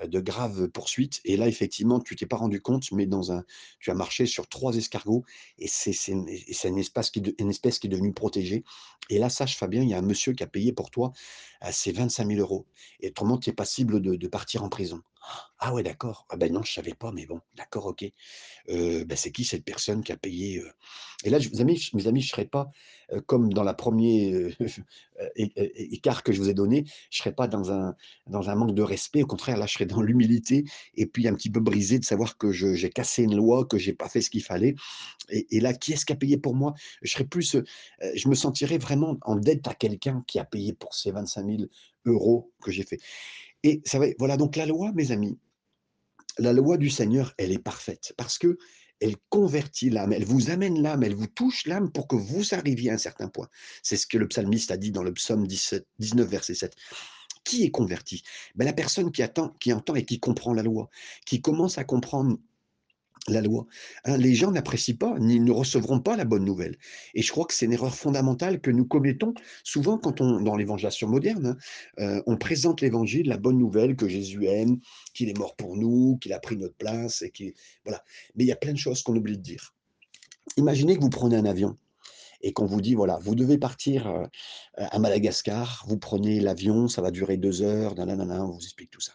de 0.08 0.20
graves 0.22 0.70
poursuites. 0.70 1.20
Et 1.26 1.36
là, 1.36 1.50
effectivement, 1.50 2.00
tu 2.00 2.16
t'es 2.16 2.26
pas 2.26 2.38
rendu 2.38 2.62
compte, 2.62 2.90
mais 2.94 3.06
dans 3.06 3.32
un, 3.34 3.44
tu 3.80 3.92
as 3.92 3.94
marché 3.94 4.26
sur 4.26 4.48
trois 4.48 4.76
escargots 4.76 5.26
et 5.58 5.68
c'est 5.68 5.92
une, 6.08 6.30
espèce 6.78 7.10
qui, 7.10 7.20
est 7.20 7.88
devenue 7.88 8.14
protégée. 8.14 8.64
Et 9.10 9.20
là, 9.20 9.30
sache 9.30 9.58
Fabien, 9.58 9.82
il 9.82 9.90
y 9.90 9.94
a 9.94 9.98
un 9.98 10.04
monsieur 10.04 10.34
qui 10.34 10.44
a 10.44 10.48
payé 10.48 10.72
pour 10.72 10.92
toi 10.92 11.12
ces 11.72 11.92
25 11.92 12.28
000 12.28 12.40
euros. 12.40 12.66
Et 13.02 13.10
autrement, 13.10 13.38
tu 13.38 13.50
es 13.50 13.54
passible 13.54 14.02
de, 14.02 14.16
de, 14.16 14.28
partir 14.28 14.64
en 14.64 14.70
prison. 14.70 15.02
Ah 15.60 15.74
ouais, 15.74 15.84
d'accord. 15.84 16.26
Ah 16.30 16.38
ben 16.38 16.54
non, 16.54 16.64
je 16.64 16.72
savais 16.72 16.94
pas, 16.94 17.12
mais 17.12 17.26
bon, 17.26 17.42
d'accord, 17.56 17.88
ok. 17.88 18.06
Ben 18.68 19.16
c'est 19.16 19.32
qui 19.32 19.44
cette 19.44 19.66
personne 19.66 20.04
qui 20.04 20.14
a 20.14 20.18
payé 20.18 20.64
Et 21.26 21.30
là, 21.30 21.40
mes 21.40 21.60
amis, 21.60 21.90
mes 21.94 22.08
amis, 22.08 22.22
je 22.22 22.30
serais 22.30 22.46
pas 22.46 22.70
comme 23.26 23.52
dans 23.52 23.64
la 23.64 23.74
première 23.74 24.56
écart 25.36 26.24
que 26.24 26.32
je 26.32 26.40
vous 26.40 26.50
ai 26.50 26.54
donné. 26.54 26.86
Je 27.10 27.20
serais 27.20 27.34
pas 27.34 27.48
dans 27.48 27.72
un 27.72 27.96
dans 28.28 28.50
un 28.50 28.56
manque 28.56 28.76
de 28.76 28.82
respect. 28.82 29.24
Au 29.24 29.28
contraire, 29.28 29.58
là, 29.58 29.66
je 29.66 29.74
serais 29.74 29.86
dans 29.86 30.02
l'humilité 30.02 30.66
et 30.96 31.06
puis 31.06 31.28
un 31.28 31.34
petit 31.34 31.50
peu 31.50 31.60
brisé 31.60 32.00
de 32.00 32.06
savoir 32.06 32.38
que 32.38 32.52
j'ai 32.52 32.90
cassé 32.90 33.24
une 33.24 33.36
loi, 33.36 33.66
que 33.66 33.78
j'ai 33.78 33.94
pas 33.94 34.10
fait 34.10 34.22
ce 34.22 34.30
qu'il 34.30 34.44
fallait. 34.44 34.76
Et, 35.30 35.60
là, 35.60 35.74
qui 35.74 35.94
est-ce 35.94 36.06
qui 36.06 36.14
a 36.14 36.16
payé 36.16 36.38
pour 36.38 36.56
moi? 36.56 36.74
Je 37.02 37.12
serais 37.12 37.26
plus, 37.26 37.58
je 38.16 38.30
me 38.30 38.36
sentirais 38.36 38.78
vraiment 38.78 39.18
en 39.22 39.36
dette 39.36 39.68
à 39.68 39.74
quelqu'un 39.74 40.24
qui 40.28 40.40
a 40.40 40.46
payé 40.46 40.74
pour 40.74 40.94
ces 40.94 41.12
25 41.12 41.46
000 41.46 41.58
euros 42.06 42.52
que 42.62 42.72
j'ai 42.72 42.84
fait. 42.84 43.00
Et 43.64 43.82
ça 43.86 44.00
va, 44.00 44.08
voilà, 44.18 44.38
donc 44.38 44.56
la 44.56 44.66
loi, 44.66 44.92
mes 44.94 45.12
amis, 45.12 45.38
la 46.38 46.54
loi 46.54 46.78
du 46.78 46.90
Seigneur, 46.90 47.34
elle 47.38 47.52
est 47.52 47.60
parfaite 47.60 48.14
parce 48.18 48.38
que 48.38 48.58
elle 49.00 49.16
convertit 49.30 49.90
l'âme, 49.90 50.14
elle 50.14 50.26
vous 50.26 50.50
amène 50.50 50.82
l'âme, 50.82 51.04
elle 51.04 51.16
vous 51.16 51.28
touche 51.28 51.66
l'âme 51.66 51.92
pour 51.92 52.08
que 52.08 52.16
vous 52.16 52.54
arriviez 52.54 52.92
à 52.92 52.96
un 52.96 52.98
certain 52.98 53.28
point. 53.28 53.48
C'est 53.84 53.98
ce 53.98 54.08
que 54.08 54.18
le 54.18 54.28
psalmiste 54.28 54.72
a 54.72 54.78
dit 54.78 54.92
dans 54.92 55.04
le 55.04 55.14
psaume 55.14 55.48
19, 55.48 56.28
verset 56.28 56.56
7. 56.56 56.76
Qui 57.44 57.64
est 57.64 57.72
converti? 57.72 58.24
Ben, 58.56 58.66
La 58.66 58.74
personne 58.74 59.12
qui, 59.12 59.24
attend, 59.24 59.56
qui 59.60 59.72
entend 59.72 59.96
et 59.96 60.06
qui 60.06 60.20
comprend 60.20 60.54
la 60.54 60.64
loi, 60.64 60.90
qui 61.26 61.42
commence 61.42 61.78
à 61.78 61.84
comprendre 61.84 62.38
la 63.34 63.42
loi. 63.42 63.68
Hein, 64.06 64.18
les 64.18 64.36
gens 64.36 64.52
n'apprécient 64.52 64.96
pas, 64.96 65.18
ni 65.20 65.40
ne 65.40 65.52
recevront 65.52 66.00
pas 66.00 66.16
la 66.16 66.26
bonne 66.26 66.46
nouvelle. 66.46 66.78
Et 67.14 67.22
je 67.22 67.32
crois 67.32 67.46
que 67.46 67.54
c'est 67.54 67.66
une 67.66 67.74
erreur 67.74 67.96
fondamentale 67.96 68.62
que 68.62 68.72
nous 68.72 68.86
commettons 68.86 69.34
souvent 69.64 69.98
quand 69.98 70.22
on, 70.22 70.42
dans 70.42 70.56
l'évangélisation 70.56 71.08
moderne, 71.08 71.48
hein, 71.48 71.58
euh, 72.00 72.22
on 72.28 72.38
présente 72.38 72.82
l'évangile, 72.82 73.28
la 73.28 73.38
bonne 73.38 73.58
nouvelle 73.58 73.96
que 73.96 74.08
Jésus 74.08 74.46
aime, 74.46 74.80
qu'il 75.14 75.30
est 75.30 75.38
mort 75.38 75.56
pour 75.56 75.76
nous, 75.76 76.18
qu'il 76.22 76.34
a 76.34 76.40
pris 76.40 76.58
notre 76.58 76.76
place, 76.76 77.22
et 77.22 77.32
qui 77.32 77.54
voilà. 77.84 78.04
Mais 78.36 78.44
il 78.44 78.48
y 78.48 78.52
a 78.52 78.58
plein 78.58 78.74
de 78.74 78.78
choses 78.78 79.04
qu'on 79.04 79.16
oublie 79.16 79.38
de 79.38 79.44
dire. 79.44 79.74
Imaginez 80.58 80.96
que 80.96 81.02
vous 81.02 81.10
prenez 81.10 81.36
un 81.36 81.46
avion 81.46 81.78
et 82.42 82.54
qu'on 82.54 82.66
vous 82.66 82.82
dit, 82.82 82.96
voilà, 82.96 83.20
vous 83.22 83.36
devez 83.36 83.58
partir 83.58 84.08
euh, 84.08 84.26
à 84.78 85.00
Madagascar, 85.00 85.86
vous 85.88 85.98
prenez 85.98 86.40
l'avion, 86.40 86.88
ça 86.88 87.02
va 87.02 87.12
durer 87.12 87.38
deux 87.38 87.62
heures, 87.62 87.96
nanana, 87.96 88.46
on 88.46 88.52
vous 88.52 88.64
explique 88.64 88.92
tout 88.92 89.02
ça. 89.02 89.14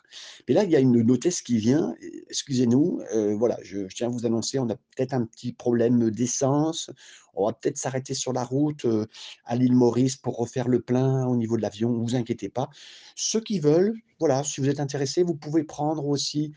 Mais 0.48 0.54
là, 0.54 0.64
il 0.64 0.70
y 0.70 0.76
a 0.76 0.80
une 0.80 1.10
hôtesse 1.10 1.42
qui 1.42 1.58
vient, 1.58 1.94
excusez-nous, 2.28 3.00
euh, 3.14 3.34
voilà, 3.34 3.58
je, 3.62 3.86
tiens 3.86 4.08
à 4.08 4.10
vous 4.10 4.26
annoncer, 4.26 4.58
on 4.58 4.68
a 4.68 4.76
peut-être 4.76 5.14
un 5.14 5.24
petit 5.24 5.52
problème 5.52 6.10
d'essence, 6.10 6.90
on 7.34 7.46
va 7.46 7.52
peut-être 7.52 7.78
s'arrêter 7.78 8.14
sur 8.14 8.32
la 8.32 8.44
route 8.44 8.84
euh, 8.84 9.06
à 9.44 9.56
l'île 9.56 9.74
Maurice 9.74 10.16
pour 10.16 10.36
refaire 10.36 10.68
le 10.68 10.80
plein 10.80 11.26
au 11.26 11.36
niveau 11.36 11.56
de 11.56 11.62
l'avion, 11.62 11.90
ne 11.90 12.02
vous 12.02 12.16
inquiétez 12.16 12.48
pas. 12.48 12.68
Ceux 13.16 13.40
qui 13.40 13.58
veulent, 13.58 13.94
voilà, 14.20 14.44
si 14.44 14.60
vous 14.60 14.68
êtes 14.68 14.80
intéressés, 14.80 15.22
vous 15.22 15.34
pouvez 15.34 15.64
prendre 15.64 16.06
aussi 16.06 16.52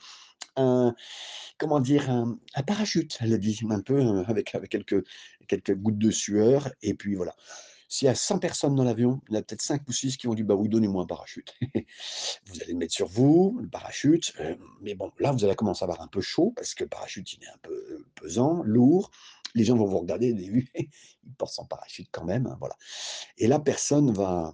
un, 0.56 0.96
comment 1.58 1.80
dire, 1.80 2.10
un, 2.10 2.38
parachute, 2.66 3.18
elle 3.22 3.34
a 3.34 3.38
dit, 3.38 3.60
un 3.70 3.82
peu 3.82 4.02
avec, 4.28 4.56
avec 4.56 4.72
quelques, 4.72 5.06
quelques 5.48 5.76
gouttes 5.76 5.98
de 5.98 6.12
sueur, 6.12 6.72
et 6.82 6.94
puis 6.94 7.16
voilà. 7.16 7.36
S'il 7.90 8.08
y 8.08 8.10
a 8.10 8.16
100 8.16 8.40
personnes 8.40 8.76
dans 8.76 8.84
l'avion, 8.84 9.22
il 9.30 9.34
y 9.34 9.38
en 9.38 9.40
a 9.40 9.44
peut-être 9.44 9.62
5 9.62 9.88
ou 9.88 9.94
6 9.94 10.18
qui 10.18 10.28
ont 10.28 10.34
dit 10.34 10.44
Bah 10.44 10.56
oui, 10.56 10.68
donnez-moi 10.68 11.04
un 11.04 11.06
parachute. 11.06 11.56
vous 11.62 12.62
allez 12.62 12.74
le 12.74 12.78
mettre 12.78 12.94
sur 12.94 13.08
vous, 13.08 13.58
le 13.62 13.70
parachute. 13.70 14.34
mais 14.82 14.94
bon, 14.94 15.12
là, 15.20 15.32
vous 15.32 15.46
allez 15.46 15.56
commencer 15.56 15.84
à 15.84 15.86
avoir 15.86 16.02
un 16.02 16.08
peu 16.08 16.20
chaud 16.20 16.52
parce 16.56 16.74
que 16.74 16.84
le 16.84 16.90
parachute, 16.90 17.32
il 17.34 17.44
est 17.46 17.48
un 17.48 17.58
peu 17.62 18.06
pesant, 18.16 18.62
lourd. 18.64 19.10
Les 19.56 19.64
gens 19.64 19.78
vont 19.78 19.86
vous 19.86 20.00
regarder, 20.00 20.28
il 21.24 21.34
porte 21.38 21.54
son 21.54 21.66
parachute 21.66 22.10
quand 22.12 22.26
même. 22.26 22.48
Hein, 22.48 22.58
voilà. 22.60 22.76
Et 23.38 23.48
là, 23.48 23.58
personne 23.58 24.12
va, 24.12 24.54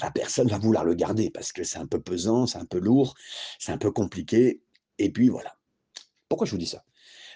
la 0.00 0.10
personne 0.10 0.48
va 0.48 0.58
vouloir 0.58 0.84
le 0.84 0.94
garder 0.94 1.30
parce 1.30 1.52
que 1.52 1.62
c'est 1.62 1.78
un 1.78 1.86
peu 1.86 2.00
pesant, 2.00 2.46
c'est 2.46 2.58
un 2.58 2.64
peu 2.64 2.78
lourd, 2.78 3.14
c'est 3.58 3.72
un 3.72 3.78
peu 3.78 3.90
compliqué. 3.90 4.62
Et 4.98 5.10
puis 5.10 5.28
voilà. 5.28 5.56
Pourquoi 6.28 6.46
je 6.46 6.52
vous 6.52 6.58
dis 6.58 6.66
ça? 6.66 6.84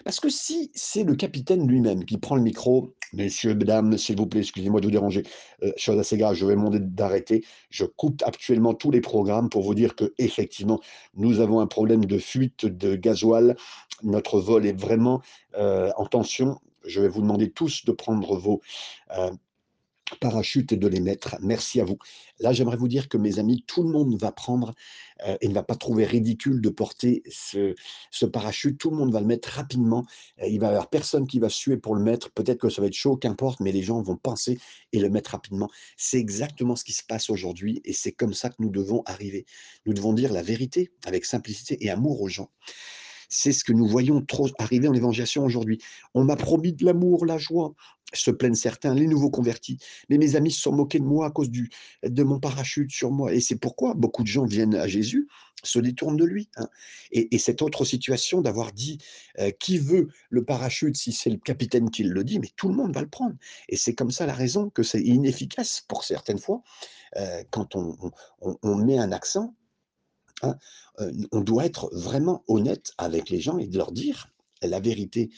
Parce 0.05 0.19
que 0.19 0.29
si 0.29 0.71
c'est 0.73 1.03
le 1.03 1.15
capitaine 1.15 1.67
lui-même 1.67 2.05
qui 2.05 2.17
prend 2.17 2.35
le 2.35 2.41
micro 2.41 2.95
Messieurs, 3.13 3.55
mesdames, 3.55 3.97
s'il 3.97 4.17
vous 4.17 4.27
plaît, 4.27 4.41
excusez-moi 4.41 4.81
de 4.81 4.85
vous 4.85 4.91
déranger. 4.91 5.23
Euh, 5.63 5.71
chose 5.77 5.97
assez 5.97 6.17
grave, 6.17 6.35
je 6.35 6.45
vais 6.45 6.53
demander 6.53 6.79
d'arrêter. 6.79 7.43
Je 7.71 7.85
coupe 7.85 8.21
actuellement 8.23 8.75
tous 8.75 8.91
les 8.91 9.01
programmes 9.01 9.49
pour 9.49 9.63
vous 9.63 9.73
dire 9.73 9.95
que 9.95 10.13
effectivement, 10.19 10.79
nous 11.15 11.39
avons 11.39 11.59
un 11.59 11.67
problème 11.67 12.05
de 12.05 12.19
fuite 12.19 12.65
de 12.67 12.95
gasoil. 12.95 13.55
Notre 14.03 14.39
vol 14.39 14.65
est 14.67 14.79
vraiment 14.79 15.21
euh, 15.57 15.91
en 15.97 16.05
tension. 16.05 16.59
Je 16.85 17.01
vais 17.01 17.07
vous 17.07 17.21
demander 17.21 17.49
tous 17.49 17.83
de 17.83 17.91
prendre 17.91 18.37
vos 18.37 18.61
euh, 19.17 19.31
parachute 20.19 20.71
et 20.71 20.77
de 20.77 20.87
les 20.87 20.99
mettre. 20.99 21.35
Merci 21.41 21.81
à 21.81 21.85
vous. 21.85 21.97
Là, 22.39 22.53
j'aimerais 22.53 22.77
vous 22.77 22.87
dire 22.87 23.09
que 23.09 23.17
mes 23.17 23.39
amis, 23.39 23.63
tout 23.67 23.83
le 23.83 23.89
monde 23.89 24.19
va 24.19 24.31
prendre 24.31 24.73
euh, 25.25 25.37
et 25.41 25.47
ne 25.47 25.53
va 25.53 25.63
pas 25.63 25.75
trouver 25.75 26.05
ridicule 26.05 26.61
de 26.61 26.69
porter 26.69 27.23
ce, 27.29 27.75
ce, 28.11 28.25
parachute. 28.25 28.77
Tout 28.77 28.91
le 28.91 28.97
monde 28.97 29.11
va 29.11 29.19
le 29.19 29.25
mettre 29.25 29.49
rapidement. 29.49 30.05
Euh, 30.41 30.47
il 30.47 30.59
va 30.59 30.67
y 30.67 30.69
avoir 30.69 30.89
personne 30.89 31.27
qui 31.27 31.39
va 31.39 31.49
suer 31.49 31.77
pour 31.77 31.95
le 31.95 32.01
mettre. 32.01 32.31
Peut-être 32.31 32.59
que 32.59 32.69
ça 32.69 32.81
va 32.81 32.87
être 32.87 32.93
chaud, 32.93 33.17
qu'importe, 33.17 33.59
mais 33.59 33.71
les 33.71 33.83
gens 33.83 34.01
vont 34.01 34.17
penser 34.17 34.59
et 34.93 34.99
le 34.99 35.09
mettre 35.09 35.31
rapidement. 35.31 35.69
C'est 35.97 36.19
exactement 36.19 36.75
ce 36.75 36.83
qui 36.83 36.93
se 36.93 37.03
passe 37.03 37.29
aujourd'hui 37.29 37.81
et 37.85 37.93
c'est 37.93 38.11
comme 38.11 38.33
ça 38.33 38.49
que 38.49 38.55
nous 38.59 38.69
devons 38.69 39.03
arriver. 39.05 39.45
Nous 39.85 39.93
devons 39.93 40.13
dire 40.13 40.31
la 40.31 40.41
vérité 40.41 40.91
avec 41.05 41.25
simplicité 41.25 41.77
et 41.83 41.89
amour 41.89 42.21
aux 42.21 42.27
gens. 42.27 42.49
C'est 43.31 43.51
ce 43.51 43.63
que 43.63 43.73
nous 43.73 43.87
voyons 43.87 44.25
trop 44.25 44.47
arriver 44.57 44.87
en 44.87 44.93
évangélisation 44.93 45.45
aujourd'hui. 45.45 45.79
On 46.15 46.23
m'a 46.23 46.35
promis 46.35 46.73
de 46.73 46.83
l'amour, 46.83 47.27
la 47.27 47.37
joie, 47.37 47.75
se 48.13 48.31
plaignent 48.31 48.55
certains, 48.55 48.93
les 48.93 49.07
nouveaux 49.07 49.29
convertis. 49.29 49.77
Mais 50.09 50.17
mes 50.17 50.35
amis 50.35 50.51
se 50.51 50.61
sont 50.61 50.71
moqués 50.71 50.99
de 50.99 51.05
moi 51.05 51.27
à 51.27 51.31
cause 51.31 51.49
du, 51.49 51.69
de 52.03 52.23
mon 52.23 52.39
parachute 52.39 52.91
sur 52.91 53.11
moi. 53.11 53.33
Et 53.33 53.39
c'est 53.39 53.57
pourquoi 53.57 53.93
beaucoup 53.93 54.23
de 54.23 54.27
gens 54.27 54.45
viennent 54.45 54.75
à 54.75 54.87
Jésus, 54.87 55.27
se 55.63 55.79
détournent 55.79 56.17
de 56.17 56.25
lui. 56.25 56.49
Hein. 56.57 56.67
Et, 57.11 57.37
cette 57.37 57.61
autre 57.61 57.85
situation 57.85 58.41
d'avoir 58.41 58.71
dit 58.71 58.99
euh, 59.39 59.51
qui 59.51 59.77
veut 59.77 60.09
le 60.29 60.43
parachute 60.43 60.95
si 60.95 61.11
c'est 61.11 61.29
le 61.29 61.37
capitaine 61.37 61.89
qui 61.89 62.03
le 62.03 62.23
dit, 62.23 62.39
mais 62.39 62.49
tout 62.55 62.67
le 62.67 62.75
monde 62.75 62.93
va 62.93 63.01
le 63.01 63.09
prendre. 63.09 63.35
Et 63.67 63.75
c'est 63.75 63.93
comme 63.93 64.11
ça 64.11 64.25
la 64.25 64.33
raison 64.33 64.69
que 64.69 64.83
c'est 64.83 65.01
inefficace 65.01 65.83
pour 65.87 66.03
certaines 66.03 66.39
fois 66.39 66.61
euh, 67.17 67.43
quand 67.49 67.75
on, 67.75 67.95
on, 68.41 68.75
met 68.75 68.97
un 68.97 69.11
accent 69.11 69.53
Hein, 70.41 70.57
on 71.31 71.41
doit 71.41 71.65
être 71.65 71.89
vraiment 71.93 72.43
honnête 72.47 72.93
avec 72.97 73.29
les 73.29 73.41
gens 73.41 73.57
et 73.57 73.67
de 73.67 73.77
leur 73.77 73.91
dire 73.91 74.29
la 74.61 74.79
vérité 74.79 75.29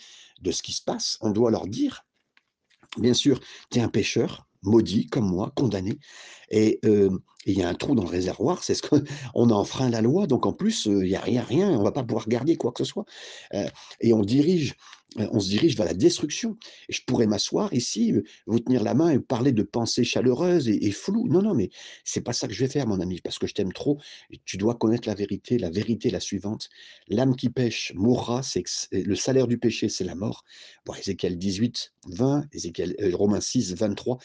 de 0.42 0.52
ce 0.52 0.62
qui 0.62 0.74
se 0.74 0.84
passe. 0.84 1.18
On 1.22 1.32
doit 1.32 1.52
leur 1.52 1.68
dire, 1.68 2.06
bien 2.98 3.14
sûr, 3.14 3.40
tu 3.72 3.80
es 3.80 3.82
un 3.82 3.90
pécheur, 3.90 4.48
maudit 4.64 5.08
comme 5.08 5.30
moi, 5.30 5.52
condamné, 5.56 5.98
et 6.50 6.80
il 6.84 7.58
y 7.58 7.64
a 7.64 7.70
un 7.70 7.74
trou 7.74 7.96
dans 7.96 8.04
le 8.04 8.10
réservoir, 8.10 8.64
c'est 8.64 8.76
ce 8.76 8.84
qu'on 8.84 9.00
a 9.50 9.54
enfreint 9.54 9.90
la 9.90 10.02
loi, 10.02 10.28
donc 10.28 10.46
en 10.46 10.54
plus, 10.54 10.86
il 10.86 10.98
n'y 11.04 11.16
a 11.16 11.22
rien, 11.22 11.44
rien, 11.44 11.70
on 11.70 11.80
ne 11.80 11.84
va 11.84 11.92
pas 11.92 12.04
pouvoir 12.04 12.28
garder 12.28 12.58
quoi 12.58 12.72
que 12.72 12.84
ce 12.84 12.92
soit. 12.92 13.06
et 14.02 14.14
on 14.14 14.22
dirige. 14.22 14.76
euh, 14.76 15.01
on 15.18 15.40
se 15.40 15.50
dirige 15.50 15.76
vers 15.76 15.86
la 15.86 15.94
destruction. 15.94 16.58
Je 16.90 17.02
pourrais 17.06 17.28
m'asseoir 17.28 17.74
ici, 17.74 18.14
vous 18.46 18.60
tenir 18.60 18.84
la 18.84 18.94
main 18.94 19.10
et 19.10 19.20
parler 19.20 19.52
de 19.52 19.64
pensées 19.64 20.04
chaleureuses 20.04 20.70
et, 20.70 20.92
floues. 20.92 21.28
Non, 21.28 21.42
non, 21.42 21.54
mais 21.54 21.70
c'est 22.04 22.22
pas 22.22 22.34
ça 22.34 22.48
que 22.48 22.54
je 22.54 22.64
vais 22.64 22.72
faire, 22.72 22.88
mon 22.88 23.00
ami, 23.02 23.20
parce 23.20 23.38
que 23.38 23.48
je 23.48 23.54
t'aime 23.54 23.74
trop. 23.74 24.00
Tu 24.46 24.58
dois 24.58 24.76
connaître 24.76 25.08
la 25.08 25.16
vérité. 25.16 25.58
La 25.58 25.70
vérité 25.70 26.10
la 26.10 26.20
suivante. 26.20 26.70
L'âme 27.08 27.36
qui 27.36 27.50
pêche 27.50 27.94
mourra. 27.96 28.42
C'est 28.44 28.64
le 28.92 29.16
salaire 29.16 29.48
du 29.48 29.58
péché, 29.58 29.90
c'est 29.90 30.06
la 30.06 30.16
mort. 30.16 30.46
Bon, 30.86 30.94
Ézéchiel 30.94 31.38
18, 31.38 31.94
20, 32.08 32.46
Ézéchiel, 32.54 32.96
euh, 33.02 33.16
Romains 33.16 33.42
6, 33.42 33.76
23. 33.76 34.18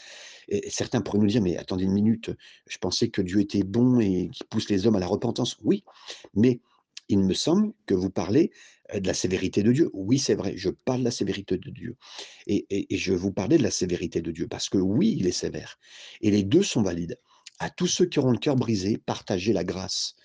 Et 0.47 0.69
certains 0.69 1.01
pourraient 1.01 1.19
nous 1.19 1.27
dire, 1.27 1.41
mais 1.41 1.57
attendez 1.57 1.83
une 1.83 1.91
minute, 1.91 2.31
je 2.67 2.77
pensais 2.77 3.09
que 3.09 3.21
Dieu 3.21 3.41
était 3.41 3.63
bon 3.63 3.99
et 3.99 4.29
qu'il 4.31 4.45
pousse 4.45 4.69
les 4.69 4.87
hommes 4.87 4.95
à 4.95 4.99
la 4.99 5.07
repentance. 5.07 5.57
Oui, 5.63 5.83
mais 6.33 6.61
il 7.09 7.19
me 7.19 7.33
semble 7.33 7.73
que 7.85 7.93
vous 7.93 8.09
parlez 8.09 8.51
de 8.93 9.05
la 9.05 9.13
sévérité 9.13 9.63
de 9.63 9.71
Dieu. 9.71 9.89
Oui, 9.93 10.19
c'est 10.19 10.35
vrai, 10.35 10.53
je 10.55 10.69
parle 10.69 10.99
de 10.99 11.05
la 11.05 11.11
sévérité 11.11 11.57
de 11.57 11.69
Dieu. 11.69 11.95
Et, 12.47 12.87
je 12.89 13.13
vous 13.13 13.31
parlais 13.31 13.57
de 13.57 13.63
la 13.63 13.71
sévérité 13.71 14.21
de 14.21 14.31
Dieu, 14.31 14.47
parce 14.47 14.69
que 14.69 14.77
oui, 14.77 15.15
il 15.17 15.27
est 15.27 15.31
sévère. 15.31 15.77
Et 16.21 16.31
les 16.31 16.43
deux 16.43 16.63
sont 16.63 16.81
valides. 16.81 17.17
À 17.59 17.71
tous 17.71 17.87
ceux 17.87 18.05
qui 18.05 18.19
auront 18.19 18.31
le 18.31 18.37
cœur 18.37 18.55
brisé, 18.55 18.99
partagez 19.03 19.51
la 19.51 19.63
grâce. 19.63 20.15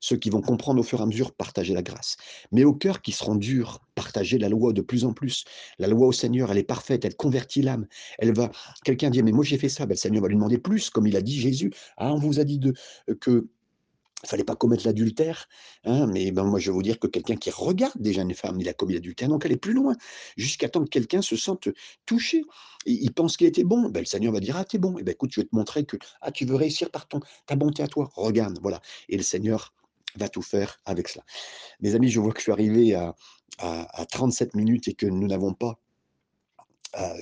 Ceux 0.00 0.16
qui 0.16 0.28
vont 0.28 0.40
comprendre 0.40 0.80
au 0.80 0.82
fur 0.82 0.98
et 0.98 1.02
à 1.02 1.06
mesure, 1.06 1.32
partagez 1.32 1.72
la 1.72 1.82
grâce. 1.82 2.16
Mais 2.50 2.64
aux 2.64 2.74
cœurs 2.74 3.00
qui 3.00 3.12
seront 3.12 3.36
durs, 3.36 3.78
partagez 3.94 4.38
la 4.38 4.48
loi 4.48 4.72
de 4.72 4.80
plus 4.80 5.04
en 5.04 5.12
plus. 5.12 5.44
La 5.78 5.86
loi 5.86 6.08
au 6.08 6.12
Seigneur, 6.12 6.50
elle 6.50 6.58
est 6.58 6.64
parfaite, 6.64 7.04
elle 7.04 7.14
convertit 7.14 7.62
l'âme. 7.62 7.86
Elle 8.18 8.34
va. 8.34 8.50
Quelqu'un 8.84 9.10
dit, 9.10 9.22
mais 9.22 9.30
moi 9.30 9.44
j'ai 9.44 9.56
fait 9.56 9.68
ça. 9.68 9.86
Ben, 9.86 9.94
le 9.94 9.98
Seigneur 9.98 10.22
va 10.22 10.28
lui 10.28 10.34
demander 10.34 10.58
plus, 10.58 10.90
comme 10.90 11.06
il 11.06 11.16
a 11.16 11.22
dit 11.22 11.38
Jésus. 11.38 11.72
Ah, 11.96 12.12
on 12.12 12.18
vous 12.18 12.40
a 12.40 12.44
dit 12.44 12.58
de, 12.58 12.74
que 13.20 13.46
il 14.22 14.28
fallait 14.28 14.44
pas 14.44 14.56
commettre 14.56 14.86
l'adultère, 14.86 15.48
hein, 15.84 16.06
mais 16.06 16.30
ben, 16.30 16.44
moi 16.44 16.58
je 16.58 16.70
vais 16.70 16.74
vous 16.74 16.82
dire 16.82 16.98
que 16.98 17.06
quelqu'un 17.06 17.36
qui 17.36 17.50
regarde 17.50 18.00
déjà 18.00 18.22
une 18.22 18.34
femme, 18.34 18.60
il 18.60 18.68
a 18.68 18.72
commis 18.72 18.94
l'adultère, 18.94 19.28
donc 19.28 19.44
elle 19.44 19.52
est 19.52 19.56
plus 19.56 19.72
loin, 19.72 19.94
jusqu'à 20.36 20.68
temps 20.68 20.84
que 20.84 20.88
quelqu'un 20.88 21.22
se 21.22 21.36
sente 21.36 21.68
touché. 22.06 22.44
il 22.86 23.12
pense 23.12 23.36
qu'il 23.36 23.46
était 23.46 23.64
bon, 23.64 23.88
ben, 23.88 24.00
le 24.00 24.06
Seigneur 24.06 24.32
va 24.32 24.40
dire 24.40 24.56
ah 24.56 24.64
t'es 24.64 24.78
bon, 24.78 24.98
et 24.98 25.00
eh 25.00 25.04
ben 25.04 25.12
écoute 25.12 25.30
je 25.32 25.40
vais 25.40 25.46
te 25.46 25.54
montrer 25.54 25.84
que 25.84 25.96
ah 26.20 26.30
tu 26.30 26.44
veux 26.44 26.56
réussir 26.56 26.90
par 26.90 27.08
ton 27.08 27.20
ta 27.46 27.56
bonté 27.56 27.82
à 27.82 27.88
toi, 27.88 28.10
regarde, 28.14 28.58
voilà, 28.62 28.80
et 29.08 29.16
le 29.16 29.22
Seigneur 29.22 29.74
va 30.16 30.28
tout 30.28 30.42
faire 30.42 30.78
avec 30.84 31.08
cela. 31.08 31.24
Mes 31.80 31.94
amis, 31.94 32.10
je 32.10 32.20
vois 32.20 32.32
que 32.32 32.38
je 32.38 32.44
suis 32.44 32.52
arrivé 32.52 32.94
à, 32.94 33.14
à 33.58 34.06
37 34.06 34.54
minutes 34.54 34.88
et 34.88 34.94
que 34.94 35.06
nous 35.06 35.26
n'avons 35.26 35.54
pas 35.54 35.78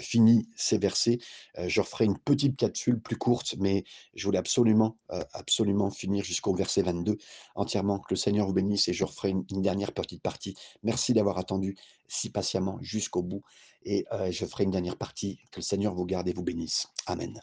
fini 0.00 0.48
ces 0.56 0.78
versets. 0.78 1.18
je 1.56 1.80
referai 1.80 2.04
une 2.04 2.18
petite 2.18 2.56
capsule 2.56 3.00
plus 3.00 3.16
courte, 3.16 3.56
mais 3.58 3.84
je 4.14 4.24
voulais 4.24 4.38
absolument, 4.38 4.98
absolument 5.32 5.90
finir 5.90 6.24
jusqu'au 6.24 6.54
verset 6.54 6.82
22 6.82 7.16
entièrement. 7.54 7.98
Que 7.98 8.14
le 8.14 8.16
Seigneur 8.16 8.46
vous 8.46 8.52
bénisse 8.52 8.88
et 8.88 8.92
je 8.92 9.04
referai 9.04 9.30
une 9.30 9.62
dernière 9.62 9.92
petite 9.92 10.22
partie. 10.22 10.54
Merci 10.82 11.12
d'avoir 11.12 11.38
attendu 11.38 11.76
si 12.06 12.30
patiemment 12.30 12.78
jusqu'au 12.80 13.22
bout 13.22 13.42
et 13.82 14.06
je 14.30 14.46
ferai 14.46 14.64
une 14.64 14.70
dernière 14.70 14.96
partie. 14.96 15.38
Que 15.50 15.60
le 15.60 15.62
Seigneur 15.62 15.94
vous 15.94 16.06
garde 16.06 16.28
et 16.28 16.32
vous 16.32 16.44
bénisse. 16.44 16.86
Amen. 17.06 17.40